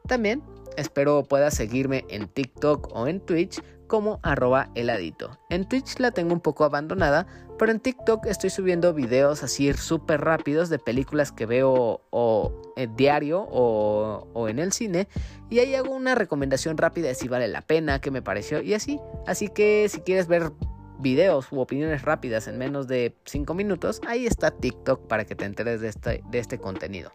También 0.07 0.43
espero 0.75 1.23
puedas 1.23 1.53
seguirme 1.53 2.03
en 2.09 2.27
TikTok 2.27 2.89
o 2.93 3.07
en 3.07 3.21
Twitch 3.21 3.63
como 3.87 4.19
arroba 4.23 4.69
heladito. 4.75 5.39
En 5.49 5.67
Twitch 5.67 5.99
la 5.99 6.11
tengo 6.11 6.33
un 6.33 6.41
poco 6.41 6.63
abandonada, 6.63 7.27
pero 7.57 7.71
en 7.71 7.79
TikTok 7.79 8.25
estoy 8.25 8.49
subiendo 8.49 8.93
videos 8.93 9.43
así 9.43 9.71
súper 9.73 10.21
rápidos 10.21 10.69
de 10.69 10.79
películas 10.79 11.31
que 11.31 11.45
veo 11.45 12.01
o 12.09 12.73
en 12.75 12.95
diario 12.95 13.41
o, 13.41 14.27
o, 14.33 14.47
en 14.49 14.59
el 14.59 14.73
cine. 14.73 15.07
Y 15.49 15.59
ahí 15.59 15.75
hago 15.75 15.93
una 15.93 16.15
recomendación 16.15 16.77
rápida 16.77 17.07
de 17.07 17.15
si 17.15 17.27
vale 17.27 17.47
la 17.47 17.61
pena, 17.61 18.01
qué 18.01 18.11
me 18.11 18.21
pareció 18.21 18.61
y 18.61 18.73
así. 18.73 18.99
Así 19.27 19.49
que 19.49 19.87
si 19.89 20.01
quieres 20.01 20.27
ver 20.27 20.51
videos 20.99 21.51
u 21.51 21.59
opiniones 21.59 22.01
rápidas 22.01 22.47
en 22.47 22.57
menos 22.57 22.87
de 22.87 23.15
5 23.25 23.53
minutos, 23.53 24.01
ahí 24.07 24.25
está 24.25 24.51
TikTok 24.51 25.07
para 25.07 25.25
que 25.25 25.35
te 25.35 25.45
enteres 25.45 25.81
de 25.81 25.89
este, 25.89 26.23
de 26.29 26.39
este 26.39 26.57
contenido. 26.57 27.11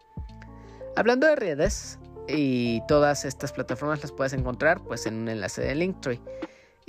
Hablando 0.97 1.27
de 1.27 1.37
redes, 1.37 1.99
y 2.29 2.83
todas 2.87 3.25
estas 3.25 3.53
plataformas 3.53 4.03
las 4.03 4.13
puedes 4.13 4.33
encontrar 4.33 4.83
pues 4.83 5.07
en 5.07 5.15
un 5.15 5.29
enlace 5.29 5.63
de 5.63 5.75
Linktree. 5.75 6.21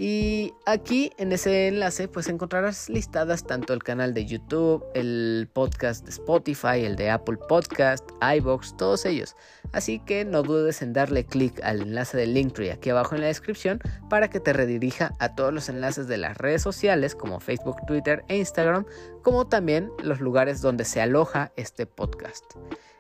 Y 0.01 0.53
aquí 0.65 1.11
en 1.17 1.33
ese 1.33 1.67
enlace 1.67 2.07
pues 2.07 2.29
encontrarás 2.29 2.87
listadas 2.87 3.43
tanto 3.45 3.73
el 3.73 3.83
canal 3.83 4.13
de 4.13 4.25
YouTube, 4.25 4.81
el 4.93 5.49
podcast 5.51 6.05
de 6.05 6.11
Spotify, 6.11 6.85
el 6.85 6.95
de 6.95 7.09
Apple 7.09 7.37
Podcast, 7.49 8.09
iBox, 8.37 8.77
todos 8.77 9.05
ellos. 9.05 9.35
Así 9.73 9.99
que 9.99 10.23
no 10.23 10.41
dudes 10.41 10.81
en 10.81 10.93
darle 10.93 11.25
clic 11.25 11.59
al 11.63 11.81
enlace 11.81 12.15
de 12.15 12.27
Linktree 12.27 12.71
aquí 12.71 12.91
abajo 12.91 13.15
en 13.15 13.19
la 13.19 13.27
descripción 13.27 13.81
para 14.09 14.29
que 14.29 14.39
te 14.39 14.53
redirija 14.53 15.15
a 15.19 15.35
todos 15.35 15.53
los 15.53 15.67
enlaces 15.67 16.07
de 16.07 16.15
las 16.15 16.37
redes 16.37 16.61
sociales 16.61 17.13
como 17.13 17.41
Facebook, 17.41 17.85
Twitter 17.85 18.23
e 18.29 18.37
Instagram, 18.37 18.85
como 19.21 19.47
también 19.47 19.91
los 20.01 20.21
lugares 20.21 20.61
donde 20.61 20.85
se 20.85 21.01
aloja 21.01 21.51
este 21.57 21.85
podcast. 21.85 22.45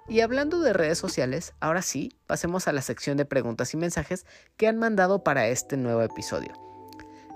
Y 0.09 0.19
hablando 0.19 0.59
de 0.59 0.73
redes 0.73 0.97
sociales, 0.97 1.53
ahora 1.61 1.81
sí, 1.81 2.11
pasemos 2.27 2.67
a 2.67 2.73
la 2.73 2.81
sección 2.81 3.15
de 3.15 3.23
preguntas 3.23 3.73
y 3.73 3.77
mensajes 3.77 4.25
que 4.57 4.67
han 4.67 4.77
mandado 4.77 5.23
para 5.23 5.47
este 5.47 5.77
nuevo 5.77 6.01
episodio. 6.01 6.68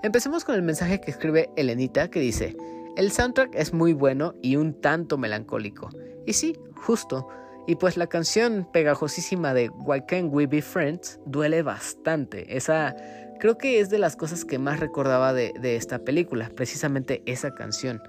Empecemos 0.04 0.44
con 0.44 0.54
el 0.54 0.60
mensaje 0.60 1.00
que 1.00 1.10
escribe 1.10 1.48
Elenita 1.56 2.10
que 2.10 2.20
dice, 2.20 2.54
el 2.98 3.10
soundtrack 3.10 3.54
es 3.54 3.72
muy 3.72 3.94
bueno 3.94 4.34
y 4.42 4.56
un 4.56 4.78
tanto 4.78 5.16
melancólico. 5.16 5.88
Y 6.26 6.34
sí, 6.34 6.58
justo. 6.74 7.26
Y 7.66 7.76
pues 7.76 7.96
la 7.96 8.06
canción 8.06 8.68
pegajosísima 8.70 9.54
de 9.54 9.70
Why 9.70 10.02
Can't 10.06 10.28
We 10.30 10.46
Be 10.46 10.60
Friends 10.60 11.20
duele 11.24 11.62
bastante. 11.62 12.54
Esa 12.54 12.94
creo 13.40 13.56
que 13.56 13.80
es 13.80 13.88
de 13.88 13.96
las 13.96 14.14
cosas 14.14 14.44
que 14.44 14.58
más 14.58 14.78
recordaba 14.78 15.32
de, 15.32 15.54
esta 15.74 16.00
película, 16.00 16.50
precisamente 16.54 17.22
esa 17.24 17.54
canción. 17.54 18.02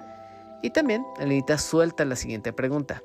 Y 0.62 0.72
también 0.72 1.06
Elenita 1.18 1.58
suelta 1.58 2.04
la 2.04 2.18
siguiente 2.18 2.52
pregunta. 2.52 3.02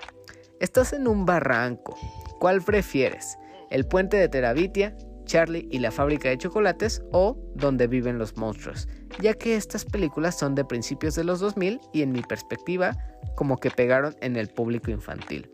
Estás 0.58 0.92
en 0.94 1.06
un 1.06 1.26
barranco. 1.26 1.96
¿Cuál 2.40 2.60
prefieres? 2.60 3.38
¿El 3.70 3.86
puente 3.86 4.16
de 4.16 4.28
Terabitia, 4.28 4.96
Charlie 5.30 5.68
y 5.70 5.78
la 5.78 5.92
fábrica 5.92 6.28
de 6.28 6.38
chocolates 6.38 7.04
o 7.12 7.36
Donde 7.54 7.86
viven 7.86 8.18
los 8.18 8.36
monstruos, 8.36 8.88
ya 9.20 9.32
que 9.34 9.54
estas 9.54 9.84
películas 9.84 10.36
son 10.36 10.56
de 10.56 10.64
principios 10.64 11.14
de 11.14 11.22
los 11.22 11.38
2000 11.38 11.80
y 11.92 12.02
en 12.02 12.10
mi 12.10 12.22
perspectiva 12.22 12.96
como 13.36 13.58
que 13.58 13.70
pegaron 13.70 14.16
en 14.22 14.34
el 14.34 14.48
público 14.48 14.90
infantil. 14.90 15.48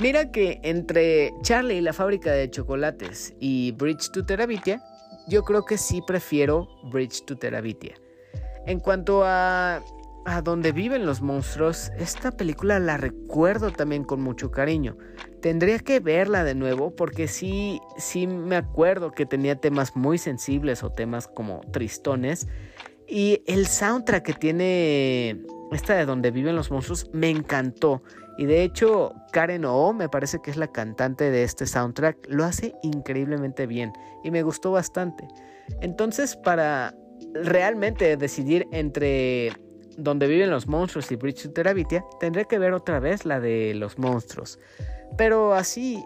Mira 0.00 0.32
que 0.32 0.58
entre 0.64 1.32
Charlie 1.42 1.76
y 1.76 1.80
la 1.80 1.92
fábrica 1.92 2.32
de 2.32 2.50
chocolates 2.50 3.32
y 3.38 3.70
Bridge 3.72 4.10
to 4.10 4.26
Terabitia, 4.26 4.82
yo 5.28 5.44
creo 5.44 5.64
que 5.64 5.78
sí 5.78 6.02
prefiero 6.04 6.66
Bridge 6.90 7.24
to 7.26 7.36
Terabitia. 7.36 7.94
En 8.66 8.80
cuanto 8.80 9.22
a 9.24 9.84
a 10.28 10.42
donde 10.42 10.72
viven 10.72 11.06
los 11.06 11.22
monstruos, 11.22 11.90
esta 11.98 12.30
película 12.30 12.78
la 12.78 12.98
recuerdo 12.98 13.70
también 13.70 14.04
con 14.04 14.20
mucho 14.20 14.50
cariño. 14.50 14.96
Tendría 15.40 15.78
que 15.78 16.00
verla 16.00 16.44
de 16.44 16.54
nuevo 16.54 16.94
porque 16.94 17.28
sí, 17.28 17.80
sí 17.96 18.26
me 18.26 18.56
acuerdo 18.56 19.12
que 19.12 19.24
tenía 19.24 19.56
temas 19.56 19.96
muy 19.96 20.18
sensibles 20.18 20.82
o 20.82 20.90
temas 20.90 21.28
como 21.28 21.60
tristones. 21.72 22.46
Y 23.06 23.42
el 23.46 23.66
soundtrack 23.66 24.22
que 24.22 24.34
tiene 24.34 25.42
esta 25.72 25.94
de 25.94 26.04
donde 26.04 26.30
viven 26.30 26.56
los 26.56 26.70
monstruos 26.70 27.08
me 27.12 27.30
encantó. 27.30 28.02
Y 28.36 28.44
de 28.44 28.62
hecho, 28.62 29.14
Karen 29.32 29.64
O, 29.64 29.94
me 29.94 30.10
parece 30.10 30.40
que 30.42 30.50
es 30.50 30.58
la 30.58 30.68
cantante 30.68 31.30
de 31.30 31.42
este 31.42 31.66
soundtrack, 31.66 32.26
lo 32.28 32.44
hace 32.44 32.74
increíblemente 32.82 33.66
bien 33.66 33.92
y 34.22 34.30
me 34.30 34.42
gustó 34.42 34.72
bastante. 34.72 35.26
Entonces, 35.80 36.36
para 36.36 36.94
realmente 37.32 38.16
decidir 38.16 38.68
entre 38.72 39.52
donde 39.98 40.28
viven 40.28 40.50
los 40.50 40.68
monstruos 40.68 41.10
y 41.10 41.16
Bridge 41.16 41.42
to 41.42 41.52
Terabitia, 41.52 42.04
tendré 42.20 42.46
que 42.46 42.58
ver 42.58 42.72
otra 42.72 43.00
vez 43.00 43.26
la 43.26 43.40
de 43.40 43.74
los 43.74 43.98
monstruos. 43.98 44.58
Pero 45.18 45.54
así, 45.54 46.04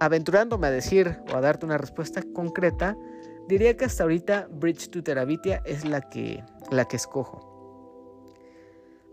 aventurándome 0.00 0.66
a 0.66 0.70
decir 0.70 1.16
o 1.32 1.36
a 1.36 1.40
darte 1.40 1.64
una 1.64 1.78
respuesta 1.78 2.22
concreta, 2.34 2.96
diría 3.48 3.76
que 3.76 3.84
hasta 3.84 4.02
ahorita 4.02 4.48
Bridge 4.50 4.90
to 4.90 5.02
Terabitia 5.02 5.62
es 5.64 5.84
la 5.84 6.00
que, 6.02 6.42
la 6.70 6.86
que 6.86 6.96
escojo. 6.96 7.52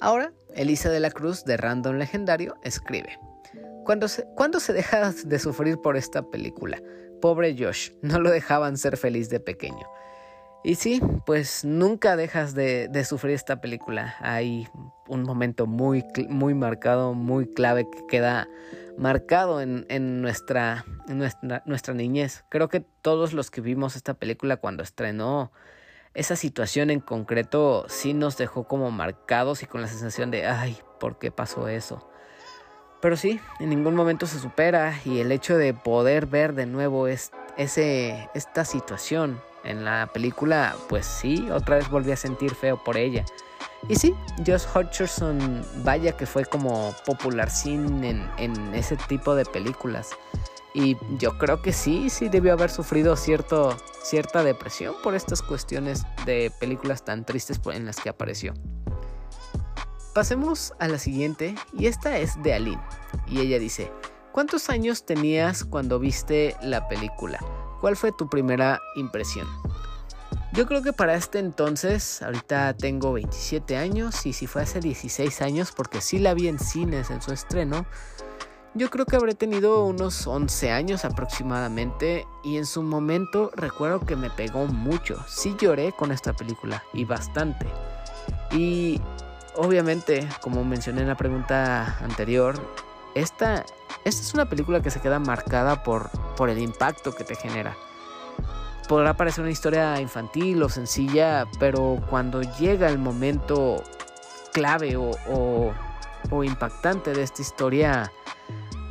Ahora, 0.01 0.33
Elisa 0.55 0.89
de 0.89 0.99
la 0.99 1.11
Cruz 1.11 1.45
de 1.45 1.55
Random 1.55 1.97
Legendario 1.97 2.55
escribe. 2.63 3.19
¿Cuándo 3.85 4.07
se, 4.07 4.25
¿Cuándo 4.35 4.59
se 4.59 4.73
deja 4.73 5.11
de 5.11 5.39
sufrir 5.39 5.77
por 5.77 5.95
esta 5.95 6.23
película? 6.23 6.81
Pobre 7.21 7.55
Josh, 7.57 7.91
no 8.01 8.19
lo 8.19 8.31
dejaban 8.31 8.77
ser 8.77 8.97
feliz 8.97 9.29
de 9.29 9.39
pequeño. 9.39 9.87
Y 10.63 10.75
sí, 10.75 11.01
pues 11.25 11.65
nunca 11.65 12.15
dejas 12.15 12.55
de, 12.55 12.89
sufrir 13.03 13.35
esta 13.35 13.59
película. 13.59 14.15
Hay 14.21 14.69
un 15.07 15.23
momento 15.23 15.67
muy, 15.67 16.05
muy 16.29 16.53
marcado, 16.53 17.13
muy 17.13 17.47
clave 17.47 17.89
que 17.89 18.07
queda 18.07 18.47
marcado 18.97 19.59
en, 19.59 20.21
nuestra, 20.21 20.85
nuestra, 21.07 21.63
nuestra 21.65 21.93
niñez. 21.93 22.45
Creo 22.47 22.69
que 22.69 22.79
todos 22.79 23.33
los 23.33 23.51
que 23.51 23.59
vimos 23.59 23.97
esta 23.97 24.13
película 24.13 24.55
cuando 24.55 24.83
estrenó, 24.83 25.51
esa 26.13 26.37
situación 26.37 26.91
en 26.91 27.01
concreto 27.01 27.85
sí 27.89 28.13
nos 28.13 28.37
dejó 28.37 28.65
como 28.65 28.89
marcados 28.89 29.63
y 29.63 29.65
con 29.65 29.81
la 29.81 29.87
sensación 29.87 30.31
de, 30.31 30.45
ay, 30.45 30.77
¿por 30.97 31.19
qué 31.19 31.29
pasó 31.29 31.67
eso? 31.67 32.07
Pero 33.01 33.17
sí, 33.17 33.41
en 33.59 33.69
ningún 33.69 33.95
momento 33.95 34.27
se 34.27 34.39
supera 34.39 34.97
y 35.03 35.19
el 35.19 35.33
hecho 35.33 35.57
de 35.57 35.73
poder 35.73 36.25
ver 36.25 36.53
de 36.53 36.67
nuevo 36.67 37.07
es, 37.07 37.31
esta 37.57 38.63
situación 38.63 39.41
en 39.63 39.85
la 39.85 40.09
película, 40.13 40.75
pues 40.89 41.05
sí, 41.05 41.49
otra 41.51 41.77
vez 41.77 41.89
volví 41.89 42.11
a 42.11 42.17
sentir 42.17 42.53
feo 42.55 42.81
por 42.83 42.97
ella. 42.97 43.25
Y 43.89 43.95
sí, 43.95 44.15
Josh 44.45 44.63
Hutcherson, 44.73 45.65
vaya 45.83 46.15
que 46.15 46.25
fue 46.25 46.45
como 46.45 46.93
popular 47.05 47.49
sin 47.49 48.03
en, 48.03 48.73
ese 48.73 48.95
tipo 48.95 49.35
de 49.35 49.45
películas. 49.45 50.11
Y 50.73 50.97
yo 51.17 51.37
creo 51.37 51.61
que 51.61 51.73
sí, 51.73 52.09
sí 52.09 52.29
debió 52.29 52.53
haber 52.53 52.71
sufrido 52.71 53.15
cierto, 53.15 53.77
cierta 54.03 54.43
depresión 54.43 54.95
por 55.03 55.15
estas 55.15 55.41
cuestiones 55.41 56.03
de 56.25 56.51
películas 56.59 57.03
tan 57.05 57.25
tristes 57.25 57.59
en 57.71 57.85
las 57.85 57.97
que 57.97 58.09
apareció. 58.09 58.53
Pasemos 60.15 60.73
a 60.79 60.87
la 60.87 60.97
siguiente, 60.97 61.55
y 61.73 61.87
esta 61.87 62.17
es 62.17 62.41
de 62.41 62.53
Aline. 62.53 62.81
Y 63.27 63.41
ella 63.41 63.59
dice, 63.59 63.91
¿cuántos 64.31 64.69
años 64.69 65.05
tenías 65.05 65.63
cuando 65.63 65.99
viste 65.99 66.55
la 66.61 66.87
película? 66.87 67.39
¿Cuál 67.83 67.97
fue 67.97 68.13
tu 68.13 68.29
primera 68.29 68.81
impresión? 68.95 69.45
Yo 70.53 70.65
creo 70.67 70.81
que 70.81 70.93
para 70.93 71.15
este 71.15 71.39
entonces, 71.39 72.21
ahorita 72.21 72.77
tengo 72.77 73.11
27 73.11 73.75
años 73.75 74.25
y 74.25 74.31
si 74.31 74.47
fue 74.47 74.61
hace 74.61 74.79
16 74.79 75.41
años, 75.41 75.73
porque 75.73 75.99
sí 75.99 76.17
la 76.17 76.33
vi 76.33 76.47
en 76.47 76.59
cines 76.59 77.09
en 77.09 77.21
su 77.21 77.33
estreno, 77.33 77.85
yo 78.73 78.89
creo 78.89 79.05
que 79.05 79.17
habré 79.17 79.35
tenido 79.35 79.83
unos 79.83 80.25
11 80.25 80.71
años 80.71 81.03
aproximadamente 81.03 82.25
y 82.41 82.55
en 82.55 82.65
su 82.65 82.83
momento 82.83 83.51
recuerdo 83.53 84.05
que 84.05 84.15
me 84.15 84.29
pegó 84.29 84.65
mucho. 84.65 85.21
Sí 85.27 85.53
lloré 85.59 85.91
con 85.91 86.13
esta 86.13 86.31
película 86.31 86.81
y 86.93 87.03
bastante. 87.03 87.67
Y 88.51 89.01
obviamente, 89.57 90.25
como 90.39 90.63
mencioné 90.63 91.01
en 91.01 91.09
la 91.09 91.17
pregunta 91.17 91.97
anterior, 91.99 92.55
esta, 93.13 93.65
esta 94.05 94.21
es 94.21 94.33
una 94.33 94.49
película 94.49 94.81
que 94.81 94.91
se 94.91 94.99
queda 94.99 95.19
marcada 95.19 95.83
por, 95.83 96.09
el 96.49 96.59
impacto 96.59 97.15
que 97.15 97.23
te 97.23 97.35
genera. 97.35 97.75
Podrá 98.87 99.15
parecer 99.15 99.43
una 99.43 99.51
historia 99.51 99.99
infantil 100.01 100.61
o 100.61 100.69
sencilla, 100.69 101.45
pero 101.59 101.99
cuando 102.09 102.41
llega 102.41 102.89
el 102.89 102.99
momento 102.99 103.81
clave 104.51 104.97
o 104.97 105.73
impactante 106.43 107.13
de 107.13 107.23
esta 107.23 107.41
historia, 107.41 108.11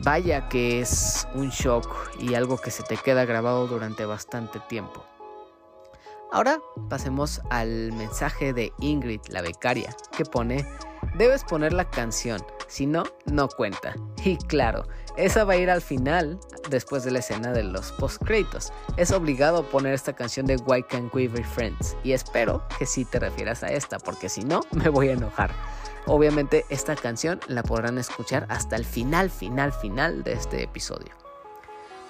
vaya 0.03 0.49
que 0.49 0.81
es 0.81 1.27
un 1.35 1.51
shock 1.51 1.87
y 2.19 2.35
algo 2.35 2.59
que 2.59 2.71
se 2.71 2.83
te 2.83 2.97
queda 2.97 3.25
grabado 3.25 3.67
durante 3.67 4.05
bastante 4.05 4.61
tiempo. 4.61 5.05
Ahora 6.33 6.61
pasemos 6.89 7.43
al 7.51 7.93
mensaje 7.93 8.53
de 8.53 8.73
Ingrid, 8.81 9.21
la 9.29 9.43
becaria, 9.43 9.95
que 10.17 10.25
pone, 10.25 10.67
debes 11.17 11.45
poner 11.45 11.75
la 11.75 11.91
canción, 11.91 12.43
si 12.73 12.87
no, 12.87 13.05
no 13.27 13.49
cuenta. 13.49 13.95
Y 14.25 14.39
claro, 14.39 14.87
esa 15.19 15.45
va 15.45 15.53
a 15.53 15.57
ir 15.57 15.69
al 15.69 15.83
final, 15.83 16.41
después 16.71 17.05
de 17.05 17.11
la 17.11 17.19
escena 17.19 17.53
de 17.53 17.65
los 17.65 17.93
post-créditos. 17.93 18.73
Es 18.97 19.13
obligado 19.13 19.65
poner 19.65 19.93
esta 19.93 20.15
canción 20.15 20.47
de 20.47 20.57
Why 20.57 20.83
Can't 20.85 21.15
We 21.15 21.29
Be 21.29 21.45
Friends. 21.45 21.95
Y 22.03 22.13
espero 22.13 22.67
que 22.79 22.87
sí 22.87 23.05
te 23.05 23.19
refieras 23.19 23.63
a 23.63 23.71
esta, 23.71 23.99
porque 23.99 24.31
si 24.31 24.43
no, 24.45 24.63
me 24.71 24.89
voy 24.89 25.09
a 25.09 25.13
enojar. 25.13 25.51
Obviamente 26.07 26.65
esta 26.71 26.97
canción 26.97 27.41
la 27.47 27.63
podrán 27.63 27.99
escuchar 27.99 28.47
hasta 28.49 28.77
el 28.77 28.87
final, 28.87 29.29
final, 29.29 29.73
final 29.75 30.25
de 30.25 30.33
este 30.33 30.63
episodio. 30.63 31.22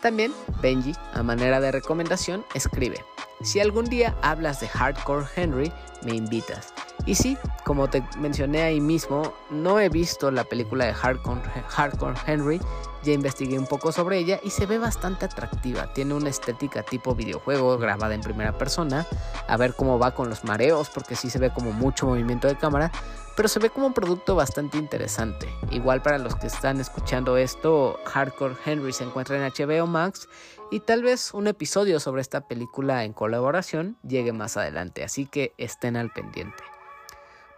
También 0.03 0.33
Benji, 0.61 0.95
a 1.15 1.23
manera 1.23 1.61
de 1.61 1.71
recomendación, 1.71 2.45
escribe, 2.55 3.05
si 3.41 3.61
algún 3.61 3.85
día 3.85 4.17
hablas 4.21 4.61
de 4.61 4.67
Hardcore 4.67 5.27
Henry, 5.37 5.73
me 6.05 6.17
invitas. 6.17 6.75
Y 7.07 7.15
sí, 7.15 7.39
como 7.65 7.89
te 7.89 8.03
mencioné 8.19 8.63
ahí 8.63 8.81
mismo, 8.81 9.33
no 9.51 9.79
he 9.79 9.89
visto 9.89 10.33
la 10.33 10.43
película 10.43 10.87
de 10.87 10.93
Hardcore, 10.93 12.19
Henry, 12.27 12.61
ya 13.03 13.13
investigué 13.13 13.59
un 13.59 13.67
poco 13.67 13.93
sobre 13.93 14.19
ella 14.19 14.41
y 14.43 14.51
se 14.51 14.67
ve 14.67 14.79
bastante 14.79 15.25
atractiva. 15.25 15.93
Tiene 15.93 16.15
una 16.15 16.29
estética 16.29 16.83
tipo 16.83 17.15
videojuego 17.15 17.79
grabada 17.79 18.15
en 18.15 18.21
primera 18.21 18.57
persona. 18.57 19.07
A 19.49 19.57
ver 19.57 19.75
cómo 19.75 19.99
va 19.99 20.15
con 20.15 20.29
los 20.29 20.45
mareos, 20.45 20.91
porque 20.91 21.17
sí 21.17 21.31
se 21.31 21.39
ve 21.39 21.53
como 21.53 21.73
mucho 21.73 22.07
movimiento 22.07 22.49
de 22.49 22.57
cámara. 22.57 22.93
Pero 23.37 23.49
se 23.49 23.61
ve 23.61 23.71
como 23.71 23.87
un 23.87 23.95
producto 23.95 24.35
bastante 24.35 24.77
interesante. 24.77 25.49
Igual 25.71 26.03
para 26.03 26.19
los 26.19 26.37
que 26.37 26.47
están 26.47 26.81
escuchando 26.81 27.37
esto, 27.37 27.99
Hardcore 28.05 28.57
Henry 28.67 28.93
se 28.93 29.05
encuentra 29.05 29.37
en 29.37 29.51
HBO 29.51 29.87
Max 29.87 30.29
y 30.71 30.81
tal 30.81 31.03
vez 31.03 31.33
un 31.35 31.47
episodio 31.47 31.99
sobre 31.99 32.23
esta 32.23 32.47
película 32.47 33.05
en 33.05 33.13
colaboración 33.13 33.97
llegue 34.07 34.33
más 34.33 34.57
adelante, 34.57 35.03
así 35.05 35.27
que 35.27 35.55
estén 35.57 35.97
al 35.97 36.11
pendiente. 36.11 36.72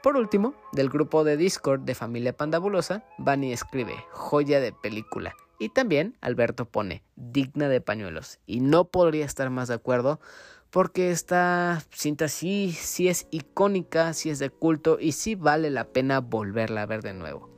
Por 0.05 0.19
último, 0.19 0.53
del 0.73 0.91
grupo 0.91 1.25
de 1.25 1.39
Discord 1.39 1.81
de 1.81 1.95
Familia 1.95 2.37
Pandabulosa, 2.37 3.03
Bunny 3.17 3.55
escribe 3.55 3.95
joya 4.11 4.61
de 4.61 4.71
película. 4.71 5.35
Y 5.59 5.71
también 5.71 6.19
Alberto 6.21 6.67
pone 6.67 7.03
digna 7.17 7.71
de 7.71 7.81
pañuelos. 7.81 8.39
Y 8.45 8.61
no 8.61 8.85
podría 8.85 9.25
estar 9.25 9.49
más 9.49 9.69
de 9.69 9.75
acuerdo 9.77 10.21
porque 10.69 11.11
esta 11.11 11.83
cinta 11.91 12.29
sí, 12.29 12.77
sí 12.79 13.09
es 13.09 13.29
icónica, 13.31 14.13
sí 14.13 14.29
es 14.29 14.39
de 14.39 14.51
culto 14.51 14.99
y 15.01 15.13
sí 15.13 15.37
vale 15.37 15.71
la 15.71 15.85
pena 15.85 16.21
volverla 16.21 16.83
a 16.83 16.87
ver 16.87 17.01
de 17.01 17.15
nuevo. 17.15 17.49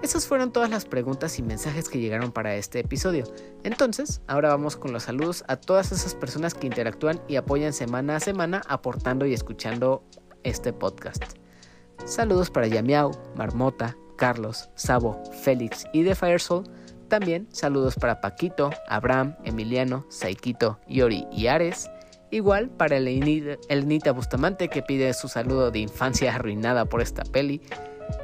Esas 0.00 0.28
fueron 0.28 0.52
todas 0.52 0.70
las 0.70 0.84
preguntas 0.84 1.36
y 1.40 1.42
mensajes 1.42 1.88
que 1.88 1.98
llegaron 1.98 2.30
para 2.30 2.54
este 2.54 2.78
episodio. 2.78 3.24
Entonces, 3.64 4.22
ahora 4.28 4.50
vamos 4.50 4.76
con 4.76 4.92
los 4.92 5.02
saludos 5.02 5.42
a 5.48 5.56
todas 5.56 5.90
esas 5.90 6.14
personas 6.14 6.54
que 6.54 6.68
interactúan 6.68 7.20
y 7.26 7.34
apoyan 7.34 7.72
semana 7.72 8.14
a 8.14 8.20
semana 8.20 8.62
aportando 8.68 9.26
y 9.26 9.34
escuchando 9.34 10.04
este 10.44 10.72
podcast. 10.72 11.24
Saludos 12.04 12.50
para 12.50 12.66
Yamiao, 12.66 13.10
Marmota, 13.36 13.96
Carlos, 14.16 14.68
Sabo, 14.74 15.22
Félix 15.42 15.86
y 15.92 16.04
The 16.04 16.14
Firesoul. 16.14 16.64
También 17.08 17.48
saludos 17.50 17.96
para 17.96 18.20
Paquito, 18.20 18.70
Abraham, 18.88 19.36
Emiliano, 19.44 20.06
Saikito, 20.08 20.78
Yori 20.88 21.26
y 21.32 21.46
Ares. 21.46 21.90
Igual 22.30 22.68
para 22.68 22.98
el, 22.98 23.58
el 23.68 23.88
Nita 23.88 24.12
Bustamante 24.12 24.68
que 24.68 24.82
pide 24.82 25.12
su 25.14 25.28
saludo 25.28 25.70
de 25.70 25.80
infancia 25.80 26.34
arruinada 26.34 26.84
por 26.84 27.00
esta 27.00 27.24
peli. 27.24 27.60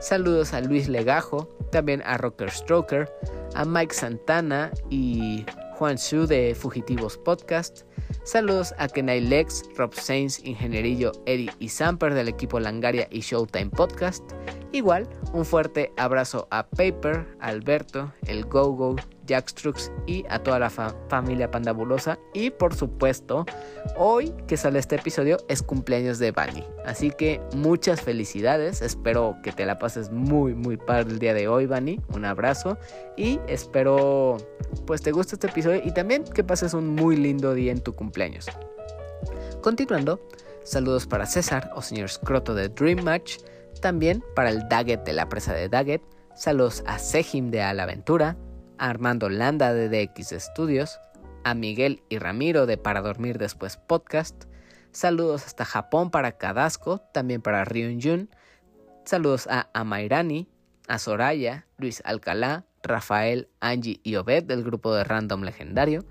Saludos 0.00 0.52
a 0.52 0.60
Luis 0.60 0.88
Legajo, 0.88 1.48
también 1.72 2.02
a 2.04 2.18
Rocker 2.18 2.50
Stroker, 2.50 3.10
a 3.54 3.64
Mike 3.64 3.94
Santana 3.94 4.70
y 4.90 5.46
Juan 5.76 5.96
Su 5.96 6.26
de 6.26 6.54
Fugitivos 6.54 7.16
Podcast. 7.16 7.85
Saludos 8.26 8.74
a 8.78 8.88
Kenai 8.88 9.20
Lex, 9.20 9.62
Rob 9.76 9.94
Sainz, 9.94 10.44
Ingenierillo, 10.44 11.12
Eddie 11.26 11.52
y 11.60 11.68
Samper 11.68 12.12
del 12.12 12.26
equipo 12.26 12.58
Langaria 12.58 13.06
y 13.10 13.20
Showtime 13.20 13.70
Podcast. 13.70 14.24
Igual, 14.72 15.08
un 15.32 15.44
fuerte 15.44 15.92
abrazo 15.96 16.48
a 16.50 16.66
Paper, 16.66 17.26
Alberto, 17.40 18.12
el 18.26 18.44
GoGo, 18.44 18.96
Jack 19.26 19.48
Strux 19.48 19.90
y 20.06 20.24
a 20.28 20.38
toda 20.40 20.58
la 20.58 20.70
familia 20.70 21.50
pandabulosa. 21.50 22.18
Y 22.34 22.50
por 22.50 22.74
supuesto, 22.74 23.46
hoy 23.96 24.32
que 24.46 24.56
sale 24.56 24.78
este 24.78 24.96
episodio 24.96 25.38
es 25.48 25.62
cumpleaños 25.62 26.18
de 26.18 26.32
Bunny. 26.32 26.64
Así 26.84 27.10
que 27.10 27.40
muchas 27.54 28.00
felicidades. 28.00 28.82
Espero 28.82 29.36
que 29.42 29.52
te 29.52 29.66
la 29.66 29.78
pases 29.78 30.10
muy, 30.10 30.54
muy 30.54 30.76
padre 30.76 31.12
el 31.12 31.18
día 31.18 31.34
de 31.34 31.48
hoy, 31.48 31.66
Bunny. 31.66 32.00
Un 32.12 32.24
abrazo. 32.24 32.76
Y 33.16 33.40
espero 33.46 34.36
pues 34.86 35.02
te 35.02 35.12
guste 35.12 35.34
este 35.34 35.46
episodio 35.46 35.80
y 35.84 35.92
también 35.92 36.24
que 36.24 36.44
pases 36.44 36.74
un 36.74 36.94
muy 36.94 37.16
lindo 37.16 37.54
día 37.54 37.72
en 37.72 37.80
cumpleaños. 37.94 38.46
Continuando, 39.62 40.20
saludos 40.64 41.06
para 41.06 41.26
César 41.26 41.70
o 41.74 41.82
señor 41.82 42.08
Scroto 42.08 42.54
de 42.54 42.68
Dream 42.68 43.04
Match. 43.04 43.38
También 43.80 44.24
para 44.34 44.50
el 44.50 44.68
Daggett 44.68 45.04
de 45.04 45.12
la 45.12 45.28
presa 45.28 45.52
de 45.52 45.68
Daggett. 45.68 46.02
Saludos 46.34 46.82
a 46.86 46.98
Sejim 46.98 47.50
de 47.50 47.62
Alaventura 47.62 48.36
a 48.78 48.88
Armando 48.88 49.28
Landa 49.28 49.72
de 49.72 49.88
DX 49.88 50.34
Studios, 50.38 51.00
a 51.44 51.54
Miguel 51.54 52.02
y 52.08 52.18
Ramiro 52.18 52.66
de 52.66 52.76
Para 52.76 53.00
Dormir 53.00 53.38
Después 53.38 53.76
Podcast, 53.76 54.44
saludos 54.92 55.46
hasta 55.46 55.64
Japón 55.64 56.10
para 56.10 56.32
Kadasco, 56.32 56.98
también 57.12 57.42
para 57.42 57.64
Ryun 57.64 58.00
Jun, 58.00 58.30
saludos 59.04 59.46
a 59.48 59.68
Amairani, 59.72 60.48
a 60.88 60.98
Soraya, 60.98 61.66
Luis 61.78 62.02
Alcalá, 62.04 62.64
Rafael, 62.82 63.48
Angie 63.60 64.00
y 64.02 64.16
Obed 64.16 64.44
del 64.44 64.62
grupo 64.62 64.94
de 64.94 65.04
Random 65.04 65.42
Legendario, 65.42 66.04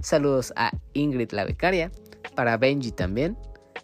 saludos 0.00 0.52
a 0.56 0.72
Ingrid 0.92 1.32
la 1.32 1.44
becaria, 1.44 1.90
para 2.34 2.56
Benji 2.56 2.92
también, 2.92 3.36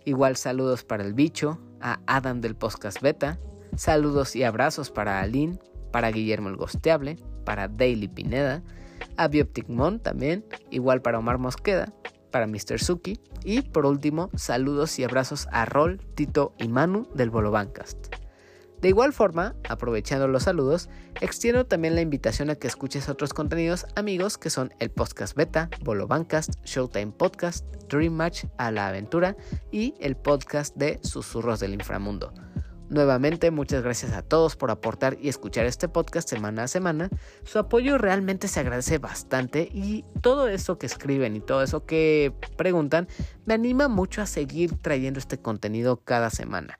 igual 0.04 0.36
saludos 0.36 0.84
para 0.84 1.04
el 1.04 1.14
bicho, 1.14 1.59
a 1.80 2.00
Adam 2.06 2.40
del 2.40 2.56
Podcast 2.56 3.00
Beta, 3.00 3.38
saludos 3.76 4.34
y 4.34 4.42
abrazos 4.42 4.90
para 4.90 5.20
Aline, 5.20 5.59
para 5.92 6.11
Guillermo 6.11 6.48
el 6.48 6.56
Gosteable, 6.56 7.16
para 7.44 7.68
Daily 7.68 8.09
Pineda, 8.09 8.62
a 9.16 9.28
Bioptic 9.28 9.68
Mon 9.68 10.00
también, 10.00 10.44
igual 10.70 11.02
para 11.02 11.18
Omar 11.18 11.38
Mosqueda, 11.38 11.92
para 12.30 12.46
Mr. 12.46 12.78
Suki 12.78 13.18
y 13.44 13.62
por 13.62 13.86
último 13.86 14.30
saludos 14.34 14.98
y 14.98 15.04
abrazos 15.04 15.48
a 15.50 15.64
Rol, 15.64 15.98
Tito 16.14 16.54
y 16.59 16.68
Manu 16.68 17.09
del 17.14 17.30
Bolobancast. 17.30 18.17
De 18.81 18.89
igual 18.89 19.12
forma, 19.12 19.57
aprovechando 19.68 20.29
los 20.29 20.45
saludos, 20.45 20.89
extiendo 21.20 21.66
también 21.66 21.97
la 21.97 22.01
invitación 22.01 22.49
a 22.49 22.55
que 22.55 22.68
escuches 22.68 23.09
otros 23.09 23.35
contenidos 23.35 23.87
amigos 23.97 24.39
que 24.39 24.51
son 24.51 24.72
el 24.79 24.91
podcast 24.91 25.35
beta, 25.35 25.68
Bolobancast, 25.83 26.64
Showtime 26.64 27.11
Podcast, 27.11 27.66
Dream 27.89 28.12
Match 28.12 28.45
a 28.57 28.70
la 28.70 28.87
aventura 28.87 29.37
y 29.72 29.95
el 29.99 30.16
podcast 30.16 30.76
de 30.76 31.01
Susurros 31.03 31.59
del 31.59 31.74
Inframundo. 31.74 32.33
Nuevamente, 32.89 33.51
muchas 33.51 33.83
gracias 33.83 34.12
a 34.12 34.22
todos 34.22 34.57
por 34.57 34.70
aportar 34.70 35.18
y 35.20 35.29
escuchar 35.29 35.66
este 35.66 35.89
podcast 35.89 36.29
semana 36.29 36.62
a 36.62 36.68
semana. 36.68 37.11
Su 37.45 37.59
apoyo 37.59 37.99
realmente 37.99 38.49
se 38.49 38.61
agradece 38.61 38.99
bastante 38.99 39.68
y 39.72 40.05
todo 40.22 40.49
eso 40.49 40.79
que 40.79 40.87
escriben 40.87 41.37
y 41.37 41.41
todo 41.41 41.62
eso 41.62 41.85
que 41.85 42.33
preguntan 42.57 43.09
me 43.45 43.55
anima 43.55 43.89
mucho 43.89 44.22
a 44.22 44.26
seguir 44.26 44.81
trayendo 44.81 45.18
este 45.18 45.39
contenido 45.39 45.99
cada 45.99 46.31
semana. 46.31 46.79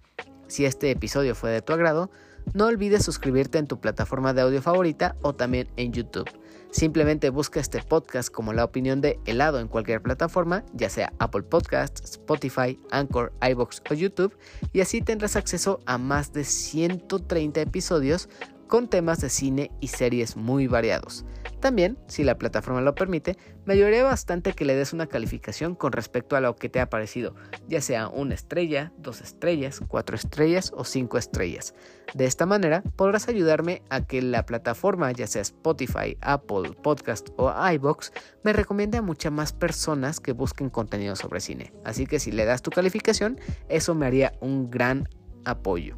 Si 0.49 0.65
este 0.65 0.91
episodio 0.91 1.35
fue 1.35 1.51
de 1.51 1.63
tu 1.63 1.73
agrado, 1.73 2.11
no 2.55 2.67
olvides 2.67 3.05
suscribirte 3.05 3.59
en 3.59 3.67
tu 3.67 3.81
plataforma 3.81 4.33
de 4.33 4.41
audio 4.41 4.63
favorita 4.63 5.15
o 5.23 5.35
también 5.35 5.69
en 5.77 5.93
YouTube. 5.93 6.29
Simplemente 6.71 7.31
busca 7.31 7.61
este 7.61 7.83
podcast 7.83 8.31
como 8.31 8.53
la 8.53 8.65
opinión 8.65 9.01
de 9.01 9.19
helado 9.25 9.59
en 9.61 9.69
cualquier 9.69 10.03
plataforma, 10.03 10.65
ya 10.75 10.91
sea 10.91 11.13
Apple 11.19 11.43
Podcasts, 11.43 12.03
Spotify, 12.03 12.79
Anchor, 12.91 13.33
iBox 13.41 13.83
o 13.91 13.95
YouTube, 13.95 14.37
y 14.73 14.81
así 14.81 15.01
tendrás 15.01 15.37
acceso 15.37 15.81
a 15.87 15.97
más 15.97 16.33
de 16.33 16.45
130 16.45 17.61
episodios 17.61 18.29
con 18.69 18.89
temas 18.89 19.21
de 19.21 19.31
cine 19.31 19.73
y 19.81 19.89
series 19.89 20.37
muy 20.37 20.69
variados. 20.69 21.25
También, 21.61 21.99
si 22.07 22.23
la 22.23 22.39
plataforma 22.39 22.81
lo 22.81 22.95
permite, 22.95 23.37
me 23.65 23.75
ayudaría 23.75 24.05
bastante 24.05 24.53
que 24.53 24.65
le 24.65 24.77
des 24.77 24.93
una 24.93 25.09
calificación 25.09 25.75
con 25.75 25.91
respecto 25.91 26.37
a 26.37 26.41
lo 26.41 26.55
que 26.55 26.69
te 26.69 26.79
ha 26.79 26.89
parecido, 26.89 27.35
ya 27.67 27.81
sea 27.81 28.09
una 28.09 28.35
estrella, 28.35 28.93
dos 28.97 29.21
estrellas, 29.21 29.81
cuatro 29.89 30.15
estrellas 30.15 30.73
o 30.77 30.85
cinco 30.85 31.19
estrellas. 31.19 31.75
De 32.15 32.27
esta 32.27 32.47
manera 32.47 32.83
podrás 32.95 33.29
ayudarme 33.29 33.83
a 33.91 34.07
que 34.07 34.23
la 34.23 34.47
plataforma, 34.47 35.11
ya 35.11 35.27
sea 35.27 35.43
Spotify, 35.43 36.17
Apple, 36.21 36.73
Podcast 36.83 37.31
o 37.37 37.53
iBox, 37.73 38.13
me 38.45 38.53
recomiende 38.53 38.99
a 38.99 39.03
muchas 39.03 39.33
más 39.33 39.53
personas 39.53 40.21
que 40.21 40.33
busquen 40.33 40.71
contenido 40.71 41.17
sobre 41.17 41.41
cine. 41.41 41.73
Así 41.85 42.07
que 42.07 42.21
si 42.21 42.31
le 42.31 42.45
das 42.45 42.63
tu 42.63 42.71
calificación, 42.71 43.41
eso 43.69 43.95
me 43.97 44.07
haría 44.07 44.33
un 44.41 44.71
gran 44.71 45.09
apoyo. 45.45 45.97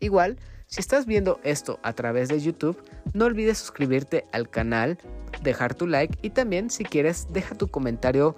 Igual, 0.00 0.38
si 0.68 0.80
estás 0.80 1.06
viendo 1.06 1.40
esto 1.44 1.80
a 1.82 1.94
través 1.94 2.28
de 2.28 2.40
YouTube, 2.40 2.76
no 3.14 3.24
olvides 3.24 3.56
suscribirte 3.56 4.26
al 4.32 4.50
canal, 4.50 4.98
dejar 5.42 5.74
tu 5.74 5.86
like 5.86 6.18
y 6.20 6.30
también 6.30 6.68
si 6.68 6.84
quieres 6.84 7.26
deja 7.32 7.54
tu 7.54 7.68
comentario 7.68 8.34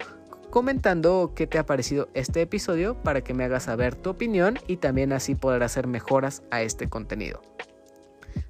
comentando 0.49 1.33
qué 1.35 1.45
te 1.45 1.59
ha 1.59 1.65
parecido 1.65 2.07
este 2.13 2.41
episodio 2.41 2.95
para 2.95 3.21
que 3.21 3.33
me 3.33 3.43
hagas 3.43 3.63
saber 3.63 3.95
tu 3.95 4.09
opinión 4.09 4.59
y 4.67 4.77
también 4.77 5.11
así 5.11 5.35
poder 5.35 5.61
hacer 5.61 5.87
mejoras 5.87 6.41
a 6.51 6.61
este 6.61 6.87
contenido. 6.87 7.41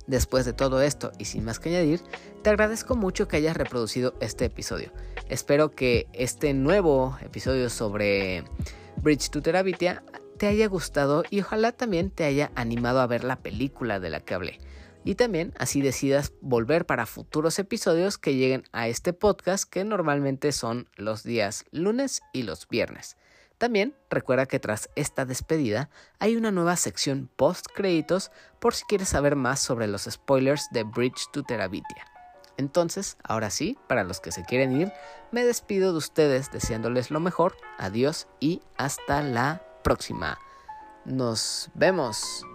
Después 0.06 0.46
de 0.46 0.54
todo 0.54 0.82
esto 0.84 1.12
y 1.18 1.26
sin 1.26 1.44
más 1.44 1.60
que 1.60 1.70
añadir, 1.70 2.02
te 2.44 2.52
agradezco 2.52 2.96
mucho 2.96 3.28
que 3.28 3.38
hayas 3.38 3.58
reproducido 3.58 4.14
este 4.20 4.46
episodio. 4.46 4.92
Espero 5.28 5.72
que 5.72 6.06
este 6.14 6.54
nuevo 6.54 7.18
episodio 7.22 7.68
sobre 7.70 8.44
Bridge 8.98 9.30
to 9.30 9.42
Terabitia 9.42 10.04
te 10.42 10.48
haya 10.48 10.66
gustado 10.68 11.24
y 11.30 11.42
ojalá 11.42 11.72
también 11.72 12.10
te 12.10 12.24
haya 12.24 12.52
animado 12.56 13.00
a 13.00 13.06
ver 13.06 13.24
la 13.24 13.44
película 13.44 14.00
de 14.00 14.10
la 14.10 14.22
que 14.22 14.34
hablé. 14.34 14.60
Y 15.04 15.14
también 15.14 15.54
así 15.60 15.84
decidas 15.84 16.34
volver 16.42 16.88
para 16.88 17.06
futuros 17.06 17.60
episodios 17.60 18.18
que 18.18 18.34
lleguen 18.34 18.64
a 18.72 18.88
este 18.88 19.14
podcast 19.14 19.70
que 19.70 19.84
normalmente 19.84 20.52
son 20.52 20.90
los 20.96 21.22
días 21.22 21.66
lunes 21.70 22.24
y 22.34 22.42
los 22.42 22.68
viernes. 22.68 23.18
También 23.60 23.94
recuerda 24.10 24.48
que 24.48 24.58
tras 24.58 24.90
esta 24.96 25.26
despedida 25.26 25.92
hay 26.18 26.36
una 26.36 26.50
nueva 26.50 26.76
sección 26.76 27.30
post 27.36 27.68
créditos 27.76 28.32
por 28.60 28.74
si 28.74 28.84
quieres 28.86 29.10
saber 29.10 29.36
más 29.36 29.60
sobre 29.60 29.86
los 29.86 30.06
spoilers 30.10 30.70
de 30.72 30.82
Bridge 30.82 31.22
to 31.32 31.44
Terabitia. 31.44 32.08
Entonces, 32.58 33.16
ahora 33.24 33.52
sí, 33.52 33.78
para 33.88 34.04
los 34.04 34.20
que 34.20 34.32
se 34.32 34.44
quieren 34.44 34.72
ir, 34.76 34.92
me 35.32 35.46
despido 35.46 35.92
de 35.92 36.00
ustedes 36.00 36.52
deseándoles 36.52 37.12
lo 37.12 37.20
mejor, 37.20 37.56
adiós 37.78 38.28
y 38.40 38.64
hasta 38.76 39.22
la 39.22 39.62
próxima. 39.82 40.38
Nos 41.06 41.70
vemos. 41.74 42.46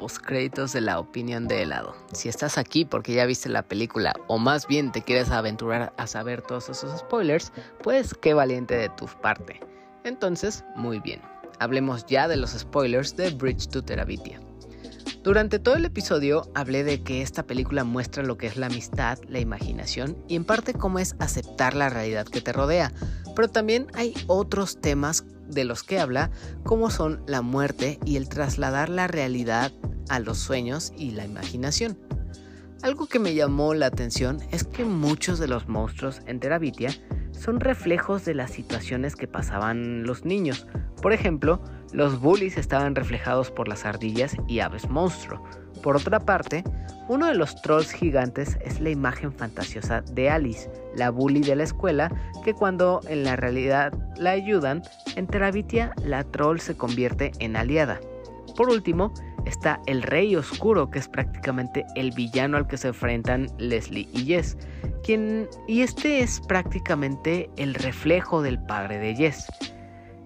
A 0.00 0.04
la 0.04 0.06
escena 0.06 0.18
post 0.18 0.18
créditos 0.18 0.72
de 0.72 0.80
la 0.80 0.98
opinión 0.98 1.46
de 1.46 1.62
helado. 1.62 1.94
Si 2.12 2.28
estás 2.28 2.58
aquí 2.58 2.84
porque 2.84 3.12
ya 3.14 3.26
viste 3.26 3.48
la 3.48 3.62
película 3.62 4.14
o 4.28 4.38
más 4.38 4.66
bien 4.66 4.92
te 4.92 5.02
quieres 5.02 5.30
aventurar 5.30 5.92
a 5.96 6.06
saber 6.06 6.42
todos 6.42 6.68
esos 6.70 7.00
spoilers, 7.00 7.52
pues 7.82 8.14
qué 8.14 8.34
valiente 8.34 8.74
de 8.76 8.88
tu 8.88 9.06
parte. 9.06 9.60
Entonces, 10.04 10.64
muy 10.76 11.00
bien. 11.00 11.20
Hablemos 11.58 12.06
ya 12.06 12.28
de 12.28 12.36
los 12.36 12.52
spoilers 12.52 13.16
de 13.16 13.30
Bridge 13.30 13.68
to 13.68 13.82
Terabitia. 13.82 14.40
Durante 15.22 15.58
todo 15.58 15.74
el 15.76 15.84
episodio 15.84 16.50
hablé 16.54 16.82
de 16.82 17.02
que 17.02 17.20
esta 17.20 17.42
película 17.42 17.84
muestra 17.84 18.22
lo 18.22 18.38
que 18.38 18.46
es 18.46 18.56
la 18.56 18.66
amistad, 18.66 19.18
la 19.28 19.38
imaginación 19.38 20.16
y 20.28 20.36
en 20.36 20.44
parte 20.44 20.72
cómo 20.72 20.98
es 20.98 21.14
aceptar 21.18 21.74
la 21.74 21.90
realidad 21.90 22.26
que 22.26 22.40
te 22.40 22.54
rodea, 22.54 22.90
pero 23.36 23.48
también 23.48 23.88
hay 23.92 24.14
otros 24.28 24.80
temas 24.80 25.24
de 25.50 25.64
los 25.64 25.82
que 25.82 25.98
habla, 25.98 26.30
como 26.64 26.90
son 26.90 27.22
la 27.26 27.42
muerte 27.42 27.98
y 28.04 28.16
el 28.16 28.28
trasladar 28.28 28.88
la 28.88 29.06
realidad 29.06 29.72
a 30.08 30.18
los 30.18 30.38
sueños 30.38 30.92
y 30.96 31.12
la 31.12 31.24
imaginación. 31.24 31.98
Algo 32.82 33.06
que 33.06 33.18
me 33.18 33.34
llamó 33.34 33.74
la 33.74 33.86
atención 33.86 34.40
es 34.50 34.64
que 34.64 34.84
muchos 34.84 35.38
de 35.38 35.48
los 35.48 35.68
monstruos 35.68 36.22
en 36.26 36.40
Terabitia 36.40 36.90
son 37.32 37.60
reflejos 37.60 38.24
de 38.24 38.34
las 38.34 38.50
situaciones 38.50 39.16
que 39.16 39.28
pasaban 39.28 40.04
los 40.04 40.24
niños. 40.24 40.66
Por 41.02 41.12
ejemplo, 41.12 41.62
los 41.92 42.20
bullies 42.20 42.56
estaban 42.56 42.94
reflejados 42.94 43.50
por 43.50 43.68
las 43.68 43.84
ardillas 43.84 44.34
y 44.48 44.60
aves 44.60 44.88
monstruo. 44.88 45.42
Por 45.82 45.96
otra 45.96 46.20
parte, 46.20 46.64
uno 47.10 47.26
de 47.26 47.34
los 47.34 47.60
trolls 47.60 47.90
gigantes 47.90 48.56
es 48.64 48.80
la 48.80 48.90
imagen 48.90 49.32
fantasiosa 49.32 50.00
de 50.12 50.30
Alice, 50.30 50.70
la 50.94 51.10
bully 51.10 51.40
de 51.40 51.56
la 51.56 51.64
escuela, 51.64 52.08
que 52.44 52.54
cuando 52.54 53.00
en 53.08 53.24
la 53.24 53.34
realidad 53.34 53.92
la 54.16 54.30
ayudan, 54.30 54.84
en 55.16 55.26
Terabitia 55.26 55.92
la 56.04 56.22
troll 56.22 56.60
se 56.60 56.76
convierte 56.76 57.32
en 57.40 57.56
aliada. 57.56 57.98
Por 58.56 58.68
último, 58.68 59.12
está 59.44 59.80
el 59.86 60.02
Rey 60.02 60.36
Oscuro, 60.36 60.88
que 60.88 61.00
es 61.00 61.08
prácticamente 61.08 61.84
el 61.96 62.12
villano 62.12 62.56
al 62.56 62.68
que 62.68 62.76
se 62.76 62.88
enfrentan 62.88 63.48
Leslie 63.58 64.08
y 64.12 64.26
Jess, 64.26 64.56
quien, 65.02 65.48
y 65.66 65.82
este 65.82 66.20
es 66.20 66.40
prácticamente 66.40 67.50
el 67.56 67.74
reflejo 67.74 68.40
del 68.40 68.62
padre 68.62 68.98
de 68.98 69.16
Jess. 69.16 69.48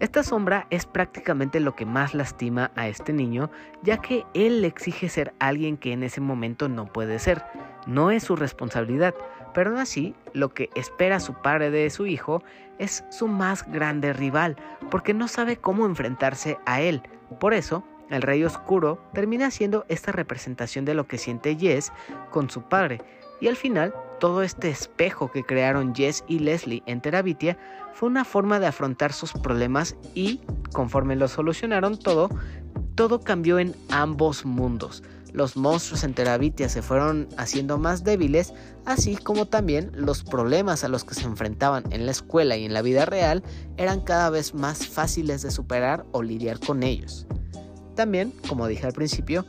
Esta 0.05 0.23
sombra 0.23 0.67
es 0.69 0.85
prácticamente 0.85 1.61
lo 1.61 1.75
que 1.75 1.87
más 1.87 2.13
lastima 2.13 2.71
a 2.77 2.89
este 2.89 3.15
niño, 3.15 3.51
ya 3.83 4.03
que 4.03 4.27
él 4.35 4.61
le 4.61 4.69
exige 4.69 5.09
ser 5.09 5.33
alguien 5.39 5.79
que 5.79 5.93
en 5.93 6.03
ese 6.03 6.21
momento 6.21 6.69
no 6.69 6.93
puede 6.93 7.19
ser. 7.19 7.43
No 7.87 8.11
es 8.11 8.25
su 8.25 8.37
responsabilidad, 8.37 9.15
pero 9.55 9.71
aún 9.71 9.79
así, 9.79 10.15
lo 10.35 10.53
que 10.53 10.69
espera 10.75 11.21
su 11.21 11.33
padre 11.33 11.71
de 11.71 11.89
su 11.89 12.05
hijo 12.05 12.43
es 12.79 13.03
su 13.09 13.29
más 13.29 13.67
grande 13.67 14.13
rival, 14.13 14.57
porque 14.91 15.15
no 15.15 15.27
sabe 15.27 15.57
cómo 15.57 15.87
enfrentarse 15.87 16.59
a 16.67 16.83
él. 16.83 17.01
Por 17.41 17.55
eso, 17.55 17.83
el 18.11 18.21
Rey 18.21 18.45
Oscuro 18.45 19.03
termina 19.15 19.51
siendo 19.51 19.87
esta 19.89 20.13
representación 20.13 20.85
de 20.85 20.93
lo 20.93 21.07
que 21.07 21.17
siente 21.17 21.57
Jess 21.57 21.95
con 22.31 22.51
su 22.51 22.61
padre, 22.61 23.01
y 23.41 23.49
al 23.49 23.57
final 23.57 23.95
todo 24.25 24.43
este 24.43 24.71
espejo 24.71 25.31
que 25.31 25.45
crearon 25.45 25.95
Jess 25.95 26.25
y 26.27 26.39
Leslie 26.39 26.83
en 26.87 27.03
Terabitia 27.03 27.59
fue 27.93 28.09
una 28.09 28.25
forma 28.25 28.59
de 28.59 28.67
afrontar 28.67 29.13
sus 29.13 29.35
problemas 29.35 29.97
y, 30.15 30.41
conforme 30.73 31.15
lo 31.15 31.29
solucionaron 31.29 31.99
todo, 31.99 32.31
todo 32.95 33.21
cambió 33.21 33.59
en 33.59 33.77
ambos 33.91 34.47
mundos. 34.47 35.03
Los 35.35 35.59
monstruos 35.59 36.05
en 36.05 36.15
Terabitia 36.15 36.71
se 36.71 36.81
fueron 36.81 37.29
haciendo 37.37 37.77
más 37.77 38.03
débiles, 38.03 38.55
así 38.87 39.17
como 39.17 39.45
también 39.45 39.91
los 39.93 40.25
problemas 40.25 40.85
a 40.85 40.89
los 40.89 41.05
que 41.05 41.13
se 41.13 41.25
enfrentaban 41.25 41.85
en 41.91 42.07
la 42.07 42.13
escuela 42.13 42.57
y 42.57 42.65
en 42.65 42.73
la 42.73 42.81
vida 42.81 43.05
real 43.05 43.43
eran 43.77 44.01
cada 44.01 44.31
vez 44.31 44.55
más 44.55 44.89
fáciles 44.89 45.43
de 45.43 45.51
superar 45.51 46.07
o 46.13 46.23
lidiar 46.23 46.61
con 46.61 46.83
ellos. 46.83 47.27
También, 47.95 48.33
como 48.49 48.69
dije 48.69 48.87
al 48.87 48.95
principio, 48.95 49.45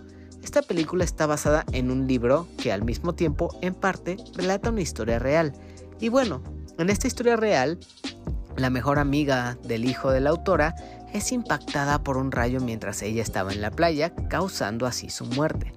esta 0.45 0.61
película 0.61 1.03
está 1.03 1.25
basada 1.25 1.65
en 1.71 1.89
un 1.89 2.07
libro 2.07 2.47
que 2.61 2.71
al 2.71 2.83
mismo 2.83 3.15
tiempo 3.15 3.57
en 3.61 3.73
parte 3.73 4.17
relata 4.35 4.69
una 4.69 4.81
historia 4.81 5.17
real. 5.17 5.53
Y 5.99 6.09
bueno, 6.09 6.43
en 6.77 6.91
esta 6.91 7.07
historia 7.07 7.35
real, 7.35 7.79
la 8.55 8.69
mejor 8.69 8.99
amiga 8.99 9.57
del 9.63 9.85
hijo 9.85 10.11
de 10.11 10.19
la 10.19 10.29
autora 10.29 10.75
es 11.13 11.31
impactada 11.31 12.03
por 12.03 12.17
un 12.17 12.31
rayo 12.31 12.61
mientras 12.61 13.01
ella 13.01 13.23
estaba 13.23 13.53
en 13.53 13.61
la 13.61 13.71
playa, 13.71 14.13
causando 14.29 14.85
así 14.85 15.09
su 15.09 15.25
muerte. 15.25 15.73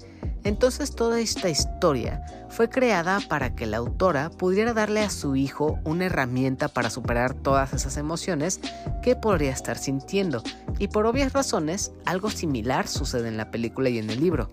Entonces 0.49 0.95
toda 0.95 1.21
esta 1.21 1.51
historia 1.51 2.25
fue 2.49 2.71
creada 2.71 3.21
para 3.29 3.55
que 3.55 3.67
la 3.67 3.77
autora 3.77 4.31
pudiera 4.31 4.73
darle 4.73 5.03
a 5.03 5.11
su 5.11 5.37
hijo 5.37 5.79
una 5.85 6.07
herramienta 6.07 6.69
para 6.69 6.89
superar 6.89 7.35
todas 7.35 7.75
esas 7.75 7.99
emociones 7.99 8.59
que 9.03 9.15
podría 9.15 9.53
estar 9.53 9.77
sintiendo, 9.77 10.43
y 10.79 10.89
por 10.89 11.05
obvias 11.05 11.35
razones 11.35 11.93
algo 12.07 12.31
similar 12.31 12.89
sucede 12.89 13.29
en 13.29 13.37
la 13.37 13.51
película 13.51 13.91
y 13.91 13.99
en 13.99 14.09
el 14.09 14.21
libro. 14.21 14.49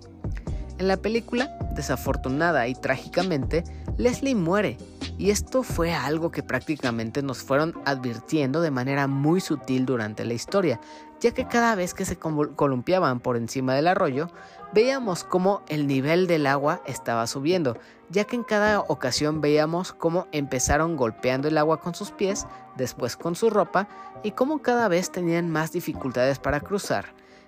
En 0.80 0.90
la 0.90 0.98
película, 0.98 1.58
desafortunada 1.76 2.68
y 2.68 2.76
trágicamente, 2.76 3.64
Leslie 3.96 4.36
muere, 4.36 4.78
y 5.18 5.30
esto 5.30 5.64
fue 5.64 5.94
algo 5.94 6.30
que 6.30 6.44
prácticamente 6.44 7.22
nos 7.22 7.38
fueron 7.38 7.74
advirtiendo 7.86 8.60
de 8.60 8.70
manera 8.70 9.08
muy 9.08 9.40
sutil 9.40 9.86
durante 9.86 10.26
la 10.26 10.34
historia, 10.34 10.82
ya 11.22 11.32
que 11.32 11.48
cada 11.48 11.74
vez 11.76 11.94
que 11.94 12.04
se 12.04 12.18
columpiaban 12.18 13.22
por 13.22 13.38
encima 13.38 13.74
del 13.74 13.88
arroyo, 13.88 14.30
veíamos 14.76 15.24
cómo 15.24 15.62
el 15.70 15.88
nivel 15.88 16.28
del 16.28 16.46
agua 16.46 16.82
estaba 16.86 17.26
subiendo, 17.28 17.78
ya 18.10 18.26
que 18.26 18.36
en 18.36 18.44
cada 18.44 18.82
ocasión 18.82 19.40
veíamos 19.40 19.94
cómo 19.94 20.28
empezaron 20.34 20.98
golpeando 20.98 21.48
el 21.48 21.58
agua 21.58 21.80
con 21.80 21.96
sus 21.96 22.12
pies, 22.12 22.46
después 22.76 23.16
con 23.16 23.36
su 23.36 23.50
ropa, 23.50 23.88
y 24.22 24.32
cómo 24.32 24.62
cada 24.62 24.90
vez 24.90 25.12
tenían 25.12 25.50
más 25.50 25.72
dificultades 25.72 26.40
para 26.40 26.60
cruzar. 26.60 27.06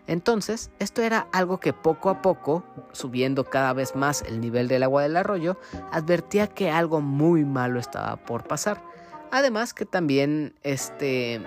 Entonces, 0.08 0.72
esto 0.80 1.02
era 1.02 1.28
algo 1.34 1.60
que 1.60 1.74
poco 1.74 2.10
a 2.10 2.22
poco, 2.22 2.64
subiendo 2.94 3.44
cada 3.44 3.74
vez 3.74 3.94
más 3.94 4.22
el 4.22 4.40
nivel 4.40 4.70
del 4.70 4.84
agua 4.84 5.04
del 5.04 5.18
arroyo, 5.18 5.60
advertía 5.92 6.48
que 6.48 6.72
algo 6.72 7.02
muy 7.02 7.44
malo 7.44 7.78
estaba 7.78 8.16
por 8.16 8.48
pasar. 8.48 8.82
Además 9.32 9.74
que 9.74 9.86
también 9.86 10.56
este 10.64 11.46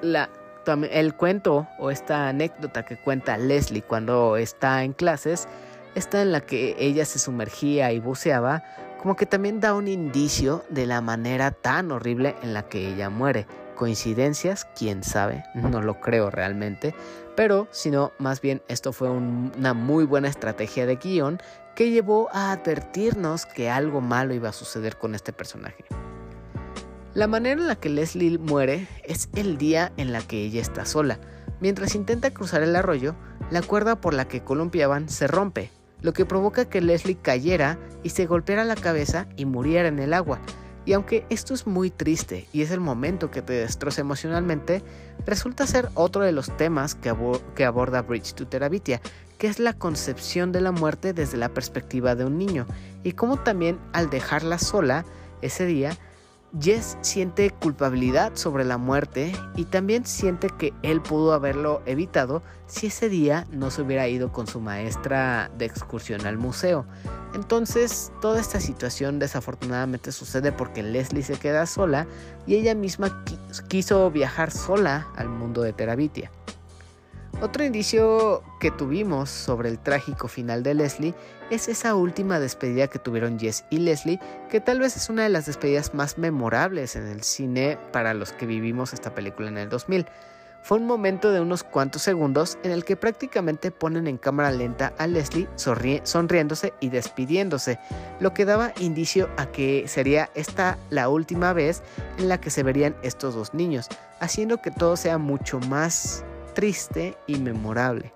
la 0.00 0.30
el 0.66 1.14
cuento 1.14 1.68
o 1.78 1.90
esta 1.90 2.28
anécdota 2.28 2.84
que 2.84 2.96
cuenta 2.96 3.38
Leslie 3.38 3.82
cuando 3.82 4.36
está 4.36 4.84
en 4.84 4.92
clases, 4.92 5.48
está 5.94 6.22
en 6.22 6.32
la 6.32 6.40
que 6.40 6.76
ella 6.78 7.04
se 7.04 7.18
sumergía 7.18 7.92
y 7.92 8.00
buceaba, 8.00 8.62
como 9.00 9.16
que 9.16 9.26
también 9.26 9.60
da 9.60 9.74
un 9.74 9.88
indicio 9.88 10.64
de 10.68 10.86
la 10.86 11.00
manera 11.00 11.50
tan 11.50 11.92
horrible 11.92 12.34
en 12.42 12.54
la 12.54 12.68
que 12.68 12.88
ella 12.88 13.10
muere. 13.10 13.46
¿Coincidencias? 13.76 14.66
¿Quién 14.76 15.04
sabe? 15.04 15.44
No 15.54 15.82
lo 15.82 16.00
creo 16.00 16.30
realmente. 16.30 16.94
Pero, 17.36 17.68
sino 17.70 18.12
más 18.18 18.40
bien 18.40 18.62
esto 18.68 18.92
fue 18.92 19.10
una 19.10 19.74
muy 19.74 20.04
buena 20.04 20.28
estrategia 20.28 20.86
de 20.86 20.96
guion 20.96 21.38
que 21.74 21.90
llevó 21.90 22.30
a 22.32 22.52
advertirnos 22.52 23.44
que 23.44 23.68
algo 23.68 24.00
malo 24.00 24.32
iba 24.32 24.48
a 24.48 24.52
suceder 24.52 24.96
con 24.96 25.14
este 25.14 25.32
personaje. 25.34 25.84
La 27.16 27.26
manera 27.26 27.58
en 27.58 27.66
la 27.66 27.76
que 27.76 27.88
Leslie 27.88 28.36
muere 28.36 28.86
es 29.02 29.30
el 29.34 29.56
día 29.56 29.90
en 29.96 30.12
la 30.12 30.20
que 30.20 30.42
ella 30.42 30.60
está 30.60 30.84
sola. 30.84 31.18
Mientras 31.62 31.94
intenta 31.94 32.30
cruzar 32.30 32.62
el 32.62 32.76
arroyo, 32.76 33.14
la 33.50 33.62
cuerda 33.62 33.98
por 34.02 34.12
la 34.12 34.28
que 34.28 34.44
columpiaban 34.44 35.08
se 35.08 35.26
rompe, 35.26 35.70
lo 36.02 36.12
que 36.12 36.26
provoca 36.26 36.66
que 36.66 36.82
Leslie 36.82 37.16
cayera 37.16 37.78
y 38.02 38.10
se 38.10 38.26
golpeara 38.26 38.64
la 38.64 38.74
cabeza 38.74 39.28
y 39.34 39.46
muriera 39.46 39.88
en 39.88 39.98
el 39.98 40.12
agua. 40.12 40.40
Y 40.84 40.92
aunque 40.92 41.24
esto 41.30 41.54
es 41.54 41.66
muy 41.66 41.88
triste 41.88 42.48
y 42.52 42.60
es 42.60 42.70
el 42.70 42.80
momento 42.80 43.30
que 43.30 43.40
te 43.40 43.54
destroza 43.54 44.02
emocionalmente, 44.02 44.82
resulta 45.24 45.66
ser 45.66 45.88
otro 45.94 46.22
de 46.22 46.32
los 46.32 46.54
temas 46.58 46.94
que, 46.94 47.08
aborda 47.64 48.02
Bridge 48.02 48.34
to 48.34 48.46
Terabitia, 48.46 49.00
que 49.38 49.46
es 49.46 49.58
la 49.58 49.72
concepción 49.72 50.52
de 50.52 50.60
la 50.60 50.70
muerte 50.70 51.14
desde 51.14 51.38
la 51.38 51.48
perspectiva 51.48 52.14
de 52.14 52.26
un 52.26 52.36
niño, 52.36 52.66
y 53.04 53.12
cómo 53.12 53.38
también 53.38 53.78
al 53.94 54.10
dejarla 54.10 54.58
sola 54.58 55.06
ese 55.40 55.64
día, 55.64 55.96
Jess 56.60 56.96
siente 57.02 57.50
culpabilidad 57.50 58.32
sobre 58.34 58.64
la 58.64 58.78
muerte 58.78 59.32
y 59.56 59.64
también 59.64 60.06
siente 60.06 60.48
que 60.48 60.72
él 60.82 61.02
pudo 61.02 61.32
haberlo 61.34 61.82
evitado 61.84 62.42
si 62.66 62.86
ese 62.86 63.08
día 63.08 63.46
no 63.50 63.70
se 63.70 63.82
hubiera 63.82 64.08
ido 64.08 64.32
con 64.32 64.46
su 64.46 64.60
maestra 64.60 65.50
de 65.58 65.66
excursión 65.66 66.24
al 66.26 66.38
museo. 66.38 66.86
Entonces, 67.34 68.10
toda 68.22 68.40
esta 68.40 68.60
situación 68.60 69.18
desafortunadamente 69.18 70.12
sucede 70.12 70.52
porque 70.52 70.82
Leslie 70.82 71.22
se 71.22 71.38
queda 71.38 71.66
sola 71.66 72.06
y 72.46 72.54
ella 72.54 72.74
misma 72.74 73.24
quiso 73.68 74.10
viajar 74.10 74.50
sola 74.50 75.08
al 75.16 75.28
mundo 75.28 75.62
de 75.62 75.74
Terabitia. 75.74 76.30
Otro 77.42 77.64
indicio 77.64 78.42
que 78.60 78.70
tuvimos 78.70 79.28
sobre 79.28 79.68
el 79.68 79.78
trágico 79.78 80.26
final 80.26 80.62
de 80.62 80.72
Leslie 80.72 81.14
es 81.50 81.68
esa 81.68 81.94
última 81.94 82.40
despedida 82.40 82.88
que 82.88 82.98
tuvieron 82.98 83.38
Jess 83.38 83.64
y 83.70 83.78
Leslie, 83.78 84.20
que 84.50 84.60
tal 84.60 84.80
vez 84.80 84.96
es 84.96 85.08
una 85.08 85.22
de 85.22 85.28
las 85.28 85.46
despedidas 85.46 85.94
más 85.94 86.18
memorables 86.18 86.96
en 86.96 87.06
el 87.06 87.22
cine 87.22 87.78
para 87.92 88.14
los 88.14 88.32
que 88.32 88.46
vivimos 88.46 88.92
esta 88.92 89.14
película 89.14 89.48
en 89.48 89.58
el 89.58 89.68
2000. 89.68 90.06
Fue 90.62 90.78
un 90.78 90.86
momento 90.86 91.30
de 91.30 91.40
unos 91.40 91.62
cuantos 91.62 92.02
segundos 92.02 92.58
en 92.64 92.72
el 92.72 92.84
que 92.84 92.96
prácticamente 92.96 93.70
ponen 93.70 94.08
en 94.08 94.18
cámara 94.18 94.50
lenta 94.50 94.92
a 94.98 95.06
Leslie 95.06 95.48
sonriéndose 95.54 96.72
y 96.80 96.88
despidiéndose, 96.88 97.78
lo 98.18 98.34
que 98.34 98.44
daba 98.44 98.72
indicio 98.80 99.30
a 99.36 99.46
que 99.46 99.86
sería 99.86 100.28
esta 100.34 100.76
la 100.90 101.08
última 101.08 101.52
vez 101.52 101.84
en 102.18 102.28
la 102.28 102.40
que 102.40 102.50
se 102.50 102.64
verían 102.64 102.96
estos 103.02 103.36
dos 103.36 103.54
niños, 103.54 103.86
haciendo 104.18 104.60
que 104.60 104.72
todo 104.72 104.96
sea 104.96 105.18
mucho 105.18 105.60
más 105.60 106.24
triste 106.54 107.16
y 107.28 107.38
memorable. 107.38 108.12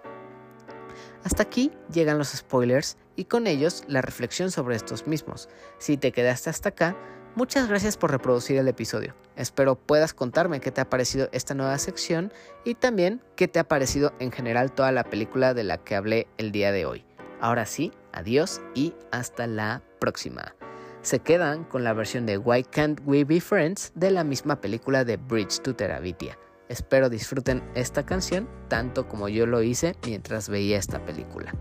Hasta 1.22 1.44
aquí 1.44 1.70
llegan 1.92 2.18
los 2.18 2.30
spoilers 2.30 2.96
y 3.20 3.26
con 3.26 3.46
ellos 3.46 3.84
la 3.86 4.00
reflexión 4.00 4.50
sobre 4.50 4.76
estos 4.76 5.06
mismos. 5.06 5.50
Si 5.76 5.98
te 5.98 6.10
quedaste 6.10 6.48
hasta 6.48 6.70
acá, 6.70 6.96
muchas 7.34 7.68
gracias 7.68 7.98
por 7.98 8.10
reproducir 8.10 8.56
el 8.56 8.66
episodio. 8.66 9.14
Espero 9.36 9.74
puedas 9.76 10.14
contarme 10.14 10.60
qué 10.60 10.70
te 10.70 10.80
ha 10.80 10.88
parecido 10.88 11.28
esta 11.32 11.54
nueva 11.54 11.76
sección 11.76 12.32
y 12.64 12.76
también 12.76 13.20
qué 13.36 13.46
te 13.46 13.58
ha 13.58 13.68
parecido 13.68 14.14
en 14.20 14.32
general 14.32 14.72
toda 14.72 14.90
la 14.90 15.04
película 15.04 15.52
de 15.52 15.64
la 15.64 15.76
que 15.76 15.96
hablé 15.96 16.28
el 16.38 16.50
día 16.50 16.72
de 16.72 16.86
hoy. 16.86 17.04
Ahora 17.42 17.66
sí, 17.66 17.92
adiós 18.12 18.62
y 18.74 18.94
hasta 19.12 19.46
la 19.46 19.82
próxima. 19.98 20.54
Se 21.02 21.18
quedan 21.18 21.64
con 21.64 21.84
la 21.84 21.92
versión 21.92 22.24
de 22.24 22.38
Why 22.38 22.64
Can't 22.64 23.02
We 23.04 23.24
Be 23.24 23.42
Friends 23.42 23.92
de 23.96 24.12
la 24.12 24.24
misma 24.24 24.62
película 24.62 25.04
de 25.04 25.18
Bridge 25.18 25.60
to 25.60 25.76
Terabitia. 25.76 26.38
Espero 26.70 27.10
disfruten 27.10 27.62
esta 27.74 28.06
canción 28.06 28.48
tanto 28.68 29.08
como 29.08 29.28
yo 29.28 29.44
lo 29.44 29.60
hice 29.62 29.94
mientras 30.06 30.48
veía 30.48 30.78
esta 30.78 31.04
película. 31.04 31.52